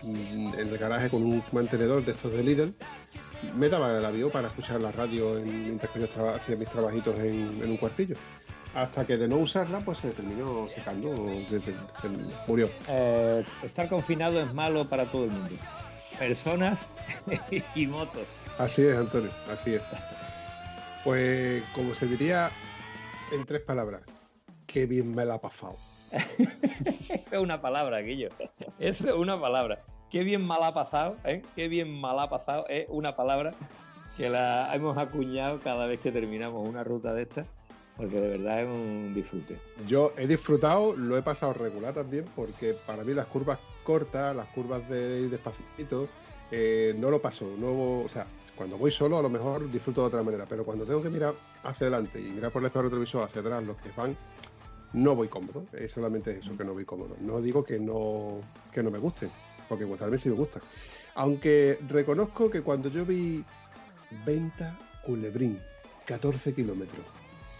mm, 0.02 0.54
en 0.58 0.68
el 0.68 0.78
garaje 0.78 1.08
con 1.08 1.22
un 1.22 1.42
mantenedor 1.52 2.04
de 2.04 2.12
estos 2.12 2.32
de 2.32 2.42
Lidl, 2.42 2.74
me 3.56 3.68
daba 3.68 3.98
el 3.98 4.04
avión 4.04 4.30
para 4.30 4.48
escuchar 4.48 4.80
la 4.80 4.90
radio 4.90 5.38
mientras 5.44 5.92
que 5.92 6.00
yo 6.00 6.06
hacía 6.34 6.56
mis 6.56 6.68
trabajitos 6.70 7.18
en 7.18 7.70
un 7.70 7.76
cuartillo 7.76 8.16
hasta 8.74 9.06
que 9.06 9.16
de 9.16 9.28
no 9.28 9.36
usarla, 9.36 9.80
pues 9.80 9.98
se 9.98 10.10
terminó 10.10 10.68
secando, 10.68 11.14
murió. 12.46 12.70
Eh, 12.88 13.44
estar 13.62 13.88
confinado 13.88 14.40
es 14.40 14.52
malo 14.52 14.88
para 14.88 15.06
todo 15.06 15.24
el 15.24 15.30
mundo. 15.30 15.54
Personas 16.18 16.88
y 17.74 17.86
motos. 17.86 18.38
Así 18.58 18.82
es, 18.82 18.96
Antonio, 18.96 19.30
así 19.50 19.74
es. 19.74 19.82
Pues, 21.04 21.62
como 21.74 21.94
se 21.94 22.06
diría 22.06 22.50
en 23.32 23.44
tres 23.44 23.62
palabras, 23.62 24.02
qué 24.66 24.86
bien 24.86 25.14
me 25.14 25.24
la 25.24 25.34
ha 25.34 25.40
pasado. 25.40 25.76
es 26.10 27.38
una 27.38 27.60
palabra, 27.60 28.00
Guillo. 28.00 28.28
Es 28.78 29.00
una 29.00 29.40
palabra. 29.40 29.82
Qué 30.10 30.22
bien 30.22 30.46
mal 30.46 30.62
ha 30.62 30.72
pasado, 30.72 31.16
¿eh? 31.24 31.42
Qué 31.56 31.68
bien 31.68 32.00
mal 32.00 32.18
ha 32.20 32.28
pasado 32.28 32.66
es 32.68 32.86
una 32.88 33.16
palabra 33.16 33.52
que 34.16 34.30
la 34.30 34.72
hemos 34.72 34.96
acuñado 34.96 35.58
cada 35.60 35.86
vez 35.86 35.98
que 36.00 36.12
terminamos 36.12 36.68
una 36.68 36.84
ruta 36.84 37.12
de 37.12 37.22
estas 37.22 37.48
porque 37.96 38.20
de 38.20 38.28
verdad 38.38 38.62
es 38.62 38.68
un 38.68 39.12
disfrute. 39.14 39.58
Yo 39.86 40.12
he 40.16 40.26
disfrutado, 40.26 40.96
lo 40.96 41.16
he 41.16 41.22
pasado 41.22 41.52
regular 41.52 41.94
también, 41.94 42.24
porque 42.34 42.74
para 42.86 43.04
mí 43.04 43.14
las 43.14 43.26
curvas 43.26 43.58
cortas, 43.84 44.34
las 44.34 44.46
curvas 44.48 44.88
de 44.88 45.22
ir 45.22 45.30
despacito, 45.30 46.08
eh, 46.50 46.94
no 46.96 47.10
lo 47.10 47.20
paso. 47.22 47.46
No, 47.56 48.00
o 48.00 48.08
sea, 48.08 48.26
cuando 48.56 48.78
voy 48.78 48.90
solo 48.90 49.18
a 49.18 49.22
lo 49.22 49.28
mejor 49.28 49.70
disfruto 49.70 50.00
de 50.02 50.06
otra 50.08 50.22
manera, 50.22 50.46
pero 50.48 50.64
cuando 50.64 50.84
tengo 50.84 51.02
que 51.02 51.10
mirar 51.10 51.34
hacia 51.62 51.86
adelante 51.86 52.20
y 52.20 52.24
mirar 52.24 52.50
por 52.52 52.62
el 52.62 52.66
espejo 52.66 52.84
retrovisor 52.84 53.22
hacia 53.22 53.40
atrás 53.40 53.64
los 53.64 53.76
que 53.76 53.90
van, 53.96 54.16
no 54.92 55.14
voy 55.14 55.28
cómodo. 55.28 55.66
Es 55.72 55.92
solamente 55.92 56.38
eso 56.38 56.56
que 56.56 56.64
no 56.64 56.72
voy 56.72 56.84
cómodo. 56.84 57.16
No 57.20 57.40
digo 57.40 57.64
que 57.64 57.78
no, 57.78 58.40
que 58.72 58.82
no 58.82 58.90
me 58.90 58.98
guste, 58.98 59.28
porque 59.68 59.84
gustarme 59.84 60.18
sí 60.18 60.28
me 60.28 60.36
gusta. 60.36 60.60
Aunque 61.14 61.78
reconozco 61.88 62.50
que 62.50 62.62
cuando 62.62 62.88
yo 62.88 63.04
vi 63.04 63.44
Venta 64.24 64.76
Culebrín, 65.04 65.60
14 66.06 66.54
kilómetros, 66.54 67.04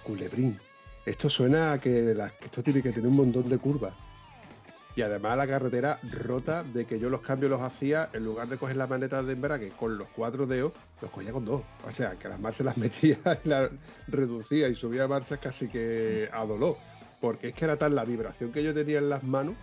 Culebrín, 0.05 0.59
esto 1.07 1.29
suena 1.29 1.73
a 1.73 1.81
que, 1.81 2.17
esto 2.45 2.63
tiene 2.63 2.83
que 2.83 2.93
tener 2.93 3.09
un 3.09 3.17
montón 3.17 3.49
de 3.49 3.59
curvas. 3.59 3.95
Y 4.97 5.03
además 5.03 5.37
la 5.37 5.49
carretera 5.49 5.99
rota 6.23 6.63
de 6.63 6.85
que 6.85 7.01
yo 7.01 7.11
los 7.11 7.21
cambios 7.21 7.51
los 7.51 7.61
hacía, 7.61 8.11
en 8.13 8.25
lugar 8.25 8.47
de 8.47 8.57
coger 8.57 8.77
la 8.77 8.87
maneta 8.87 9.23
de 9.25 9.33
embrague 9.33 9.71
con 9.71 9.99
los 9.99 10.07
cuatro 10.09 10.47
dedos, 10.47 10.73
los 11.03 11.11
cogía 11.11 11.33
con 11.33 11.45
dos. 11.45 11.63
O 11.87 11.91
sea, 11.91 12.17
que 12.17 12.29
las 12.29 12.39
marchas 12.39 12.67
las 12.67 12.77
metía 12.77 13.19
y 13.45 13.49
las 13.49 13.71
reducía 14.07 14.69
y 14.69 14.77
subía 14.77 15.09
marchas 15.09 15.41
casi 15.41 15.67
que 15.69 16.29
a 16.33 16.45
dolor. 16.47 16.77
Porque 17.21 17.49
es 17.49 17.55
que 17.55 17.65
era 17.65 17.77
tal 17.77 17.95
la 17.97 18.05
vibración 18.05 18.53
que 18.53 18.63
yo 18.63 18.73
tenía 18.73 18.99
en 18.99 19.11
las 19.11 19.25
manos 19.25 19.57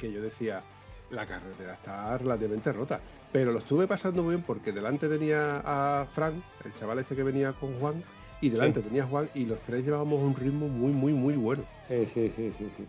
que 0.00 0.10
yo 0.10 0.22
decía, 0.22 0.62
la 1.10 1.26
carretera 1.26 1.74
está 1.74 2.16
relativamente 2.18 2.72
rota. 2.72 3.00
Pero 3.32 3.52
lo 3.52 3.58
estuve 3.58 3.86
pasando 3.86 4.22
muy 4.22 4.36
bien 4.36 4.44
porque 4.46 4.72
delante 4.72 5.08
tenía 5.08 5.62
a 5.64 6.06
Frank, 6.14 6.36
el 6.64 6.74
chaval 6.74 6.98
este 7.00 7.16
que 7.16 7.22
venía 7.22 7.52
con 7.52 7.78
Juan, 7.80 8.02
y 8.40 8.50
delante 8.50 8.80
tenía 8.80 9.04
Juan, 9.04 9.28
y 9.34 9.46
los 9.46 9.60
tres 9.60 9.84
llevábamos 9.84 10.20
un 10.20 10.34
ritmo 10.34 10.68
muy, 10.68 10.92
muy, 10.92 11.12
muy 11.12 11.34
bueno. 11.34 11.64
Sí, 11.88 12.06
sí, 12.06 12.32
sí, 12.36 12.52
sí. 12.58 12.70
sí. 12.76 12.86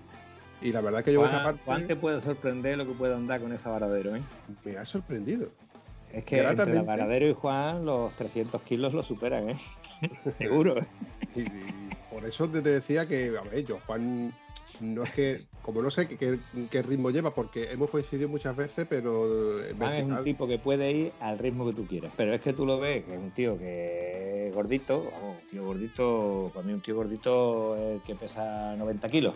Y 0.61 0.71
la 0.71 0.81
verdad 0.81 1.03
que 1.03 1.13
yo 1.13 1.25
esa 1.25 1.43
parte. 1.43 1.61
Juan 1.65 1.87
te 1.87 1.95
puede 1.95 2.21
sorprender 2.21 2.77
lo 2.77 2.87
que 2.87 2.93
puede 2.93 3.13
andar 3.13 3.41
con 3.41 3.51
ese 3.51 3.69
varadero, 3.69 4.15
¿eh? 4.15 4.21
Me 4.63 4.77
ha 4.77 4.85
sorprendido. 4.85 5.49
Es 6.11 6.23
que 6.23 6.41
entre 6.41 6.81
Varadero 6.81 7.27
y 7.27 7.33
Juan 7.33 7.85
los 7.85 8.13
300 8.13 8.61
kilos 8.61 8.93
lo 8.93 9.03
superan, 9.03 9.49
¿eh? 9.49 9.57
Seguro. 10.37 10.75
Y, 11.35 11.43
por 12.09 12.23
eso 12.25 12.49
te 12.49 12.61
decía 12.61 13.05
que, 13.05 13.37
a 13.37 13.41
ver, 13.41 13.65
yo, 13.65 13.79
Juan, 13.85 14.33
no 14.81 15.03
es 15.03 15.11
que, 15.11 15.41
como 15.61 15.81
no 15.81 15.89
sé 15.91 16.07
qué, 16.07 16.81
ritmo 16.81 17.11
lleva, 17.11 17.33
porque 17.33 17.71
hemos 17.71 17.89
coincidido 17.89 18.29
muchas 18.29 18.55
veces, 18.55 18.85
pero. 18.89 19.59
Juan 19.77 19.93
es 19.93 20.03
un 20.05 20.23
tipo 20.23 20.47
que 20.47 20.59
puede 20.59 20.91
ir 20.91 21.11
al 21.19 21.39
ritmo 21.39 21.65
que 21.65 21.73
tú 21.73 21.87
quieras. 21.87 22.11
Pero 22.15 22.33
es 22.33 22.41
que 22.41 22.53
tú 22.53 22.65
lo 22.65 22.79
ves, 22.79 23.05
que 23.05 23.13
es 23.13 23.19
un 23.19 23.31
tío 23.31 23.57
que 23.57 24.47
es 24.47 24.55
gordito, 24.55 25.11
vamos, 25.11 25.37
un 25.41 25.49
tío 25.49 25.65
gordito, 25.65 26.51
para 26.53 26.65
mí 26.65 26.73
un 26.73 26.81
tío 26.81 26.95
gordito 26.95 27.75
es 27.77 28.01
que 28.03 28.15
pesa 28.15 28.75
90 28.75 29.09
kilos. 29.09 29.35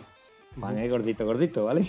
Juan 0.58 0.78
es 0.78 0.90
gordito, 0.90 1.24
gordito, 1.24 1.64
¿vale? 1.64 1.86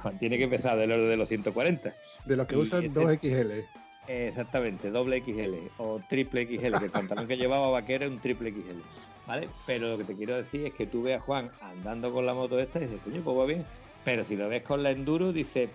Juan 0.00 0.18
tiene 0.18 0.38
que 0.38 0.48
pesar 0.48 0.78
del 0.78 0.90
orden 0.90 1.08
de 1.08 1.16
los 1.16 1.28
140. 1.28 1.94
De 2.24 2.36
los 2.36 2.46
que 2.46 2.56
usan 2.56 2.84
2XL. 2.94 3.66
Exactamente, 4.12 4.90
doble 4.90 5.22
XL 5.24 5.70
o 5.78 6.00
triple 6.08 6.44
XL, 6.44 6.78
que 6.78 6.86
el 6.86 6.90
pantalón 6.90 7.28
que 7.28 7.36
llevaba 7.36 7.70
vaquero 7.70 8.06
era 8.06 8.12
un 8.12 8.18
triple 8.18 8.50
XL. 8.50 8.80
¿Vale? 9.24 9.48
Pero 9.66 9.90
lo 9.90 9.98
que 9.98 10.02
te 10.02 10.16
quiero 10.16 10.34
decir 10.34 10.66
es 10.66 10.74
que 10.74 10.84
tú 10.84 11.02
ves 11.02 11.18
a 11.18 11.20
Juan 11.20 11.48
andando 11.60 12.12
con 12.12 12.26
la 12.26 12.34
moto 12.34 12.58
esta 12.58 12.80
y 12.80 12.86
dices, 12.86 12.98
coño, 13.04 13.22
pues 13.22 13.38
va 13.38 13.44
bien. 13.44 13.64
Pero 14.04 14.24
si 14.24 14.34
lo 14.34 14.48
ves 14.48 14.64
con 14.64 14.82
la 14.82 14.90
enduro, 14.90 15.32
dices, 15.32 15.70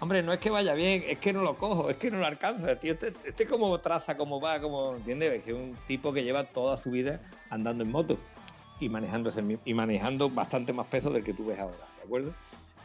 hombre, 0.00 0.20
no 0.24 0.32
es 0.32 0.40
que 0.40 0.50
vaya 0.50 0.74
bien, 0.74 1.04
es 1.06 1.18
que 1.18 1.32
no 1.32 1.42
lo 1.42 1.56
cojo, 1.56 1.88
es 1.88 1.96
que 1.96 2.10
no 2.10 2.18
lo 2.18 2.26
alcanza, 2.26 2.74
tío. 2.80 2.94
Este, 2.94 3.12
este 3.24 3.46
como 3.46 3.78
traza, 3.78 4.16
como 4.16 4.40
va, 4.40 4.60
como, 4.60 4.96
¿entiendes? 4.96 5.34
Es 5.34 5.42
que 5.44 5.52
es 5.52 5.56
un 5.56 5.76
tipo 5.86 6.12
que 6.12 6.24
lleva 6.24 6.42
toda 6.42 6.76
su 6.76 6.90
vida 6.90 7.20
andando 7.50 7.84
en 7.84 7.92
moto 7.92 8.18
y 8.80 8.88
manejando, 8.88 9.30
y 9.64 9.74
manejando 9.74 10.28
bastante 10.28 10.72
más 10.72 10.88
peso 10.88 11.10
del 11.10 11.22
que 11.22 11.34
tú 11.34 11.46
ves 11.46 11.60
ahora, 11.60 11.86
¿de 11.98 12.02
acuerdo? 12.02 12.32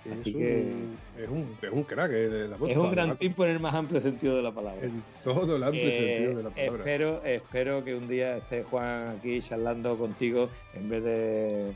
Así 0.09 0.33
que 0.33 0.73
es 1.19 1.29
un, 1.29 1.55
es 1.61 1.71
un 1.71 1.83
crack 1.83 2.09
de 2.11 2.47
la 2.47 2.55
Es 2.67 2.77
un 2.77 2.91
gran 2.91 3.17
tipo 3.17 3.45
en 3.45 3.51
el 3.51 3.59
más 3.59 3.75
amplio 3.75 4.01
sentido 4.01 4.35
de 4.35 4.41
la 4.41 4.51
palabra. 4.51 4.83
En 4.83 5.03
todo 5.23 5.55
el 5.55 5.63
amplio 5.63 5.87
eh, 5.87 5.97
sentido 5.97 6.37
de 6.37 6.43
la 6.43 6.49
palabra. 6.49 6.77
Espero, 6.77 7.23
espero 7.23 7.83
que 7.83 7.95
un 7.95 8.07
día 8.07 8.37
esté 8.37 8.63
Juan 8.63 9.15
aquí 9.19 9.41
charlando 9.41 9.97
contigo 9.97 10.49
en 10.73 10.89
vez 10.89 11.03
de. 11.03 11.73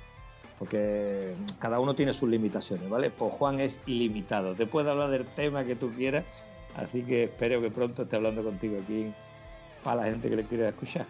Porque 0.57 1.33
cada 1.59 1.79
uno 1.79 1.95
tiene 1.95 2.13
sus 2.13 2.29
limitaciones, 2.29 2.89
¿vale? 2.89 3.11
Pues 3.11 3.31
Juan 3.33 3.59
es 3.59 3.79
ilimitado. 3.85 4.55
Te 4.55 4.65
puede 4.65 4.89
hablar 4.89 5.09
del 5.11 5.25
tema 5.25 5.65
que 5.65 5.75
tú 5.75 5.91
quieras. 5.91 6.23
Así 6.75 7.03
que 7.03 7.25
espero 7.25 7.61
que 7.61 7.69
pronto 7.69 8.03
esté 8.03 8.15
hablando 8.15 8.43
contigo 8.43 8.77
aquí 8.81 9.13
para 9.83 10.01
la 10.01 10.03
gente 10.05 10.29
que 10.29 10.35
le 10.37 10.43
quiera 10.45 10.69
escuchar. 10.69 11.05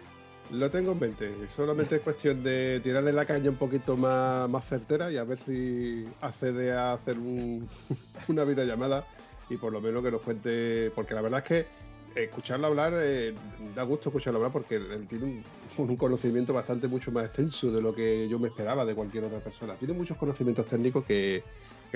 Lo 0.50 0.70
tengo 0.70 0.92
en 0.92 1.00
mente. 1.00 1.34
Solamente 1.56 1.96
es 1.96 2.02
cuestión 2.02 2.42
de 2.42 2.80
tirarle 2.80 3.12
la 3.12 3.24
caña 3.24 3.50
un 3.50 3.56
poquito 3.56 3.96
más, 3.96 4.48
más 4.48 4.64
certera 4.64 5.10
y 5.10 5.16
a 5.16 5.24
ver 5.24 5.38
si 5.38 6.06
accede 6.20 6.72
a 6.72 6.92
hacer 6.92 7.16
una 8.28 8.44
videollamada 8.44 9.04
y 9.50 9.56
por 9.56 9.72
lo 9.72 9.80
menos 9.80 10.04
que 10.04 10.10
nos 10.10 10.22
cuente. 10.22 10.92
Porque 10.94 11.14
la 11.14 11.22
verdad 11.22 11.40
es 11.40 11.46
que 11.46 11.86
escucharlo 12.22 12.68
hablar 12.68 12.92
eh, 12.96 13.34
da 13.74 13.82
gusto 13.82 14.08
escucharlo 14.08 14.38
hablar 14.38 14.52
porque 14.52 14.80
tiene 15.08 15.44
un, 15.76 15.96
conocimiento 15.96 16.52
bastante 16.54 16.88
mucho 16.88 17.10
más 17.10 17.26
extenso 17.26 17.70
de 17.70 17.82
lo 17.82 17.94
que 17.94 18.28
yo 18.28 18.38
me 18.38 18.48
esperaba 18.48 18.84
de 18.84 18.94
cualquier 18.94 19.24
otra 19.24 19.40
persona. 19.40 19.74
Tiene 19.74 19.94
muchos 19.94 20.16
conocimientos 20.16 20.66
técnicos 20.66 21.04
que, 21.04 21.42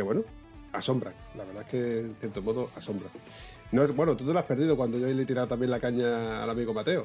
bueno, 0.02 0.22
asombran. 0.72 1.14
La 1.36 1.44
verdad 1.44 1.62
es 1.62 1.68
que 1.68 2.00
en 2.00 2.16
cierto 2.18 2.42
modo 2.42 2.70
asombran. 2.74 3.10
Bueno, 3.94 4.16
tú 4.16 4.26
te 4.26 4.32
lo 4.32 4.38
has 4.38 4.44
perdido 4.44 4.76
cuando 4.76 4.98
yo 4.98 5.06
le 5.06 5.22
he 5.22 5.26
tirado 5.26 5.46
también 5.46 5.70
la 5.70 5.78
caña 5.78 6.42
al 6.42 6.50
amigo 6.50 6.74
Mateo. 6.74 7.04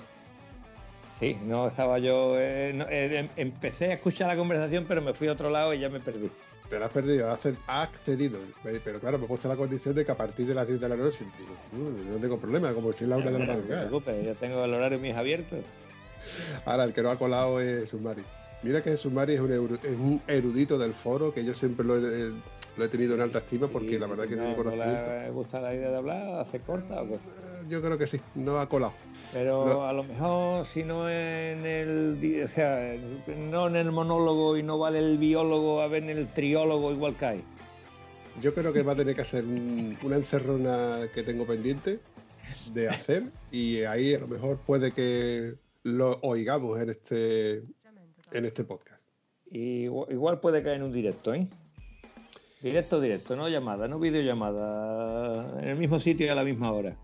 Sí, 1.16 1.38
no 1.46 1.68
estaba 1.68 1.98
yo. 1.98 2.38
Eh, 2.38 2.78
eh, 2.90 3.20
em, 3.20 3.30
empecé 3.38 3.86
a 3.86 3.94
escuchar 3.94 4.28
la 4.28 4.36
conversación, 4.36 4.86
pero 4.86 5.02
me 5.02 5.14
fui 5.14 5.30
a 5.30 5.32
otro 5.32 5.50
lado 5.50 5.74
y 5.74 5.80
ya 5.80 5.90
me 5.90 6.02
perdí. 6.02 6.30
Te 6.70 6.78
la 6.78 6.88
has 6.88 6.92
perdido, 6.92 7.32
has 7.32 7.40
accedido. 7.68 8.40
Pero 8.64 9.00
claro, 9.00 9.18
me 9.18 9.26
he 9.26 9.28
puesto 9.28 9.48
la 9.48 9.56
condición 9.56 9.96
de 9.96 10.04
que 10.04 10.12
a 10.12 10.18
partir 10.18 10.46
de 10.46 10.54
las 10.54 10.68
10 10.68 10.82
de 10.82 10.90
la 10.90 10.96
noche 10.98 11.26
no 11.72 12.18
tengo 12.18 12.38
problema, 12.38 12.74
como 12.74 12.92
si 12.92 13.06
es 13.06 13.10
la 13.10 13.18
hora 13.18 13.32
de 13.32 13.40
la 13.40 13.46
madrugada. 13.46 13.90
No 13.90 14.02
te 14.02 14.26
yo 14.26 14.36
tengo 14.36 14.66
el 14.66 14.74
horario 14.74 15.00
mío 15.00 15.18
abierto. 15.18 15.56
Ahora, 16.66 16.84
el 16.84 16.94
que 16.94 17.02
no 17.02 17.12
ha 17.12 17.18
colado 17.18 17.62
es 17.62 17.90
Sumari. 17.90 18.24
Mira 18.64 18.82
que 18.82 18.98
Sumari 18.98 19.36
es 19.36 19.40
un, 19.40 20.22
erudito 20.28 20.78
del 20.78 20.96
foro, 20.96 21.34
que 21.34 21.46
yo 21.46 21.54
siempre 21.54 21.86
lo 21.86 21.98
he, 21.98 22.88
tenido 22.90 23.14
en 23.14 23.22
alta 23.22 23.38
estima 23.38 23.68
porque 23.68 23.98
la 24.00 24.08
verdad 24.08 24.24
que 24.24 24.36
tiene 24.36 24.56
conocimiento. 24.56 25.12
¿Le 25.12 25.30
gusta 25.30 25.62
la 25.62 25.74
idea 25.74 25.92
de 25.92 25.98
hablar? 25.98 26.40
¿Hace 26.42 26.60
corta 26.60 27.02
o 27.02 27.08
qué? 27.08 27.20
Yo 27.70 27.82
creo 27.82 27.98
que 27.98 28.08
sí, 28.08 28.20
no 28.34 28.60
ha 28.60 28.68
colado. 28.68 28.94
Pero 29.34 29.86
a 29.86 29.94
lo 29.94 30.04
mejor 30.04 30.66
si 30.66 30.84
no 30.84 31.10
en 31.10 31.66
el, 31.66 32.42
o 32.44 32.48
sea, 32.48 32.96
no 33.38 33.68
en 33.68 33.76
el 33.76 33.92
monólogo 33.92 34.58
y 34.58 34.64
no 34.64 34.78
vale 34.78 35.00
el 35.00 35.18
biólogo, 35.18 35.82
a 35.82 35.88
ver 35.88 36.04
en 36.04 36.18
el 36.18 36.28
triólogo 36.34 36.92
igual 36.92 37.16
cae. 37.18 37.42
Yo 38.42 38.54
creo 38.54 38.74
que 38.74 38.84
va 38.84 38.94
a 38.94 38.96
tener 38.96 39.16
que 39.16 39.22
hacer 39.22 39.46
una 39.46 40.16
encerrona 40.16 41.08
que 41.14 41.24
tengo 41.24 41.46
pendiente 41.46 42.00
de 42.74 42.90
hacer 42.90 43.24
y 43.52 43.84
ahí 43.84 44.14
a 44.14 44.20
lo 44.20 44.28
mejor 44.28 44.58
puede 44.60 44.92
que 44.92 45.56
lo 45.84 46.20
oigamos 46.22 46.80
en 46.80 46.90
este 46.90 47.64
en 48.32 48.46
este 48.46 48.64
podcast. 48.64 49.04
igual 49.52 50.40
puede 50.40 50.64
caer 50.64 50.78
en 50.78 50.84
un 50.84 50.92
directo, 50.92 51.34
¿eh? 51.34 51.48
Directo, 52.62 53.00
directo, 53.00 53.36
no 53.36 53.48
llamada, 53.48 53.88
no 53.88 54.00
videollamada, 54.00 55.62
en 55.62 55.70
el 55.70 55.78
mismo 55.78 56.00
sitio 56.00 56.26
y 56.26 56.30
a 56.30 56.36
la 56.36 56.44
misma 56.44 56.72
hora 56.72 56.98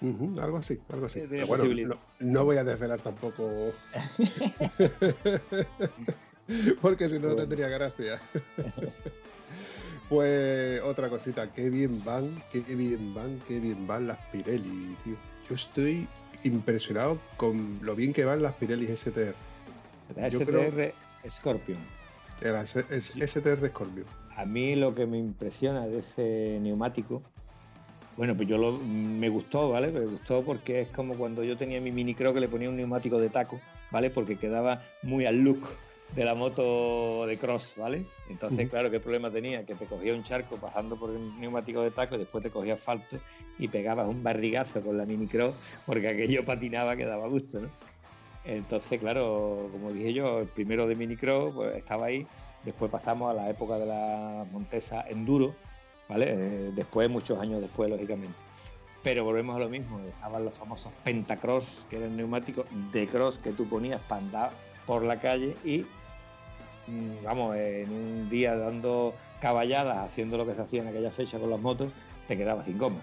algo 0.00 0.58
así, 0.58 0.78
algo 0.90 1.06
así. 1.06 1.22
bueno, 1.46 1.96
no, 2.20 2.44
voy 2.44 2.56
a 2.56 2.64
desvelar 2.64 3.00
tampoco. 3.00 3.72
Porque 6.80 7.08
si 7.08 7.18
no, 7.18 7.34
tendría 7.34 7.68
gracia. 7.68 8.20
pues 10.08 10.80
otra 10.82 11.08
cosita, 11.08 11.52
qué 11.52 11.68
bien 11.68 12.02
van, 12.04 12.42
qué 12.52 12.60
bien 12.60 13.14
van, 13.14 13.40
qué 13.46 13.58
bien 13.58 13.86
van 13.86 14.06
las 14.06 14.18
Pirelli, 14.32 14.96
tío. 15.04 15.16
Yo 15.48 15.56
estoy 15.56 16.06
impresionado 16.44 17.18
con 17.36 17.78
lo 17.82 17.96
bien 17.96 18.12
que 18.12 18.24
van 18.24 18.42
las 18.42 18.54
Pirelli 18.54 18.86
STR. 18.96 19.34
La 20.16 20.30
STR 20.30 20.94
Scorpion. 21.28 21.78
La 22.40 22.66
STR 22.66 23.68
Scorpion. 23.68 24.06
A 24.36 24.44
mí 24.44 24.76
lo 24.76 24.94
que 24.94 25.06
me 25.06 25.18
impresiona 25.18 25.86
de 25.86 25.98
ese 25.98 26.58
neumático 26.62 27.22
bueno, 28.18 28.36
pues 28.36 28.48
yo 28.48 28.58
lo, 28.58 28.72
me 28.72 29.28
gustó, 29.28 29.70
¿vale? 29.70 29.92
Me 29.92 30.00
gustó 30.00 30.42
porque 30.42 30.80
es 30.80 30.88
como 30.88 31.14
cuando 31.14 31.44
yo 31.44 31.56
tenía 31.56 31.80
mi 31.80 31.92
mini 31.92 32.16
cross 32.16 32.34
que 32.34 32.40
le 32.40 32.48
ponía 32.48 32.68
un 32.68 32.76
neumático 32.76 33.16
de 33.20 33.30
taco, 33.30 33.60
¿vale? 33.92 34.10
Porque 34.10 34.36
quedaba 34.36 34.82
muy 35.04 35.24
al 35.24 35.36
look 35.36 35.68
de 36.16 36.24
la 36.24 36.34
moto 36.34 37.26
de 37.28 37.38
cross, 37.38 37.74
¿vale? 37.76 38.06
Entonces, 38.28 38.68
claro, 38.68 38.90
¿qué 38.90 38.98
problema 38.98 39.30
tenía? 39.30 39.64
Que 39.64 39.76
te 39.76 39.86
cogía 39.86 40.14
un 40.14 40.24
charco 40.24 40.56
pasando 40.56 40.96
por 40.96 41.10
un 41.10 41.40
neumático 41.40 41.80
de 41.80 41.92
taco 41.92 42.16
y 42.16 42.18
después 42.18 42.42
te 42.42 42.50
cogía 42.50 42.74
asfalto 42.74 43.18
y 43.56 43.68
pegabas 43.68 44.08
un 44.08 44.20
barrigazo 44.20 44.80
con 44.80 44.98
la 44.98 45.06
mini 45.06 45.28
cross 45.28 45.54
porque 45.86 46.08
aquello 46.08 46.44
patinaba 46.44 46.96
que 46.96 47.04
daba 47.04 47.28
gusto, 47.28 47.60
¿no? 47.60 47.68
Entonces, 48.44 48.98
claro, 48.98 49.68
como 49.70 49.92
dije 49.92 50.12
yo, 50.12 50.40
el 50.40 50.48
primero 50.48 50.88
de 50.88 50.96
mini 50.96 51.16
cross 51.16 51.54
pues, 51.54 51.76
estaba 51.76 52.06
ahí. 52.06 52.26
Después 52.64 52.90
pasamos 52.90 53.30
a 53.30 53.34
la 53.34 53.48
época 53.48 53.78
de 53.78 53.86
la 53.86 54.44
Montesa 54.50 55.04
Enduro, 55.08 55.54
¿vale? 56.08 56.26
Eh, 56.28 56.70
después, 56.74 57.08
muchos 57.10 57.38
años 57.40 57.60
después, 57.60 57.90
lógicamente. 57.90 58.36
Pero 59.02 59.24
volvemos 59.24 59.56
a 59.56 59.60
lo 59.60 59.68
mismo, 59.68 60.00
estaban 60.00 60.44
los 60.44 60.54
famosos 60.54 60.92
Pentacross, 61.04 61.86
que 61.88 61.98
eran 61.98 62.16
neumáticos 62.16 62.66
de 62.92 63.06
cross 63.06 63.38
que 63.38 63.52
tú 63.52 63.68
ponías 63.68 64.00
para 64.02 64.20
andar 64.20 64.50
por 64.86 65.02
la 65.04 65.20
calle 65.20 65.56
y, 65.64 65.86
mm, 66.88 67.24
vamos, 67.24 67.56
en 67.56 67.92
un 67.92 68.28
día 68.28 68.56
dando 68.56 69.14
caballadas, 69.40 69.98
haciendo 69.98 70.36
lo 70.36 70.46
que 70.46 70.54
se 70.54 70.62
hacía 70.62 70.82
en 70.82 70.88
aquella 70.88 71.10
fecha 71.10 71.38
con 71.38 71.50
las 71.50 71.60
motos, 71.60 71.92
te 72.26 72.36
quedabas 72.36 72.64
sin 72.64 72.76
goma. 72.76 73.00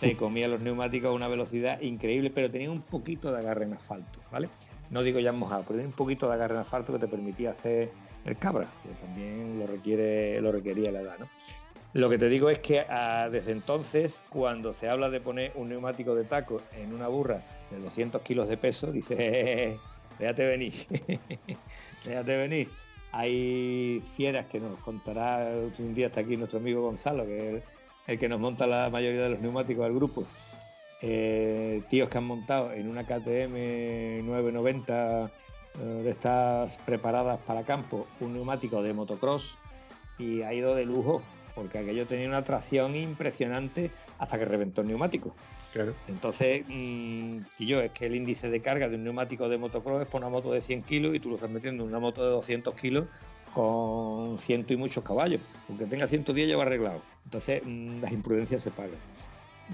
Te 0.00 0.16
comían 0.16 0.52
los 0.52 0.60
neumáticos 0.60 1.08
a 1.08 1.12
una 1.12 1.26
velocidad 1.26 1.80
increíble, 1.80 2.30
pero 2.30 2.50
tenía 2.50 2.70
un 2.70 2.82
poquito 2.82 3.32
de 3.32 3.38
agarre 3.38 3.64
en 3.64 3.72
asfalto, 3.72 4.20
¿vale? 4.30 4.48
No 4.90 5.02
digo 5.02 5.18
ya 5.18 5.32
mojado, 5.32 5.62
pero 5.62 5.78
tenía 5.78 5.88
un 5.88 5.96
poquito 5.96 6.28
de 6.28 6.34
agarre 6.34 6.54
en 6.54 6.60
asfalto 6.60 6.92
que 6.92 7.00
te 7.00 7.08
permitía 7.08 7.50
hacer 7.50 7.90
el 8.24 8.36
cabra, 8.36 8.68
que 8.82 8.90
también 9.04 9.58
lo 9.58 9.66
requiere, 9.66 10.40
lo 10.40 10.52
requería 10.52 10.92
la 10.92 11.00
edad, 11.00 11.18
¿no? 11.18 11.28
Lo 11.94 12.10
que 12.10 12.18
te 12.18 12.28
digo 12.28 12.50
es 12.50 12.58
que 12.58 12.80
ah, 12.80 13.28
desde 13.30 13.52
entonces, 13.52 14.24
cuando 14.28 14.74
se 14.74 14.88
habla 14.88 15.10
de 15.10 15.20
poner 15.20 15.52
un 15.54 15.68
neumático 15.68 16.16
de 16.16 16.24
taco 16.24 16.60
en 16.76 16.92
una 16.92 17.06
burra 17.06 17.40
de 17.70 17.78
200 17.78 18.20
kilos 18.22 18.48
de 18.48 18.56
peso, 18.56 18.90
dice, 18.90 19.78
déjate 20.18 20.44
venir, 20.44 20.72
déjate 22.04 22.36
venir. 22.36 22.68
Hay 23.12 24.02
fieras 24.16 24.46
que 24.46 24.58
nos 24.58 24.76
contará 24.80 25.48
un 25.78 25.94
día 25.94 26.08
está 26.08 26.20
aquí 26.20 26.36
nuestro 26.36 26.58
amigo 26.58 26.82
Gonzalo, 26.82 27.24
que 27.26 27.58
es 27.58 27.62
el 28.08 28.18
que 28.18 28.28
nos 28.28 28.40
monta 28.40 28.66
la 28.66 28.90
mayoría 28.90 29.22
de 29.22 29.28
los 29.30 29.40
neumáticos 29.40 29.84
del 29.84 29.94
grupo. 29.94 30.24
Eh, 31.00 31.80
tíos 31.90 32.08
que 32.08 32.18
han 32.18 32.24
montado 32.24 32.72
en 32.72 32.88
una 32.88 33.04
KTM 33.04 34.26
990 34.26 35.26
eh, 35.26 35.78
de 35.78 36.10
estas 36.10 36.76
preparadas 36.78 37.38
para 37.46 37.62
campo 37.62 38.08
un 38.18 38.32
neumático 38.32 38.82
de 38.82 38.94
motocross 38.94 39.56
y 40.18 40.42
ha 40.42 40.52
ido 40.52 40.74
de 40.74 40.86
lujo 40.86 41.22
porque 41.54 41.78
aquello 41.78 42.06
tenía 42.06 42.28
una 42.28 42.44
tracción 42.44 42.96
impresionante 42.96 43.90
hasta 44.18 44.38
que 44.38 44.44
reventó 44.44 44.80
el 44.80 44.88
neumático. 44.88 45.34
Entonces, 46.06 46.64
mm, 46.68 47.38
y 47.58 47.66
yo, 47.66 47.80
es 47.80 47.90
que 47.90 48.06
el 48.06 48.14
índice 48.14 48.48
de 48.48 48.60
carga 48.60 48.88
de 48.88 48.96
un 48.96 49.04
neumático 49.04 49.48
de 49.48 49.58
motocross 49.58 50.02
es 50.02 50.08
por 50.08 50.20
una 50.20 50.30
moto 50.30 50.52
de 50.52 50.60
100 50.60 50.82
kilos 50.82 51.14
y 51.14 51.20
tú 51.20 51.30
lo 51.30 51.34
estás 51.34 51.50
metiendo 51.50 51.82
en 51.82 51.90
una 51.90 51.98
moto 51.98 52.24
de 52.24 52.30
200 52.30 52.74
kilos 52.74 53.06
con 53.52 54.38
ciento 54.38 54.72
y 54.72 54.76
muchos 54.76 55.02
caballos. 55.04 55.40
Aunque 55.68 55.86
tenga 55.86 56.08
110 56.08 56.48
ya 56.48 56.56
va 56.56 56.62
arreglado. 56.62 57.00
Entonces, 57.24 57.62
mm, 57.64 58.00
las 58.00 58.12
imprudencias 58.12 58.62
se 58.62 58.70
pagan. 58.70 58.98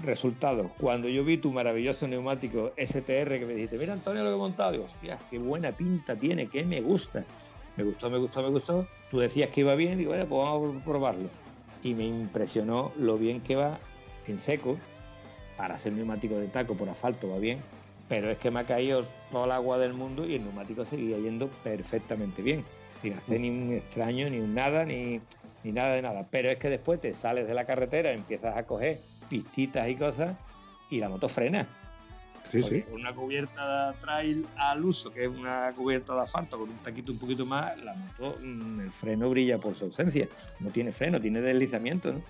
Resultado, 0.01 0.71
cuando 0.79 1.09
yo 1.09 1.23
vi 1.23 1.37
tu 1.37 1.51
maravilloso 1.51 2.07
neumático 2.07 2.71
STR 2.77 3.39
que 3.39 3.45
me 3.45 3.53
dijiste, 3.53 3.77
mira 3.77 3.93
Antonio 3.93 4.23
lo 4.23 4.29
que 4.29 4.35
he 4.35 4.39
montado, 4.39 4.71
digo, 4.71 4.85
hostia, 4.85 5.19
qué 5.29 5.37
buena 5.37 5.71
pinta 5.73 6.15
tiene, 6.15 6.47
que 6.47 6.63
me 6.63 6.79
gusta. 6.79 7.25
Me 7.75 7.83
gustó, 7.83 8.09
me 8.09 8.17
gustó, 8.17 8.41
me 8.41 8.49
gustó. 8.49 8.87
Tú 9.09 9.19
decías 9.19 9.49
que 9.49 9.61
iba 9.61 9.75
bien, 9.75 9.97
digo, 9.97 10.11
bueno, 10.11 10.25
pues 10.27 10.41
vamos 10.41 10.81
a 10.81 10.85
probarlo. 10.85 11.29
Y 11.83 11.93
me 11.95 12.05
impresionó 12.05 12.91
lo 12.97 13.17
bien 13.17 13.41
que 13.41 13.55
va 13.55 13.79
en 14.27 14.39
seco, 14.39 14.77
para 15.57 15.75
hacer 15.75 15.93
neumático 15.93 16.35
de 16.35 16.47
taco 16.47 16.75
por 16.75 16.89
asfalto 16.89 17.29
va 17.29 17.37
bien, 17.37 17.59
pero 18.09 18.29
es 18.29 18.37
que 18.37 18.51
me 18.51 18.59
ha 18.59 18.63
caído 18.65 19.05
todo 19.31 19.45
el 19.45 19.51
agua 19.51 19.77
del 19.77 19.93
mundo 19.93 20.25
y 20.25 20.35
el 20.35 20.43
neumático 20.43 20.85
seguía 20.85 21.17
yendo 21.17 21.49
perfectamente 21.63 22.41
bien, 22.41 22.65
sin 23.01 23.13
hacer 23.13 23.39
ni 23.39 23.49
un 23.49 23.73
extraño, 23.73 24.29
ni 24.29 24.39
un 24.39 24.53
nada, 24.53 24.85
ni, 24.85 25.21
ni 25.63 25.71
nada 25.71 25.93
de 25.93 26.01
nada. 26.01 26.27
Pero 26.29 26.49
es 26.49 26.57
que 26.57 26.69
después 26.69 26.99
te 26.99 27.13
sales 27.13 27.47
de 27.47 27.53
la 27.53 27.65
carretera, 27.65 28.11
empiezas 28.11 28.57
a 28.57 28.63
coger 28.63 28.99
pistitas 29.29 29.87
y 29.87 29.95
cosas 29.95 30.35
y 30.89 30.99
la 30.99 31.09
moto 31.09 31.29
frena. 31.29 31.67
Sí, 32.49 32.61
sí. 32.61 32.83
Una 32.91 33.13
cubierta 33.13 33.93
trail 34.01 34.45
al 34.57 34.83
uso, 34.83 35.11
que 35.11 35.25
es 35.25 35.31
una 35.31 35.71
cubierta 35.75 36.15
de 36.15 36.21
asfalto 36.21 36.59
con 36.59 36.69
un 36.69 36.77
taquito 36.77 37.11
un 37.11 37.17
poquito 37.17 37.45
más, 37.45 37.77
la 37.81 37.93
moto, 37.93 38.37
mm, 38.41 38.81
el 38.81 38.91
freno 38.91 39.29
brilla 39.29 39.57
por 39.57 39.75
su 39.75 39.85
ausencia. 39.85 40.27
No 40.59 40.69
tiene 40.69 40.91
freno, 40.91 41.21
tiene 41.21 41.41
deslizamiento. 41.41 42.11
¿no? 42.11 42.21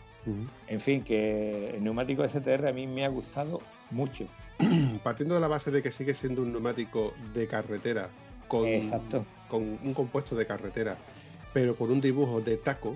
En 0.67 0.79
fin, 0.79 1.03
que 1.03 1.71
el 1.75 1.83
neumático 1.83 2.23
STR 2.27 2.67
a 2.67 2.73
mí 2.73 2.85
me 2.85 3.05
ha 3.05 3.09
gustado 3.09 3.61
mucho. 3.89 4.27
Partiendo 5.03 5.35
de 5.35 5.41
la 5.41 5.47
base 5.47 5.71
de 5.71 5.81
que 5.81 5.91
sigue 5.91 6.13
siendo 6.13 6.43
un 6.43 6.51
neumático 6.51 7.13
de 7.33 7.47
carretera 7.47 8.09
con, 8.47 8.67
con 9.47 9.79
un 9.83 9.93
compuesto 9.93 10.35
de 10.35 10.45
carretera, 10.45 10.97
pero 11.53 11.75
con 11.75 11.91
un 11.91 11.99
dibujo 11.99 12.41
de 12.41 12.57
taco, 12.57 12.95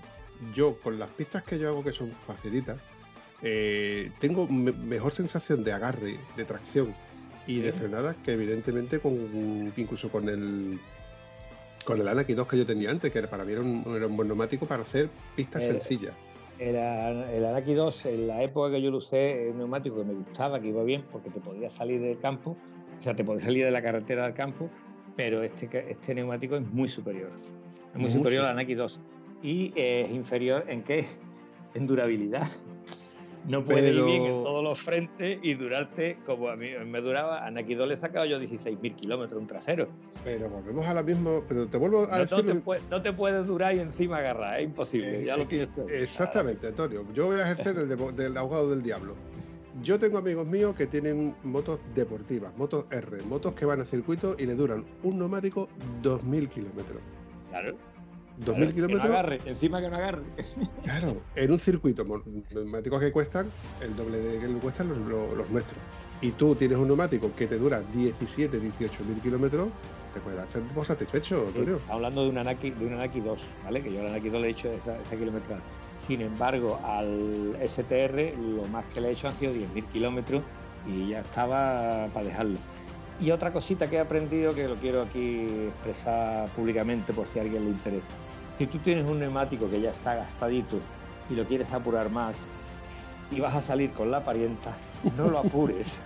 yo 0.54 0.80
con 0.80 1.00
las 1.00 1.10
pistas 1.10 1.44
que 1.44 1.58
yo 1.58 1.70
hago 1.70 1.84
que 1.84 1.92
son 1.92 2.12
facilitas, 2.28 2.78
eh, 3.42 4.12
tengo 4.20 4.48
mejor 4.48 5.14
sensación 5.14 5.64
de 5.64 5.74
agarre, 5.74 6.18
de 6.36 6.46
tracción 6.46 6.96
y 7.48 7.60
de 7.60 7.72
frenada 7.72 8.16
que 8.24 8.34
evidentemente 8.34 9.00
con 9.00 9.74
incluso 9.78 10.10
con 10.10 10.30
el 10.30 10.80
con 11.84 12.02
el 12.02 12.08
Anaki 12.08 12.34
2 12.34 12.48
que 12.48 12.58
yo 12.58 12.66
tenía 12.66 12.90
antes, 12.90 13.12
que 13.12 13.22
para 13.24 13.46
mí 13.46 13.52
era 13.52 13.62
un, 13.62 13.84
buen 14.16 14.28
neumático 14.28 14.66
para 14.66 14.82
hacer 14.82 15.08
pistas 15.36 15.62
sencillas. 15.64 16.16
El, 16.58 16.76
el 16.76 17.46
Anaki 17.46 17.76
2, 17.76 18.06
en 18.08 18.28
la 18.28 18.42
época 18.42 18.72
que 18.72 18.82
yo 18.82 18.90
lo 18.90 18.98
usé, 18.98 19.50
un 19.52 19.60
neumático 19.60 19.98
que 19.98 20.06
me 20.06 20.14
gustaba, 20.14 20.60
que 20.60 20.70
iba 20.70 20.84
bien, 20.84 21.04
porque 21.12 21.30
te 21.30 21.40
podía 21.40 21.70
salir 21.70 22.02
del 22.02 22.18
campo, 22.20 22.58
o 22.98 23.02
sea, 23.02 23.16
te 23.16 23.24
podía 23.24 23.46
salir 23.46 23.66
de 23.66 23.72
la 23.72 23.84
carretera 23.84 24.26
al 24.26 24.34
campo, 24.34 24.70
pero 25.16 25.44
este, 25.44 25.70
este 25.92 26.16
neumático 26.16 26.56
es 26.56 26.68
muy 26.72 26.90
superior. 26.90 27.30
Es 27.94 28.00
muy 28.00 28.10
superior 28.10 28.46
al 28.46 28.52
Anaki 28.52 28.74
2. 28.74 29.00
Y 29.44 29.72
es 29.76 30.10
inferior 30.10 30.66
en 30.68 30.82
qué? 30.82 31.06
En 31.76 31.86
durabilidad 31.86 32.48
no 33.48 33.64
puede 33.64 33.90
ir 33.90 34.04
bien 34.04 34.24
en 34.24 34.44
todos 34.44 34.64
los 34.64 34.82
frentes 34.82 35.40
y 35.42 35.54
durarte 35.54 36.18
como 36.26 36.50
a 36.50 36.56
mí 36.56 36.70
me 36.86 37.02
duraba. 37.02 37.46
A 37.46 37.52
Nakido 37.52 37.86
le 37.86 37.94
he 37.94 37.98
sacado 37.98 38.26
yo 38.26 38.40
16.000 38.40 38.96
kilómetros 38.96 39.40
un 39.40 39.48
trasero. 39.48 39.88
Pero 40.24 40.50
volvemos 40.50 40.86
a 40.86 40.94
la 40.94 41.04
misma. 41.04 41.42
Pero 41.48 41.68
te 41.68 41.78
vuelvo 41.78 42.08
a 42.10 42.18
no, 42.18 42.26
decir. 42.26 42.64
No 42.90 43.02
te, 43.02 43.14
puedes 43.14 43.48
durar 43.48 43.76
y 43.76 43.80
encima 43.80 44.18
agarrar, 44.18 44.60
es 44.60 44.66
imposible. 44.66 45.24
ya 45.24 45.38
lo 45.38 45.44
eh, 45.44 45.48
tienes. 45.48 45.70
Exactamente, 45.90 46.68
Antonio. 46.68 47.06
Yo 47.14 47.28
voy 47.28 47.40
a 47.40 47.52
ejercer 47.52 47.76
del, 47.76 48.16
del 48.16 48.38
abogado 48.38 48.70
del 48.70 48.82
diablo. 48.82 49.16
Yo 49.82 50.00
tengo 50.00 50.18
amigos 50.18 50.48
míos 50.48 50.74
que 50.76 50.88
tienen 50.88 51.36
motos 51.44 51.80
deportivas, 51.94 52.56
motos 52.58 52.86
R, 52.92 53.22
motos 53.24 53.54
que 53.54 53.66
van 53.66 53.82
a 53.82 53.86
circuito 53.86 54.36
y 54.40 54.46
le 54.46 54.56
duran 54.56 54.86
un 55.04 55.20
neumático 55.20 55.68
2.000 56.02 56.50
kilómetros. 56.50 57.02
Claro. 57.50 57.76
2.000 58.44 58.74
kilómetros. 58.74 59.46
encima 59.46 59.82
que 59.82 59.90
no 59.90 59.96
agarre. 59.96 60.24
Claro, 60.84 61.22
en 61.36 61.52
un 61.52 61.60
circuito, 61.60 62.06
neumáticos 62.52 63.00
que 63.00 63.12
cuestan 63.12 63.50
el 63.82 63.96
doble 63.96 64.20
de 64.20 64.40
que 64.40 64.54
cuestan 64.56 64.90
los, 64.90 65.00
los, 65.00 65.50
nuestros. 65.50 65.80
Y 66.22 66.32
tú 66.32 66.56
tienes 66.56 66.78
un 66.78 66.88
neumático 66.88 67.34
que 67.36 67.48
te 67.48 67.58
dura 67.58 67.82
17, 67.94 68.60
18 68.60 69.04
mil 69.06 69.20
kilómetros, 69.22 69.70
te 70.14 70.22
puedes 70.22 70.40
dar 70.40 70.86
satisfecho, 70.86 71.46
Antonio. 71.48 71.80
hablando 71.90 72.24
de 72.24 72.30
un 72.30 72.38
Anaki, 72.38 72.72
de 72.72 72.86
un 72.86 72.94
Anaki 72.94 73.20
2, 73.20 73.46
¿vale? 73.66 73.82
Que 73.82 73.92
yo 73.92 74.02
al 74.02 74.08
Anaki 74.08 74.30
2 74.30 74.42
le 74.42 74.48
he 74.48 74.52
hecho 74.52 74.72
esa, 74.72 74.98
esa 75.02 75.16
kilometrada. 75.18 75.62
Sin 75.98 76.22
embargo, 76.22 76.80
al 76.86 77.58
STR 77.68 78.38
lo 78.38 78.66
más 78.68 78.86
que 78.94 79.02
le 79.02 79.10
he 79.10 79.12
hecho 79.12 79.28
han 79.28 79.36
sido 79.36 79.54
10.000 79.54 79.86
kilómetros 79.92 80.42
y 80.88 81.10
ya 81.10 81.20
estaba 81.20 82.08
para 82.14 82.26
dejarlo. 82.26 82.60
Y 83.20 83.32
otra 83.32 83.52
cosita 83.52 83.90
que 83.90 83.96
he 83.96 84.00
aprendido 84.00 84.54
que 84.54 84.68
lo 84.68 84.76
quiero 84.76 85.02
aquí 85.02 85.48
expresar 85.68 86.50
públicamente 86.50 87.14
por 87.14 87.28
si 87.28 87.40
a 87.40 87.44
alguien 87.44 87.64
le 87.66 87.72
interesa. 87.72 88.08
Si 88.56 88.68
tú 88.68 88.80
tienes 88.80 89.10
un 89.10 89.20
neumático 89.20 89.70
que 89.70 89.82
ya 89.82 89.92
está 89.92 90.16
gastadito 90.16 90.80
y 91.30 91.36
lo 91.36 91.46
quieres 91.46 91.72
apurar 91.74 92.10
más 92.10 92.48
y 93.32 93.40
vas 93.40 93.54
a 93.54 93.62
salir 93.62 93.92
con 93.92 94.12
la 94.12 94.24
parienta, 94.24 94.76
no 95.18 95.30
lo 95.30 95.40
apures. 95.40 96.02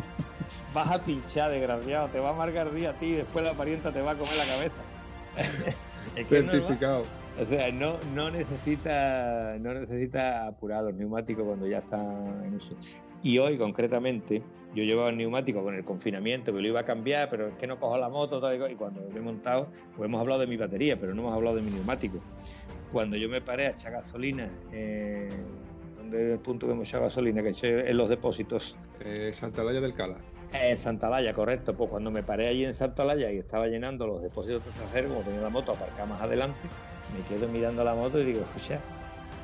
vas 0.74 0.90
a 0.90 1.02
pinchar, 1.02 1.50
desgraciado, 1.50 2.08
te 2.08 2.18
va 2.18 2.28
a 2.28 2.32
amargar 2.32 2.72
día 2.72 2.90
a 2.90 2.92
ti 2.94 3.06
y 3.06 3.12
después 3.12 3.44
la 3.44 3.52
parienta 3.52 3.92
te 3.92 4.00
va 4.00 4.12
a 4.12 4.14
comer 4.16 4.34
la 4.36 4.44
cabeza. 4.44 5.76
Certificado. 6.28 7.02
o 7.40 7.44
sea, 7.46 7.70
no, 7.70 7.96
no, 8.14 8.30
necesita, 8.30 9.56
no 9.60 9.74
necesita 9.74 10.46
apurar 10.46 10.84
los 10.84 10.94
neumáticos 10.94 11.44
cuando 11.44 11.66
ya 11.66 11.78
están 11.78 12.44
en 12.44 12.54
uso. 12.54 12.74
Y 13.22 13.38
hoy, 13.38 13.58
concretamente, 13.58 14.42
yo 14.74 14.84
llevaba 14.84 15.10
el 15.10 15.16
neumático 15.16 15.62
con 15.62 15.74
el 15.74 15.84
confinamiento, 15.84 16.52
que 16.52 16.60
lo 16.60 16.66
iba 16.66 16.80
a 16.80 16.84
cambiar, 16.84 17.30
pero 17.30 17.48
es 17.48 17.54
que 17.54 17.66
no 17.66 17.78
cojo 17.78 17.96
la 17.96 18.08
moto, 18.08 18.40
y 18.52 18.74
cuando 18.74 19.00
lo 19.00 19.16
he 19.16 19.20
montado, 19.20 19.68
pues 19.96 20.08
hemos 20.08 20.20
hablado 20.20 20.40
de 20.40 20.46
mi 20.46 20.56
batería, 20.56 20.98
pero 20.98 21.14
no 21.14 21.22
hemos 21.22 21.34
hablado 21.34 21.56
de 21.56 21.62
mi 21.62 21.70
neumático. 21.70 22.18
Cuando 22.92 23.16
yo 23.16 23.28
me 23.28 23.40
paré 23.40 23.66
a 23.66 23.70
echar 23.70 23.92
gasolina, 23.92 24.48
eh, 24.72 25.28
donde 25.96 26.34
el 26.34 26.38
punto 26.38 26.66
que 26.66 26.72
hemos 26.72 26.88
echado 26.88 27.04
gasolina, 27.04 27.42
que 27.42 27.50
eché 27.50 27.90
en 27.90 27.96
los 27.96 28.08
depósitos. 28.08 28.76
Eh, 29.00 29.32
Santalaya 29.32 29.80
del 29.80 29.94
Cala. 29.94 30.16
En 30.52 30.76
Santalaya, 30.76 31.32
correcto. 31.32 31.74
Pues 31.74 31.90
cuando 31.90 32.10
me 32.10 32.22
paré 32.22 32.48
allí 32.48 32.64
en 32.64 32.74
Santalaya 32.74 33.32
y 33.32 33.38
estaba 33.38 33.66
llenando 33.66 34.06
los 34.06 34.22
depósitos 34.22 34.62
traseros, 34.62 35.10
como 35.10 35.22
tenía 35.22 35.40
la 35.40 35.48
moto 35.48 35.72
aparcada 35.72 36.06
más 36.06 36.20
adelante, 36.20 36.68
me 37.12 37.36
quedo 37.36 37.48
mirando 37.48 37.82
la 37.82 37.94
moto 37.94 38.20
y 38.20 38.24
digo, 38.24 38.42
escucha, 38.42 38.78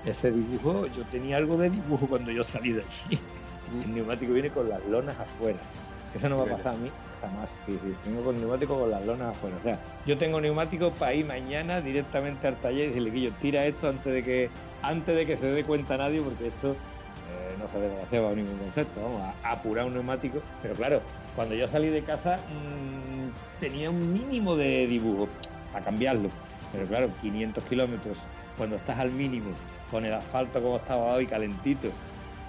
ese 0.05 0.31
dibujo, 0.31 0.87
yo 0.87 1.05
tenía 1.11 1.37
algo 1.37 1.57
de 1.57 1.70
dibujo 1.70 2.07
cuando 2.07 2.31
yo 2.31 2.45
salí 2.45 2.72
de 2.72 2.83
allí. 2.83 3.18
El 3.73 3.95
neumático 3.95 4.33
viene 4.33 4.51
con 4.51 4.68
las 4.68 4.85
lonas 4.87 5.18
afuera. 5.18 5.59
Eso 6.14 6.29
no 6.29 6.39
va 6.39 6.45
a 6.45 6.57
pasar 6.57 6.75
a 6.75 6.79
mí 6.79 6.91
jamás. 7.21 7.57
Sí, 7.66 7.79
Tengo 8.05 8.23
con 8.23 8.35
el 8.35 8.41
neumático 8.41 8.79
con 8.79 8.91
las 8.91 9.05
lonas 9.05 9.37
afuera. 9.37 9.57
O 9.57 9.62
sea, 9.62 9.79
yo 10.07 10.18
tengo 10.18 10.41
neumático 10.41 10.91
para 10.93 11.14
ir 11.14 11.27
mañana 11.27 11.81
directamente 11.81 12.47
al 12.47 12.57
taller 12.57 12.85
y 12.85 12.89
decirle 12.89 13.12
que 13.12 13.21
yo 13.21 13.31
tira 13.33 13.66
esto 13.66 13.89
antes 13.89 14.12
de 14.12 14.25
que 14.25 14.51
antes 14.83 15.14
de 15.14 15.27
que 15.27 15.37
se 15.37 15.47
dé 15.47 15.64
cuenta 15.64 15.97
nadie, 15.97 16.21
porque 16.21 16.49
esto 16.49 16.73
eh, 16.73 17.57
no 17.59 17.68
se 17.68 18.03
hacer 18.03 18.23
bajo 18.23 18.35
ningún 18.35 18.59
concepto. 18.59 19.03
Vamos 19.03 19.23
a 19.43 19.53
apurar 19.53 19.87
un 19.87 19.95
neumático. 19.95 20.41
Pero 20.62 20.75
claro, 20.75 21.03
cuando 21.37 21.55
yo 21.55 21.68
salí 21.68 21.89
de 21.89 22.03
casa 22.03 22.39
mmm, 22.49 23.61
tenía 23.61 23.91
un 23.91 24.12
mínimo 24.12 24.57
de 24.57 24.87
dibujo 24.87 25.29
para 25.73 25.85
cambiarlo. 25.85 26.31
Pero 26.73 26.87
claro, 26.87 27.11
500 27.21 27.64
kilómetros, 27.64 28.18
cuando 28.57 28.77
estás 28.77 28.99
al 28.99 29.11
mínimo, 29.11 29.51
con 29.91 30.05
el 30.05 30.14
asfalto 30.14 30.62
como 30.62 30.77
estaba 30.77 31.14
hoy, 31.14 31.27
calentito, 31.27 31.89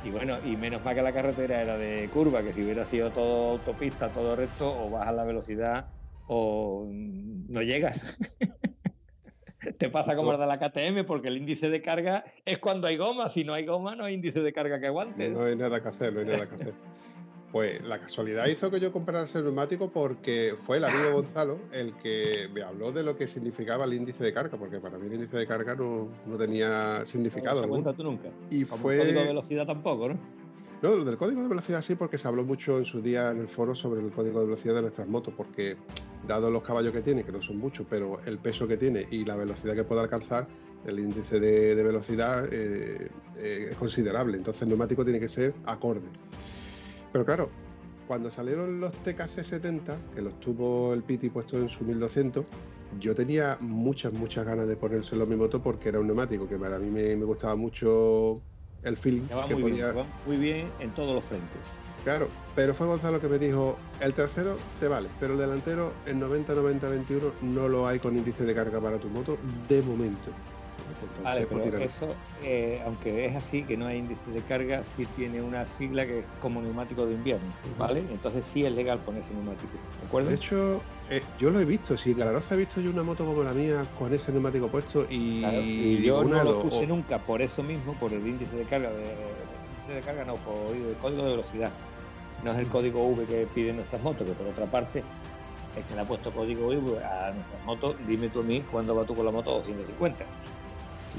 y 0.04 0.12
bueno, 0.12 0.38
y 0.44 0.56
menos 0.56 0.84
mal 0.84 0.96
que 0.96 1.02
la 1.02 1.14
carretera 1.14 1.62
era 1.62 1.78
de 1.78 2.10
curva, 2.10 2.44
que 2.44 2.54
si 2.54 2.64
hubiera 2.64 2.86
sido 2.86 3.12
todo 3.12 3.52
autopista, 3.52 4.12
todo 4.12 4.36
recto, 4.36 4.68
o 4.68 4.90
bajas 4.90 5.14
la 5.14 5.24
velocidad 5.24 5.90
o 6.28 6.88
no 6.90 7.62
llegas. 7.62 8.18
Te 9.78 9.90
pasa 9.90 10.16
como 10.16 10.34
el 10.34 10.40
de 10.40 10.48
la 10.48 10.58
KTM, 10.58 11.06
porque 11.06 11.28
el 11.28 11.38
índice 11.38 11.70
de 11.70 11.82
carga 11.82 12.26
es 12.46 12.58
cuando 12.58 12.88
hay 12.88 12.98
goma. 12.98 13.30
Si 13.30 13.44
no 13.44 13.54
hay 13.54 13.66
goma, 13.66 13.96
no 13.96 14.06
hay 14.06 14.16
índice 14.16 14.42
de 14.42 14.52
carga 14.54 14.80
que 14.80 14.88
aguante. 14.88 15.30
No, 15.30 15.44
hay 15.44 15.56
nada 15.56 15.82
que 15.82 15.88
hacer, 15.88 16.14
no 16.14 16.22
hay 16.22 16.26
nada 16.26 16.48
que 16.48 16.56
hacer. 16.56 16.74
Pues 17.52 17.84
la 17.84 18.00
casualidad 18.00 18.46
hizo 18.48 18.72
que 18.72 18.80
yo 18.80 18.94
comprara 18.94 19.24
ese 19.24 19.42
neumático 19.42 19.90
porque 19.90 20.56
fue 20.66 20.78
el 20.78 20.86
amigo 20.86 21.12
Gonzalo 21.12 21.60
el 21.74 21.94
que 21.98 22.48
me 22.54 22.62
habló 22.62 22.94
de 22.94 23.04
lo 23.04 23.18
que 23.18 23.28
significaba 23.28 23.84
el 23.84 23.94
índice 23.94 24.24
de 24.24 24.34
carga, 24.34 24.58
porque 24.58 24.80
para 24.80 24.98
mí 24.98 25.08
el 25.08 25.16
índice 25.16 25.38
de 25.38 25.46
carga 25.46 25.76
no, 25.76 26.38
tenía 26.38 27.06
significado. 27.06 27.68
No 27.68 27.92
se 27.92 27.98
tú 27.98 28.04
nunca. 28.04 28.30
Y 28.50 28.64
fue... 28.64 28.96
El 28.96 29.02
código 29.02 29.20
de 29.20 29.28
velocidad 29.28 29.66
tampoco, 29.66 30.10
¿no? 30.10 30.42
No, 30.82 30.96
lo 30.96 31.06
del 31.06 31.18
código 31.18 31.44
de 31.44 31.48
velocidad 31.50 31.82
sí, 31.82 31.96
porque 31.96 32.18
se 32.18 32.28
habló 32.28 32.44
mucho 32.44 32.80
en 32.80 32.86
su 32.86 33.02
día 33.02 33.30
en 33.30 33.40
el 33.40 33.48
foro 33.48 33.76
sobre 33.76 34.02
el 34.02 34.12
código 34.12 34.40
de 34.40 34.46
velocidad 34.46 34.76
de 34.76 34.82
nuestras 34.82 35.08
motos, 35.08 35.34
porque 35.36 35.76
dado 36.28 36.50
los 36.50 36.64
caballos 36.64 36.94
que 36.94 37.02
tiene, 37.02 37.24
que 37.24 37.32
no 37.32 37.42
son 37.42 37.58
muchos, 37.58 37.86
pero 37.88 38.20
el 38.26 38.40
peso 38.40 38.68
que 38.68 38.78
tiene 38.78 39.06
y 39.12 39.26
la 39.26 39.36
velocidad 39.36 39.76
que 39.76 39.84
puede 39.84 40.02
alcanzar, 40.02 40.48
el 40.86 41.00
índice 41.00 41.40
de, 41.40 41.76
velocidad 41.84 42.48
eh, 42.52 43.10
eh, 43.38 43.68
es 43.72 43.78
considerable. 43.78 44.38
Entonces 44.38 44.64
el 44.64 44.70
neumático 44.70 45.04
tiene 45.04 45.20
que 45.20 45.30
ser 45.30 45.54
acorde. 45.66 46.08
Pero 47.12 47.26
claro, 47.26 47.50
cuando 48.08 48.30
salieron 48.30 48.80
los 48.80 48.94
TKC 49.04 49.44
70, 49.44 49.98
que 50.16 50.22
los 50.22 50.40
tuvo 50.40 50.94
el 50.94 51.04
Piti 51.04 51.30
puesto 51.30 51.58
en 51.58 51.70
su 51.70 51.84
1200, 51.84 52.46
yo 53.00 53.16
tenía 53.16 53.58
muchas, 53.62 54.14
muchas 54.14 54.46
ganas 54.46 54.68
de 54.68 54.76
ponérselo 54.76 55.24
a 55.24 55.26
mi 55.26 55.36
moto 55.36 55.62
porque 55.62 55.90
era 55.90 56.00
un 56.00 56.08
neumático 56.08 56.48
que 56.48 56.58
para 56.58 56.78
mí 56.78 56.90
me, 56.90 57.16
gustaba 57.16 57.56
mucho 57.56 58.42
el 58.84 58.98
feeling. 58.98 59.28
que 59.48 59.56
muy, 59.56 59.72
bien, 59.72 59.94
muy 60.26 60.38
bien 60.38 60.70
en 60.80 60.92
todos 60.92 61.14
los 61.14 61.24
frentes. 61.24 61.62
Claro, 62.04 62.28
pero 62.56 62.74
fue 62.74 62.88
Gonzalo 62.88 63.22
que 63.22 63.28
me 63.28 63.38
dijo, 63.38 63.78
el 64.00 64.14
trasero 64.14 64.58
te 64.80 64.88
vale, 64.88 65.08
pero 65.20 65.34
el 65.34 65.40
delantero 65.40 65.94
en 66.06 66.20
90-90-21 66.20 67.32
no 67.44 67.70
lo 67.70 67.88
hay 67.88 68.00
con 68.00 68.18
índice 68.18 68.44
de 68.44 68.56
carga 68.56 68.82
para 68.82 68.98
tu 68.98 69.08
moto 69.08 69.38
de 69.70 69.82
momento 69.84 70.32
vale, 71.24 71.48
pero 71.48 71.78
eso, 71.78 72.08
eh, 72.44 72.82
aunque 72.86 73.26
es 73.26 73.36
así, 73.36 73.64
que 73.64 73.78
no 73.78 73.88
hay 73.88 74.00
índice 74.00 74.30
de 74.32 74.42
carga, 74.42 74.84
sí 74.84 75.06
tiene 75.16 75.42
una 75.42 75.66
sigla 75.66 76.06
que 76.06 76.20
es 76.20 76.26
como 76.40 76.62
neumático 76.62 77.06
de 77.06 77.14
invierno, 77.14 77.48
¿vale? 77.78 78.00
Entonces 78.12 78.46
sí 78.46 78.66
es 78.66 78.72
legal 78.72 79.00
ponerse 79.00 79.34
neumático, 79.34 79.74
¿de 80.02 80.08
acuerdo? 80.08 80.30
De 80.30 80.36
hecho, 80.36 80.82
eh, 81.10 81.22
yo 81.40 81.50
lo 81.50 81.60
he 81.60 81.66
visto, 81.66 81.98
si 81.98 82.14
la 82.14 82.26
Garoza 82.26 82.56
he 82.56 82.58
visto 82.58 82.80
yo 82.80 82.90
una 82.90 83.04
moto 83.04 83.26
como 83.26 83.44
la 83.44 83.54
mía 83.54 83.86
con 84.00 84.14
ese 84.14 84.32
neumático 84.32 84.68
puesto 84.68 85.06
y, 85.10 86.02
yo 86.02 86.24
no 86.24 86.44
lo 86.44 86.62
puse 86.62 86.88
nunca 86.88 87.20
por 87.20 87.42
eso 87.42 87.64
mismo, 87.64 87.94
por 87.96 88.14
el 88.14 88.26
índice 88.26 88.56
de 88.56 88.64
carga, 88.64 88.90
de, 88.92 89.04
índice 89.04 89.94
de 89.96 90.02
carga 90.02 90.26
no, 90.26 90.36
por 90.36 90.76
el 90.76 90.96
código 91.02 91.24
de 91.24 91.32
velocidad. 91.32 91.72
No 92.44 92.54
es 92.54 92.58
el 92.58 92.68
código 92.68 93.06
V 93.08 93.26
que 93.26 93.46
piden 93.54 93.76
nuestras 93.76 94.02
motos, 94.02 94.28
que 94.28 94.34
por 94.34 94.48
otra 94.48 94.66
parte 94.66 95.04
es 95.78 95.86
que 95.86 95.96
le 95.96 96.02
ha 96.02 96.06
puesto 96.06 96.32
código 96.32 96.68
V 96.68 97.04
a 97.04 97.32
nuestras 97.32 97.64
motos, 97.66 97.96
dime 98.08 98.30
tú 98.30 98.42
a 98.42 98.44
mí 98.44 98.64
cuándo 98.72 98.96
va 98.96 99.06
tú 99.06 99.16
con 99.16 99.26
la 99.26 99.32
moto 99.32 99.52
250. 99.52 100.26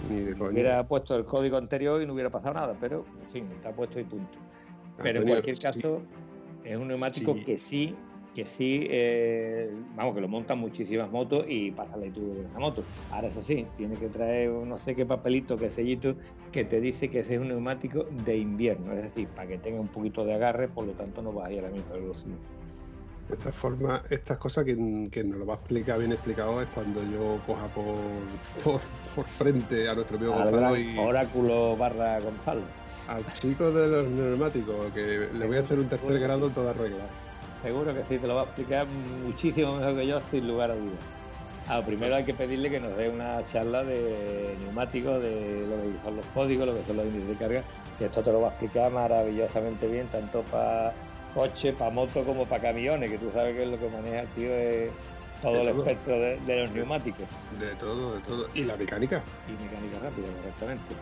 Hubiera 0.09 0.86
puesto 0.86 1.16
el 1.16 1.24
código 1.24 1.57
anterior 1.57 2.01
y 2.03 2.07
no 2.07 2.14
hubiera 2.14 2.30
pasado 2.30 2.55
nada, 2.55 2.76
pero 2.80 3.05
en 3.22 3.30
fin, 3.30 3.49
está 3.55 3.72
puesto 3.72 4.01
y 4.01 4.05
punto. 4.05 4.38
Pero 5.03 5.20
en 5.20 5.28
cualquier 5.28 5.59
caso, 5.59 6.03
es 6.64 6.76
un 6.76 6.88
neumático 6.88 7.34
que 7.45 7.59
sí, 7.59 7.95
que 8.34 8.45
sí, 8.45 8.86
eh, 8.90 9.70
vamos, 9.95 10.14
que 10.14 10.20
lo 10.20 10.28
montan 10.28 10.59
muchísimas 10.59 11.11
motos 11.11 11.45
y 11.49 11.70
pasa 11.70 11.97
la 11.97 12.07
YouTube 12.07 12.34
de 12.34 12.47
esa 12.47 12.59
moto. 12.59 12.82
Ahora 13.11 13.28
eso 13.28 13.43
sí, 13.43 13.66
tiene 13.76 13.97
que 13.97 14.09
traer 14.09 14.51
no 14.51 14.78
sé 14.78 14.95
qué 14.95 15.05
papelito, 15.05 15.57
qué 15.57 15.68
sellito, 15.68 16.14
que 16.51 16.64
te 16.64 16.80
dice 16.80 17.11
que 17.11 17.20
ese 17.20 17.34
es 17.34 17.40
un 17.40 17.49
neumático 17.49 18.05
de 18.24 18.38
invierno, 18.38 18.93
es 18.93 19.03
decir, 19.03 19.28
para 19.28 19.49
que 19.49 19.59
tenga 19.59 19.80
un 19.80 19.88
poquito 19.88 20.24
de 20.24 20.34
agarre, 20.34 20.68
por 20.68 20.86
lo 20.86 20.93
tanto 20.93 21.22
no 21.22 21.34
va 21.34 21.47
a 21.47 21.53
ir 21.53 21.61
a 21.61 21.62
la 21.62 21.70
misma 21.70 21.95
velocidad. 21.95 22.36
De 23.32 23.38
esta 23.38 23.52
forma, 23.52 24.02
estas 24.10 24.36
cosas 24.36 24.62
que, 24.62 24.74
nos 24.76 25.38
lo 25.38 25.46
va 25.46 25.54
a 25.54 25.56
explicar 25.56 25.98
bien 25.98 26.12
explicado 26.12 26.60
es 26.60 26.68
cuando 26.74 27.02
yo 27.02 27.40
coja 27.46 27.66
por, 27.68 27.96
por, 28.62 29.24
frente 29.24 29.88
a 29.88 29.94
nuestro 29.94 30.18
amigo 30.18 30.34
Gonzalo 30.34 30.76
y. 30.76 30.98
Oráculo 30.98 31.74
barra 31.74 32.20
Gonzalo. 32.20 32.60
Al 33.08 33.24
chico 33.32 33.72
de 33.72 33.88
los 33.88 34.06
neumáticos, 34.06 34.92
que 34.92 35.30
le 35.32 35.46
voy 35.46 35.56
a 35.56 35.60
hacer 35.60 35.78
un 35.78 35.88
tercer 35.88 36.20
grado 36.20 36.48
en 36.48 36.52
toda 36.52 36.74
regla. 36.74 37.04
Seguro 37.62 37.94
que 37.94 38.04
sí, 38.04 38.18
te 38.18 38.26
lo 38.26 38.34
va 38.34 38.42
a 38.42 38.44
explicar 38.44 38.86
muchísimo 38.86 39.76
mejor 39.76 39.96
que 39.96 40.06
yo, 40.06 40.20
sin 40.20 40.46
lugar 40.46 40.70
a 40.72 40.74
dudas. 40.74 40.98
Ah, 41.68 41.80
primero 41.80 42.14
hay 42.14 42.24
que 42.24 42.34
pedirle 42.34 42.68
que 42.68 42.80
nos 42.80 42.94
dé 42.98 43.08
una 43.08 43.42
charla 43.44 43.82
de 43.82 44.56
neumáticos, 44.60 45.22
de 45.22 45.66
lo 45.70 45.76
que 45.80 46.04
son 46.04 46.16
los 46.16 46.26
códigos, 46.34 46.66
lo 46.66 46.74
que 46.74 46.82
son 46.82 46.98
los 46.98 47.06
índices 47.06 47.28
de 47.28 47.36
carga, 47.36 47.62
que 47.98 48.04
esto 48.04 48.22
te 48.22 48.30
lo 48.30 48.42
va 48.42 48.48
a 48.48 48.50
explicar 48.50 48.92
maravillosamente 48.92 49.86
bien, 49.86 50.06
tanto 50.08 50.42
para 50.42 50.92
coche, 51.34 51.72
para 51.72 51.90
moto 51.90 52.24
como 52.24 52.46
para 52.46 52.62
camiones, 52.62 53.10
que 53.10 53.18
tú 53.18 53.30
sabes 53.32 53.54
que 53.54 53.62
es 53.62 53.68
lo 53.68 53.78
que 53.78 53.88
maneja 53.88 54.20
el 54.20 54.28
tío 54.28 54.54
es 54.54 54.90
todo 55.42 55.60
el 55.60 55.68
espectro 55.68 56.18
de, 56.20 56.38
los 56.46 56.72
neumáticos. 56.72 57.26
De 57.58 57.74
todo, 57.74 58.14
de 58.14 58.20
todo. 58.20 58.48
Y 58.54 58.62
la 58.62 58.76
mecánica. 58.76 59.22
Y 59.48 59.62
mecánica 59.62 59.98
rápida, 59.98 60.28
correctamente. 60.36 60.94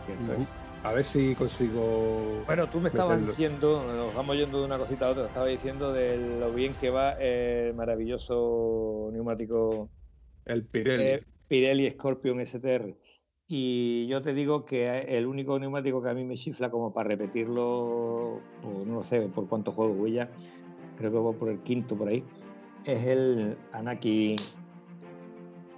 A 0.83 0.93
ver 0.93 1.05
si 1.05 1.35
consigo. 1.35 2.43
Bueno, 2.47 2.67
tú 2.67 2.81
me 2.81 2.89
estabas 2.89 3.25
diciendo, 3.25 3.83
nos 3.85 4.15
vamos 4.15 4.35
yendo 4.35 4.59
de 4.59 4.65
una 4.65 4.79
cosita 4.79 5.05
a 5.05 5.09
otra, 5.09 5.27
estaba 5.27 5.45
diciendo 5.45 5.93
de 5.93 6.39
lo 6.39 6.51
bien 6.51 6.73
que 6.73 6.89
va 6.89 7.13
el 7.13 7.75
maravilloso 7.75 9.09
neumático. 9.13 9.89
El 10.45 10.63
Pirelli. 10.65 11.03
Eh, 11.03 11.23
Pirelli 11.47 11.91
Scorpion 11.91 12.43
STR. 12.43 12.95
Y 13.53 14.07
yo 14.07 14.21
te 14.21 14.33
digo 14.33 14.63
que 14.63 14.99
el 15.09 15.27
único 15.27 15.59
neumático 15.59 16.01
que 16.01 16.09
a 16.09 16.13
mí 16.13 16.23
me 16.23 16.35
chifla 16.35 16.71
como 16.71 16.93
para 16.93 17.09
repetirlo, 17.09 18.39
no 18.85 19.03
sé 19.03 19.19
por 19.23 19.49
cuántos 19.49 19.75
juegos 19.75 19.97
voy 19.97 20.13
ya, 20.13 20.29
creo 20.97 21.11
que 21.11 21.17
voy 21.17 21.35
por 21.35 21.49
el 21.49 21.59
quinto 21.59 21.97
por 21.97 22.07
ahí, 22.07 22.23
es 22.85 23.05
el 23.05 23.57
Anaki. 23.73 24.37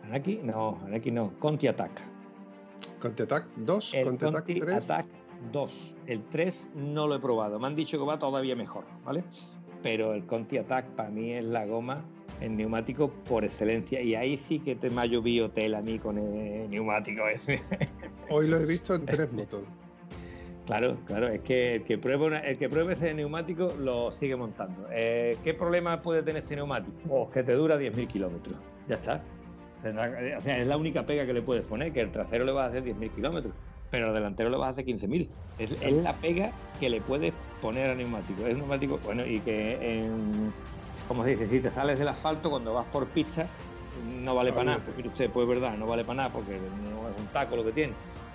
¿Anaki? 0.03 0.41
No, 0.43 0.77
Anaki 0.85 1.09
no, 1.09 1.33
Conti 1.39 1.65
Attack. 1.65 1.99
¿Conti 3.01 3.23
Attack 3.23 3.47
2? 3.55 3.93
El 3.95 4.05
Conti, 4.05 4.25
Attack 4.25 4.45
3. 4.45 4.69
Attack 4.75 5.05
2. 5.51 5.95
El 6.05 6.23
3 6.25 6.69
no 6.75 7.07
lo 7.07 7.15
he 7.15 7.19
probado. 7.19 7.57
Me 7.59 7.65
han 7.65 7.75
dicho 7.75 7.97
que 7.97 8.05
va 8.05 8.19
todavía 8.19 8.55
mejor, 8.55 8.83
¿vale? 9.03 9.23
Pero 9.81 10.13
el 10.13 10.27
Conti 10.27 10.59
Attack 10.59 10.91
para 10.91 11.09
mí 11.09 11.31
es 11.31 11.43
la 11.43 11.65
goma 11.65 12.05
el 12.43 12.57
neumático 12.57 13.09
por 13.09 13.45
excelencia. 13.45 14.01
Y 14.01 14.15
ahí 14.15 14.37
sí 14.37 14.59
que 14.59 14.75
te 14.75 14.89
me 14.89 15.01
ha 15.01 15.05
llovido 15.05 15.49
tela 15.49 15.79
a 15.79 15.81
mí 15.81 15.97
con 15.97 16.17
el 16.17 16.69
neumático 16.69 17.27
ese. 17.27 17.61
Hoy 18.29 18.47
lo 18.47 18.57
he 18.57 18.65
visto 18.65 18.95
en 18.95 19.05
tres 19.05 19.31
motos. 19.31 19.63
Claro, 20.65 20.97
claro, 21.05 21.27
es 21.27 21.41
que 21.41 21.75
el 21.75 21.83
que 21.83 21.97
pruebe, 21.97 22.49
el 22.49 22.57
que 22.57 22.69
pruebe 22.69 22.93
ese 22.93 23.13
neumático 23.13 23.73
lo 23.79 24.11
sigue 24.11 24.35
montando. 24.35 24.87
Eh, 24.91 25.37
¿Qué 25.43 25.53
problema 25.53 26.01
puede 26.01 26.23
tener 26.23 26.43
este 26.43 26.55
neumático? 26.55 26.93
Oh, 27.09 27.29
que 27.29 27.43
te 27.43 27.53
dura 27.53 27.77
10.000 27.77 28.07
kilómetros. 28.07 28.57
Ya 28.87 28.95
está. 28.95 29.21
O 29.79 30.41
sea, 30.41 30.57
es 30.57 30.67
la 30.67 30.77
única 30.77 31.05
pega 31.05 31.25
que 31.25 31.33
le 31.33 31.41
puedes 31.41 31.63
poner, 31.63 31.91
que 31.91 31.99
el 31.99 32.11
trasero 32.11 32.45
le 32.45 32.53
va 32.53 32.65
a 32.65 32.67
hacer 32.67 32.85
10.000 32.85 33.11
kilómetros, 33.11 33.53
pero 33.91 34.07
el 34.07 34.13
delantero 34.13 34.49
le 34.49 34.55
vas 34.55 34.67
a 34.67 34.69
hacer 34.69 34.85
15.000. 34.85 35.27
Es, 35.59 35.73
es 35.81 35.93
la 35.93 36.13
pega 36.13 36.53
que 36.79 36.89
le 36.89 37.01
puedes 37.01 37.33
poner 37.61 37.89
al 37.89 37.97
neumático. 37.97 38.47
Es 38.47 38.53
un 38.53 38.59
neumático, 38.59 38.99
bueno, 39.03 39.25
y 39.25 39.41
que 39.41 39.73
en, 39.81 40.53
como 41.07 41.23
se 41.23 41.31
dice, 41.31 41.47
si 41.47 41.59
te 41.59 41.69
sales 41.69 41.99
del 41.99 42.07
asfalto 42.07 42.49
cuando 42.49 42.73
vas 42.73 42.85
por 42.87 43.07
pista, 43.07 43.47
no 44.23 44.35
vale 44.35 44.51
para 44.51 44.63
nada. 44.63 44.79
Porque 44.85 45.07
usted, 45.07 45.29
pues 45.29 45.47
verdad, 45.47 45.75
no 45.77 45.85
vale 45.85 46.03
para 46.03 46.17
nada 46.17 46.29
porque 46.29 46.51
no 46.53 47.09
es 47.09 47.19
un 47.19 47.27
taco 47.27 47.55
lo 47.55 47.63
que 47.63 47.71
tiene. 47.71 47.93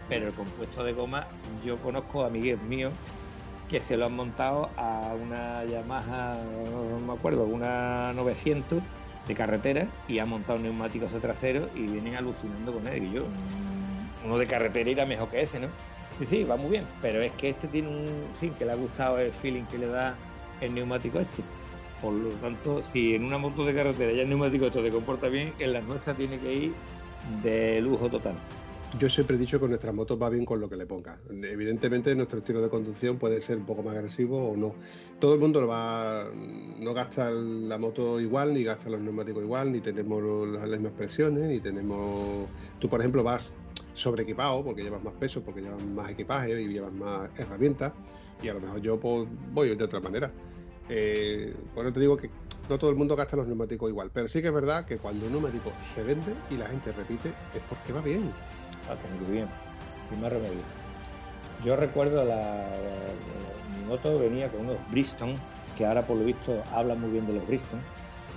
Pero 0.09 0.29
el 0.29 0.33
compuesto 0.33 0.85
de 0.85 0.93
goma, 0.93 1.27
yo 1.65 1.77
conozco 1.79 2.25
amigues 2.25 2.61
míos 2.63 2.93
que 3.69 3.81
se 3.81 3.97
lo 3.97 4.07
han 4.07 4.17
montado 4.17 4.71
a 4.77 5.15
una 5.21 5.65
Yamaha, 5.65 6.39
no 6.71 7.01
me 7.07 7.13
acuerdo, 7.13 7.45
una 7.45 8.13
900 8.15 8.83
de 9.27 9.35
carretera 9.35 9.87
y 10.09 10.19
han 10.19 10.31
montado 10.31 10.59
neumáticos 10.59 11.13
de 11.13 11.21
trasero 11.21 11.69
y 11.75 11.83
vienen 11.83 12.17
alucinando 12.17 12.73
con 12.73 12.87
él. 12.89 13.05
Y 13.05 13.13
yo, 13.13 13.25
mm, 13.25 14.27
uno 14.27 14.39
de 14.39 14.47
carretera 14.47 14.89
irá 14.89 15.07
mejor 15.07 15.29
que 15.29 15.43
ese, 15.43 15.61
¿no? 15.61 15.69
Sí, 16.19 16.27
sí, 16.27 16.45
va 16.45 16.57
muy 16.57 16.71
bien, 16.71 16.87
pero 17.03 17.21
es 17.21 17.31
que 17.33 17.51
este 17.51 17.69
tiene 17.69 17.89
un 17.89 18.35
fin 18.35 18.55
que 18.55 18.65
le 18.65 18.73
ha 18.73 18.75
gustado 18.75 19.19
el 19.19 19.31
feeling 19.31 19.65
que 19.65 19.79
le 19.79 19.87
da 19.87 20.17
el 20.61 20.75
neumático 20.75 21.21
este. 21.21 21.43
Por 22.03 22.13
lo 22.13 22.31
tanto, 22.31 22.83
si 22.83 23.15
en 23.15 23.25
una 23.25 23.39
moto 23.39 23.65
de 23.65 23.75
carretera 23.75 24.13
ya 24.13 24.23
el 24.23 24.29
neumático 24.29 24.67
esto 24.67 24.83
te 24.83 24.91
comporta 24.91 25.29
bien, 25.29 25.53
en 25.59 25.73
la 25.73 25.81
nuestra 25.81 26.15
tiene 26.15 26.39
que 26.39 26.55
ir 26.55 26.73
de 27.43 27.81
lujo 27.81 28.09
total. 28.09 28.35
Yo 28.99 29.09
siempre 29.11 29.37
he 29.37 29.39
dicho 29.39 29.61
que 29.61 29.69
nuestra 29.69 29.93
moto 29.93 30.19
va 30.19 30.31
bien 30.31 30.47
con 30.47 30.61
lo 30.61 30.69
que 30.69 30.77
le 30.77 30.87
ponga. 30.87 31.19
Evidentemente 31.29 32.15
nuestro 32.15 32.39
estilo 32.39 32.63
de 32.63 32.71
conducción 32.71 33.19
puede 33.19 33.41
ser 33.43 33.59
un 33.59 33.67
poco 33.67 33.83
más 33.83 33.95
agresivo 33.95 34.53
o 34.53 34.57
no. 34.57 34.75
Todo 35.19 35.35
el 35.35 35.41
mundo 35.41 35.61
no 35.61 36.95
gasta 36.95 37.31
la 37.31 37.77
moto 37.77 38.19
igual, 38.19 38.55
ni 38.55 38.65
gasta 38.65 38.89
los 38.89 39.03
neumáticos 39.03 39.43
igual, 39.43 39.73
ni 39.73 39.81
tenemos 39.81 40.23
las 40.49 40.67
mismas 40.69 40.93
presiones, 40.93 41.51
ni 41.51 41.61
tenemos... 41.61 42.49
Tú, 42.79 42.89
por 42.89 43.01
ejemplo, 43.01 43.23
vas 43.23 43.53
sobre 43.93 44.23
equipado 44.23 44.65
porque 44.65 44.83
llevas 44.83 45.05
más 45.05 45.15
peso, 45.15 45.43
porque 45.43 45.61
llevas 45.61 45.85
más 45.85 46.09
equipaje 46.09 46.59
y 46.63 46.69
llevas 46.69 46.93
más 46.95 47.29
herramientas, 47.37 47.93
y 48.43 48.49
a 48.49 48.55
lo 48.55 48.61
mejor 48.61 48.81
yo 48.81 48.99
pues, 48.99 49.29
voy 49.53 49.77
de 49.77 49.85
otra 49.85 50.01
manera. 50.01 50.33
Eh, 50.89 51.55
bueno, 51.75 51.93
te 51.93 52.01
digo 52.01 52.17
que 52.17 52.31
no 52.69 52.79
todo 52.79 52.91
el 52.91 52.97
mundo 52.97 53.17
gasta 53.17 53.37
los 53.37 53.47
neumáticos 53.47 53.91
igual, 53.91 54.11
pero 54.13 54.29
sí 54.29 54.41
que 54.41 54.49
es 54.49 54.55
verdad 54.55 54.85
que 54.85 54.99
cuando 54.99 55.27
un 55.27 55.33
neumático 55.33 55.73
se 55.81 56.03
vende 56.03 56.35
y 56.51 56.57
la 56.57 56.67
gente 56.67 56.93
repite, 56.93 57.29
es 57.29 57.63
porque 57.69 57.93
va 57.93 58.01
bien. 58.01 58.33
Va 58.89 58.97
muy 59.19 59.33
bien, 59.33 59.49
más 60.21 60.33
remedio. 60.33 60.63
Yo 61.65 61.77
recuerdo 61.77 62.25
la, 62.25 62.65
mi 63.77 63.85
moto 63.85 64.19
venía 64.19 64.49
con 64.49 64.61
unos 64.61 64.77
Bristol, 64.91 65.35
que 65.77 65.85
ahora 65.85 66.07
por 66.07 66.17
lo 66.17 66.25
visto 66.25 66.63
habla 66.73 66.95
muy 66.95 67.11
bien 67.11 67.27
de 67.27 67.35
los 67.35 67.47
Bristol. 67.47 67.81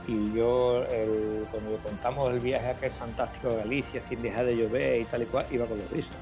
Y 0.07 0.33
yo, 0.33 0.83
cuando 1.51 1.77
contamos 1.77 2.33
el 2.33 2.39
viaje 2.39 2.69
aquel 2.69 2.91
fantástico 2.91 3.49
a 3.49 3.55
Galicia, 3.57 4.01
sin 4.01 4.21
dejar 4.21 4.45
de 4.45 4.57
llover 4.57 5.01
y 5.01 5.05
tal 5.05 5.21
y 5.21 5.25
cual, 5.27 5.45
iba 5.51 5.65
con 5.67 5.77
los 5.77 5.89
Bristol. 5.89 6.17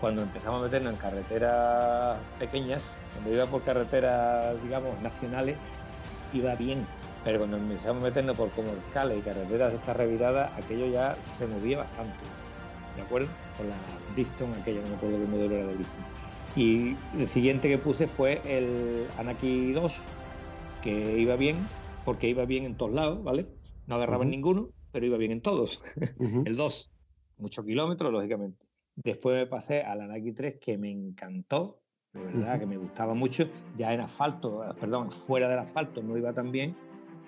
Cuando 0.00 0.22
empezamos 0.22 0.60
a 0.60 0.64
meternos 0.64 0.94
en 0.94 0.98
carreteras 0.98 2.18
pequeñas, 2.38 2.82
cuando 3.12 3.34
iba 3.34 3.46
por 3.46 3.62
carreteras, 3.62 4.60
digamos, 4.62 5.00
nacionales, 5.02 5.56
iba 6.32 6.54
bien. 6.54 6.86
Pero 7.22 7.38
cuando 7.38 7.58
empezamos 7.58 8.02
a 8.02 8.06
meternos 8.06 8.36
por 8.36 8.48
comarcales 8.50 9.18
y 9.18 9.20
carreteras 9.20 9.72
de 9.72 9.76
estas 9.76 9.96
reviradas, 9.96 10.50
aquello 10.56 10.86
ya 10.86 11.16
se 11.38 11.46
movía 11.46 11.78
bastante. 11.78 12.24
¿De 12.96 13.02
acuerdo? 13.02 13.28
Con 13.58 13.68
la 13.68 13.76
Bristol, 14.14 14.48
aquella, 14.58 14.80
no 14.80 14.88
me 14.88 14.94
acuerdo 14.94 15.18
qué 15.18 15.26
modelo 15.26 15.54
era 15.54 15.66
de 15.66 15.74
Bristol. 15.74 16.04
Y 16.56 16.96
el 17.18 17.28
siguiente 17.28 17.68
que 17.68 17.78
puse 17.78 18.08
fue 18.08 18.40
el 18.44 19.06
Anaki 19.18 19.72
2, 19.72 19.96
que 20.82 21.18
iba 21.18 21.36
bien, 21.36 21.58
porque 22.06 22.28
iba 22.28 22.46
bien 22.46 22.64
en 22.64 22.74
todos 22.74 22.92
lados, 22.92 23.22
¿vale? 23.22 23.46
No 23.86 23.96
agarraba 23.96 24.24
en 24.24 24.30
ninguno, 24.30 24.70
pero 24.92 25.04
iba 25.04 25.18
bien 25.18 25.32
en 25.32 25.42
todos. 25.42 25.82
el 26.46 26.56
2, 26.56 26.90
muchos 27.38 27.64
kilómetros, 27.66 28.10
lógicamente. 28.10 28.69
Después 28.96 29.36
me 29.36 29.46
pasé 29.46 29.82
al 29.82 30.00
Anaki 30.00 30.32
3, 30.32 30.56
que 30.60 30.76
me 30.76 30.90
encantó, 30.90 31.80
de 32.12 32.24
verdad, 32.24 32.58
que 32.58 32.66
me 32.66 32.76
gustaba 32.76 33.14
mucho. 33.14 33.48
Ya 33.76 33.92
en 33.92 34.00
asfalto, 34.00 34.64
perdón, 34.78 35.10
fuera 35.10 35.48
del 35.48 35.58
asfalto 35.58 36.02
no 36.02 36.16
iba 36.16 36.32
tan 36.32 36.50
bien, 36.50 36.74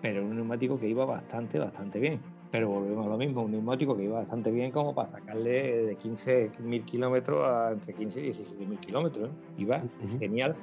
pero 0.00 0.24
un 0.24 0.34
neumático 0.34 0.78
que 0.78 0.88
iba 0.88 1.04
bastante, 1.04 1.58
bastante 1.58 2.00
bien. 2.00 2.20
Pero 2.50 2.68
volvemos 2.68 3.06
a 3.06 3.08
lo 3.08 3.16
mismo, 3.16 3.42
un 3.42 3.52
neumático 3.52 3.96
que 3.96 4.04
iba 4.04 4.18
bastante 4.18 4.50
bien 4.50 4.70
como 4.70 4.94
para 4.94 5.08
sacarle 5.08 5.86
de 5.86 5.96
15.000 5.96 6.84
kilómetros 6.84 7.42
a 7.48 7.72
entre 7.72 7.94
15 7.94 8.20
y 8.20 8.30
17.000 8.30 8.80
kilómetros. 8.80 9.30
¿eh? 9.30 9.32
Iba 9.58 9.82
genial 10.18 10.54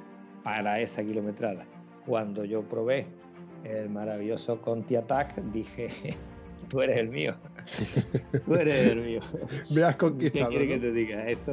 para 0.44 0.78
esa 0.80 1.02
kilometrada. 1.02 1.66
Cuando 2.06 2.44
yo 2.44 2.62
probé 2.62 3.06
el 3.64 3.90
maravilloso 3.90 4.60
Conti 4.60 4.96
Attack, 4.96 5.34
dije, 5.52 5.88
tú 6.68 6.80
eres 6.80 6.98
el 6.98 7.08
mío. 7.08 7.34
Tú 8.44 8.54
eres 8.54 8.86
el 8.86 9.02
mío. 9.02 9.20
Me 9.70 9.82
has 9.82 9.96
conquistado. 9.96 10.50
¿Qué 10.50 10.56
quiere 10.56 10.68
que 10.74 10.78
te 10.80 10.92
diga? 10.92 11.26
Eso, 11.26 11.52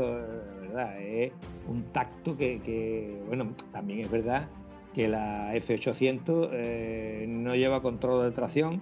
verdad, 0.61 0.99
es 1.01 1.31
un 1.67 1.83
tacto 1.91 2.37
que, 2.37 3.21
bueno, 3.27 3.53
también 3.71 4.01
es 4.01 4.11
verdad 4.11 4.47
que 4.93 5.07
la 5.07 5.53
F800 5.53 6.49
eh, 6.53 7.25
no 7.27 7.55
lleva 7.55 7.81
control 7.81 8.25
de 8.25 8.31
tracción 8.31 8.81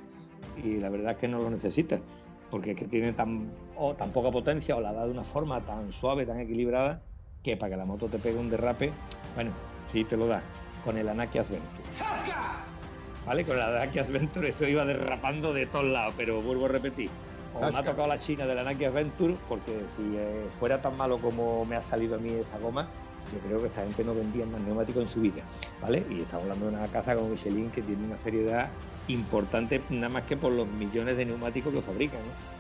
y 0.64 0.80
la 0.80 0.90
verdad 0.90 1.14
es 1.14 1.18
que 1.18 1.28
no 1.28 1.40
lo 1.40 1.50
necesita, 1.50 2.00
porque 2.50 2.72
es 2.72 2.78
que 2.78 2.86
tiene 2.86 3.12
tan, 3.14 3.52
o 3.76 3.96
tan 3.96 4.12
poca 4.12 4.32
potencia 4.32 4.76
o 4.76 4.82
la 4.82 4.94
da 4.94 5.06
de 5.06 5.12
una 5.12 5.24
forma 5.24 5.62
tan 5.62 5.92
suave, 5.92 6.26
tan 6.26 6.40
equilibrada, 6.40 7.02
que 7.44 7.58
para 7.58 7.72
que 7.72 7.78
la 7.78 7.86
moto 7.86 8.08
te 8.08 8.18
pegue 8.18 8.40
un 8.40 8.50
derrape, 8.50 8.92
bueno, 9.36 9.52
sí 9.92 10.04
te 10.06 10.16
lo 10.16 10.28
da 10.28 10.42
con 10.84 10.98
el 10.98 11.10
Anaki 11.10 11.40
Adventure. 11.40 11.84
¿Vale? 13.26 13.44
Con 13.44 13.58
el 13.58 13.64
Anaki 13.64 14.00
Adventure 14.00 14.50
eso 14.50 14.68
iba 14.68 14.86
derrapando 14.86 15.54
de 15.54 15.66
todos 15.66 15.86
lados, 15.86 16.14
pero 16.16 16.42
vuelvo 16.42 16.66
a 16.66 16.70
repetir. 16.70 17.10
me 17.60 17.68
ha 17.68 17.84
tocado 17.84 18.08
la 18.08 18.20
China 18.20 18.46
del 18.46 18.60
Anaki 18.60 18.86
Adventure, 18.86 19.36
porque 19.50 19.84
si 19.88 20.04
eh, 20.16 20.48
fuera 20.60 20.82
tan 20.82 20.96
malo 20.96 21.18
como 21.18 21.66
me 21.66 21.76
ha 21.76 21.82
salido 21.82 22.16
a 22.16 22.18
mí 22.20 22.30
esa 22.30 22.60
goma, 22.60 22.88
yo 23.34 23.40
creo 23.40 23.60
que 23.60 23.68
esta 23.68 23.82
gente 23.82 24.04
no 24.04 24.14
vendía 24.14 24.46
más 24.46 24.62
neumáticos 24.62 25.04
en 25.04 25.10
su 25.10 25.22
vida, 25.22 25.44
¿vale? 25.82 26.06
Y 26.10 26.22
estamos 26.22 26.44
hablando 26.44 26.70
de 26.70 26.76
una 26.76 26.88
casa 26.88 27.16
como 27.16 27.30
Michelin 27.30 27.72
que 27.72 27.82
tiene 27.82 28.06
una 28.06 28.18
seriedad 28.18 28.70
importante, 29.08 29.82
nada 29.90 30.10
más 30.10 30.24
que 30.24 30.38
por 30.38 30.52
los 30.52 30.68
millones 30.68 31.18
de 31.18 31.26
neumáticos 31.26 31.74
que 31.74 31.82
fabrican, 31.82 32.20
¿no? 32.20 32.56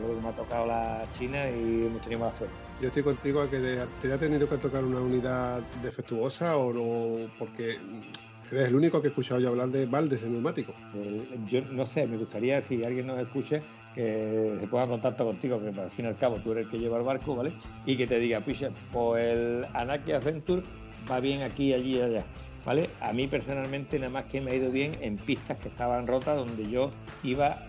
Yo 0.00 0.20
me 0.20 0.28
ha 0.28 0.32
tocado 0.32 0.66
la 0.66 1.04
China 1.12 1.48
y 1.50 1.86
hemos 1.86 2.00
tenido 2.02 2.20
más 2.20 2.36
suerte. 2.36 2.54
Yo 2.80 2.88
estoy 2.88 3.02
contigo 3.02 3.40
a 3.40 3.50
que 3.50 3.58
te, 3.58 4.06
haya 4.06 4.18
tenido 4.18 4.48
que 4.48 4.58
tocar 4.58 4.84
una 4.84 5.00
unidad 5.00 5.60
defectuosa 5.82 6.56
o 6.56 6.72
no, 6.72 7.28
porque 7.38 7.78
eres 8.52 8.68
el 8.68 8.74
único 8.74 9.00
que 9.00 9.08
he 9.08 9.10
escuchado 9.10 9.40
yo 9.40 9.48
hablar 9.48 9.68
de 9.68 9.86
baldes 9.86 10.22
de 10.22 10.30
neumáticos. 10.30 10.74
yo 11.48 11.60
no 11.72 11.86
sé, 11.86 12.06
me 12.06 12.16
gustaría 12.16 12.60
si 12.60 12.82
alguien 12.84 13.06
nos 13.06 13.18
escuche 13.18 13.62
que 13.94 14.58
se 14.60 14.66
ponga 14.66 14.84
en 14.84 14.90
contacto 14.90 15.24
contigo, 15.24 15.58
que 15.58 15.80
al 15.80 15.90
fin 15.90 16.04
y 16.04 16.08
al 16.08 16.18
cabo 16.18 16.36
tú 16.36 16.52
eres 16.52 16.66
el 16.66 16.70
que 16.70 16.78
lleva 16.78 16.98
el 16.98 17.04
barco, 17.04 17.34
¿vale? 17.34 17.52
Y 17.86 17.96
que 17.96 18.06
te 18.06 18.18
diga, 18.18 18.40
pues, 18.40 18.64
pues 18.92 19.24
el 19.24 19.66
Anaki 19.72 20.12
Adventure 20.12 20.62
va 21.10 21.18
bien 21.18 21.40
aquí, 21.42 21.72
allí 21.72 21.96
y 21.96 22.02
allá, 22.02 22.24
¿vale? 22.66 22.90
A 23.00 23.14
mí 23.14 23.26
personalmente 23.26 23.98
nada 23.98 24.12
más 24.12 24.26
que 24.26 24.42
me 24.42 24.50
ha 24.50 24.54
ido 24.54 24.70
bien 24.70 24.98
en 25.00 25.16
pistas 25.16 25.56
que 25.56 25.68
estaban 25.68 26.06
rotas, 26.06 26.36
donde 26.36 26.70
yo 26.70 26.90
iba 27.24 27.66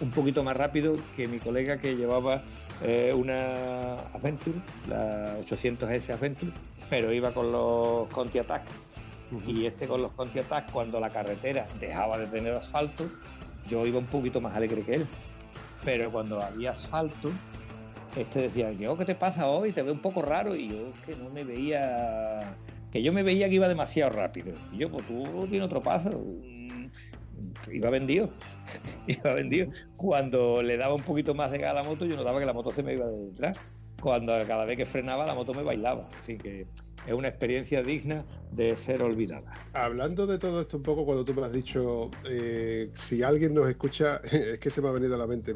un 0.00 0.10
poquito 0.10 0.42
más 0.42 0.56
rápido 0.56 0.96
que 1.14 1.28
mi 1.28 1.38
colega 1.38 1.78
que 1.78 1.94
llevaba 1.94 2.42
eh, 2.82 3.12
una 3.14 3.94
Adventure, 4.14 4.58
la 4.88 5.38
800S 5.40 6.14
Adventure, 6.14 6.52
pero 6.88 7.12
iba 7.12 7.32
con 7.32 7.52
los 7.52 8.08
Conti 8.08 8.38
Attack. 8.38 8.62
Y 9.46 9.66
este 9.66 9.86
con 9.86 10.02
los 10.02 10.12
Conti 10.12 10.40
Attack, 10.40 10.72
cuando 10.72 10.98
la 10.98 11.10
carretera 11.10 11.66
dejaba 11.78 12.18
de 12.18 12.26
tener 12.26 12.54
asfalto, 12.54 13.08
yo 13.68 13.86
iba 13.86 13.98
un 13.98 14.06
poquito 14.06 14.40
más 14.40 14.54
alegre 14.54 14.82
que 14.82 14.96
él. 14.96 15.06
Pero 15.84 16.10
cuando 16.10 16.40
había 16.40 16.72
asfalto, 16.72 17.30
este 18.16 18.42
decía, 18.42 18.72
yo, 18.72 18.96
¿qué 18.98 19.04
te 19.04 19.14
pasa 19.14 19.46
hoy? 19.46 19.72
Te 19.72 19.82
veo 19.82 19.92
un 19.92 20.00
poco 20.00 20.22
raro. 20.22 20.56
Y 20.56 20.68
yo 20.68 20.92
que 21.06 21.14
no 21.16 21.30
me 21.30 21.44
veía, 21.44 22.36
que 22.90 23.02
yo 23.02 23.12
me 23.12 23.22
veía 23.22 23.48
que 23.48 23.54
iba 23.54 23.68
demasiado 23.68 24.10
rápido. 24.10 24.52
Y 24.72 24.78
yo, 24.78 24.90
pues 24.90 25.06
tú 25.06 25.46
tienes 25.48 25.66
otro 25.66 25.80
paso. 25.80 26.10
Mm, 26.10 26.88
iba 27.72 27.90
vendido, 27.90 28.28
iba 29.06 29.32
vendido. 29.32 29.68
Cuando 29.96 30.62
le 30.62 30.76
daba 30.76 30.94
un 30.94 31.02
poquito 31.02 31.34
más 31.34 31.50
de 31.52 31.58
gas 31.58 31.70
a 31.70 31.74
la 31.74 31.82
moto, 31.84 32.04
yo 32.04 32.16
notaba 32.16 32.40
que 32.40 32.46
la 32.46 32.52
moto 32.52 32.72
se 32.72 32.82
me 32.82 32.94
iba 32.94 33.06
de 33.06 33.26
detrás. 33.26 33.58
Cuando 34.00 34.32
cada 34.46 34.64
vez 34.64 34.76
que 34.76 34.86
frenaba, 34.86 35.24
la 35.24 35.34
moto 35.34 35.54
me 35.54 35.62
bailaba. 35.62 36.08
Así 36.18 36.36
que 36.36 36.66
es 37.06 37.12
una 37.12 37.28
experiencia 37.28 37.82
digna 37.82 38.24
de 38.52 38.76
ser 38.76 39.02
olvidada. 39.02 39.50
Hablando 39.72 40.26
de 40.26 40.38
todo 40.38 40.60
esto 40.60 40.76
un 40.76 40.82
poco, 40.82 41.04
cuando 41.04 41.24
tú 41.24 41.34
me 41.34 41.46
has 41.46 41.52
dicho, 41.52 42.10
eh, 42.24 42.90
si 42.94 43.22
alguien 43.22 43.54
nos 43.54 43.68
escucha, 43.68 44.16
es 44.30 44.58
que 44.58 44.70
se 44.70 44.80
me 44.80 44.88
ha 44.88 44.92
venido 44.92 45.14
a 45.14 45.18
la 45.18 45.26
mente. 45.26 45.54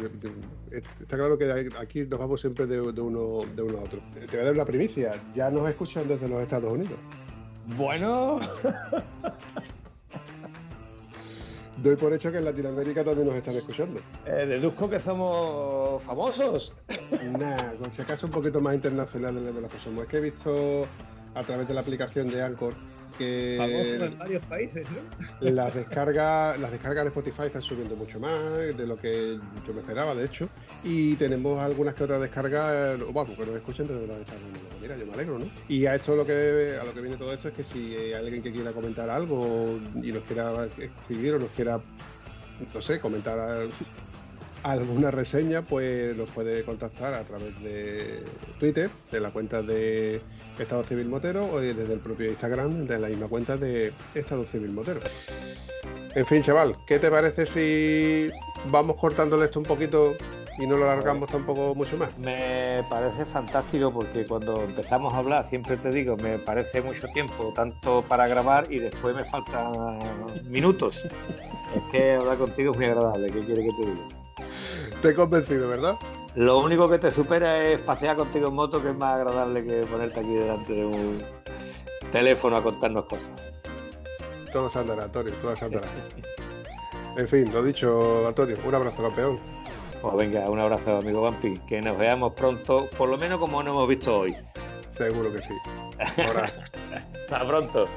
Está 0.71 1.17
claro 1.17 1.37
que 1.39 1.51
aquí 1.79 2.01
nos 2.07 2.19
vamos 2.19 2.41
siempre 2.41 2.67
de, 2.67 2.81
uno, 2.81 3.41
de 3.55 3.63
uno 3.63 3.79
a 3.79 3.83
otro. 3.83 4.01
Te 4.13 4.27
voy 4.27 4.41
a 4.41 4.45
dar 4.45 4.55
una 4.55 4.65
primicia, 4.65 5.13
ya 5.35 5.51
nos 5.51 5.69
escuchan 5.69 6.09
desde 6.09 6.29
los 6.29 6.43
Estados 6.43 6.73
Unidos. 6.73 6.99
Bueno. 7.77 8.41
Doy 11.83 11.97
por 11.97 12.13
hecho 12.13 12.31
que 12.31 12.39
en 12.39 12.45
Latinoamérica 12.45 13.05
también 13.05 13.27
nos 13.27 13.37
están 13.37 13.57
escuchando. 13.57 14.01
Eh, 14.27 14.47
deduzco 14.47 14.89
que 14.89 15.01
somos 15.01 16.03
famosos. 16.03 16.73
Nah, 17.39 17.75
con 17.75 17.93
si 17.93 18.01
acaso 18.01 18.27
un 18.27 18.33
poquito 18.33 18.61
más 18.61 18.77
internacional 18.77 19.35
de 19.35 19.61
lo 19.61 19.69
que 19.69 19.79
somos. 19.79 20.05
Es 20.05 20.11
que 20.11 20.17
he 20.19 20.21
visto 20.21 20.87
a 21.35 21.43
través 21.43 21.69
de 21.69 21.75
la 21.75 21.81
aplicación 21.81 22.27
de 22.29 22.43
Anchor 22.43 22.75
que 23.19 23.57
en 23.57 24.19
varios 24.19 24.45
países, 24.47 24.87
¿no? 24.91 25.01
Las 25.51 25.75
descargas, 25.75 26.59
las 26.59 26.73
descargas 26.73 27.03
en 27.03 27.09
Spotify 27.09 27.43
están 27.47 27.63
subiendo 27.63 27.95
mucho 27.97 28.19
más 28.19 28.33
de 28.77 28.87
lo 28.87 28.97
que 28.97 29.39
yo 29.67 29.75
me 29.75 29.81
esperaba, 29.81 30.15
de 30.15 30.25
hecho, 30.25 30.49
y 30.83 31.15
tenemos 31.15 31.61
algunas 31.61 31.95
que 31.95 32.05
otras 32.05 32.21
descargas, 32.21 33.01
bueno, 33.13 33.37
que 33.37 33.47
nos 33.47 33.55
escuchen 33.57 33.87
desde 33.87 34.03
Estados 34.03 34.43
Unidos. 34.43 34.69
Mira, 34.81 34.97
yo 34.97 35.07
me 35.07 35.13
alegro, 35.13 35.39
¿no? 35.39 35.47
Y 35.69 35.87
a 35.87 35.95
esto 35.95 36.17
lo 36.17 36.27
que 36.27 36.77
a 36.81 36.85
lo 36.85 36.93
que 36.93 37.01
viene 37.01 37.17
todo 37.17 37.33
esto 37.33 37.49
es 37.49 37.55
que 37.55 37.65
si 37.65 37.95
hay 37.95 38.13
alguien 38.15 38.43
que 38.43 38.53
quiera 38.53 38.73
comentar 38.73 39.09
algo 39.09 39.79
y 39.95 40.11
nos 40.11 40.25
quiera 40.25 40.67
escribir 40.67 41.35
o 41.35 41.39
nos 41.39 41.51
quiera 41.51 41.81
no 42.73 42.83
sé, 42.83 43.01
comentar 43.01 43.69
alguna 44.63 45.11
reseña, 45.11 45.63
pues 45.63 46.17
nos 46.17 46.31
puede 46.31 46.65
contactar 46.65 47.15
a 47.15 47.23
través 47.23 47.61
de 47.63 48.23
Twitter, 48.59 48.91
de 49.11 49.21
la 49.21 49.31
cuenta 49.31 49.63
de 49.63 50.21
Estado 50.59 50.85
Civil 50.85 51.09
Motero, 51.09 51.47
o 51.47 51.61
desde 51.61 51.93
el 51.93 52.01
propio 52.01 52.31
Instagram, 52.31 52.87
de 52.87 52.99
la 52.99 53.09
misma 53.09 53.29
cuenta 53.29 53.57
de 53.57 53.93
Estado 54.15 54.45
Civil 54.45 54.73
Motero. 54.73 55.01
En 56.15 56.27
fin, 56.27 56.43
chaval, 56.43 56.77
¿qué 56.87 56.99
te 56.99 57.11
parece 57.11 57.47
si 57.47 58.31
vamos 58.71 58.97
cortándole 58.97 59.47
esto 59.47 59.59
un 59.59 59.67
poquito 59.67 60.15
y 60.59 60.67
no 60.67 60.77
lo 60.77 60.85
alargamos 60.85 61.29
tampoco 61.29 61.75
mucho 61.75 61.97
más? 61.97 62.17
Me 62.19 62.83
parece 62.89 63.25
fantástico 63.25 63.93
porque 63.93 64.25
cuando 64.25 64.63
empezamos 64.63 65.13
a 65.13 65.19
hablar, 65.19 65.47
siempre 65.47 65.77
te 65.77 65.91
digo, 65.91 66.17
me 66.17 66.39
parece 66.39 66.83
mucho 66.83 67.09
tiempo, 67.09 67.53
tanto 67.57 68.03
para 68.03 68.29
grabar 68.29 68.71
y 68.71 68.79
después 68.79 69.17
me 69.17 69.25
faltan 69.25 69.99
minutos. 70.45 71.05
es 71.05 71.83
que 71.91 72.13
hablar 72.13 72.39
contigo 72.39 72.73
es 72.73 72.77
muy 72.77 72.87
agradable, 72.87 73.33
¿qué 73.33 73.41
quiere 73.41 73.63
que 73.63 73.71
te 73.71 73.91
diga? 73.91 74.09
Te 75.03 75.09
he 75.09 75.15
convencido, 75.15 75.69
¿verdad? 75.69 75.97
Lo 76.35 76.59
único 76.59 76.89
que 76.89 76.99
te 76.99 77.13
supera 77.13 77.63
es 77.63 77.81
pasear 77.81 78.17
contigo 78.17 78.49
en 78.49 78.55
moto, 78.55 78.83
que 78.83 78.91
es 78.91 78.97
más 78.97 79.15
agradable 79.15 79.65
que 79.65 79.87
ponerte 79.87 80.21
aquí 80.21 80.35
delante 80.35 80.73
de 80.73 80.85
un 80.85 81.19
teléfono 82.11 82.57
a 82.57 82.63
contarnos 82.63 83.07
cosas. 83.07 83.31
Todo 84.53 84.69
se 84.69 84.81
andará, 84.81 85.05
Antonio, 85.05 85.33
todo 85.35 85.55
se 85.55 85.65
andará. 85.65 85.89
en 87.17 87.29
fin, 87.29 87.53
lo 87.53 87.63
dicho, 87.63 88.27
Antonio, 88.27 88.57
un 88.65 88.75
abrazo, 88.75 89.03
campeón. 89.03 89.39
Pues 90.03 90.17
venga, 90.17 90.51
un 90.51 90.59
abrazo, 90.59 90.99
amigo 90.99 91.23
Vampi. 91.23 91.59
Que 91.69 91.81
nos 91.81 91.97
veamos 91.97 92.35
pronto, 92.35 92.89
por 92.99 93.09
lo 93.09 93.17
menos 93.17 93.39
como 93.39 93.63
nos 93.63 93.73
hemos 93.73 93.89
visto 93.89 94.19
hoy. 94.19 94.35
Seguro 94.91 95.33
que 95.33 95.41
sí. 95.41 95.55
Hasta 95.99 97.47
pronto. 97.47 97.89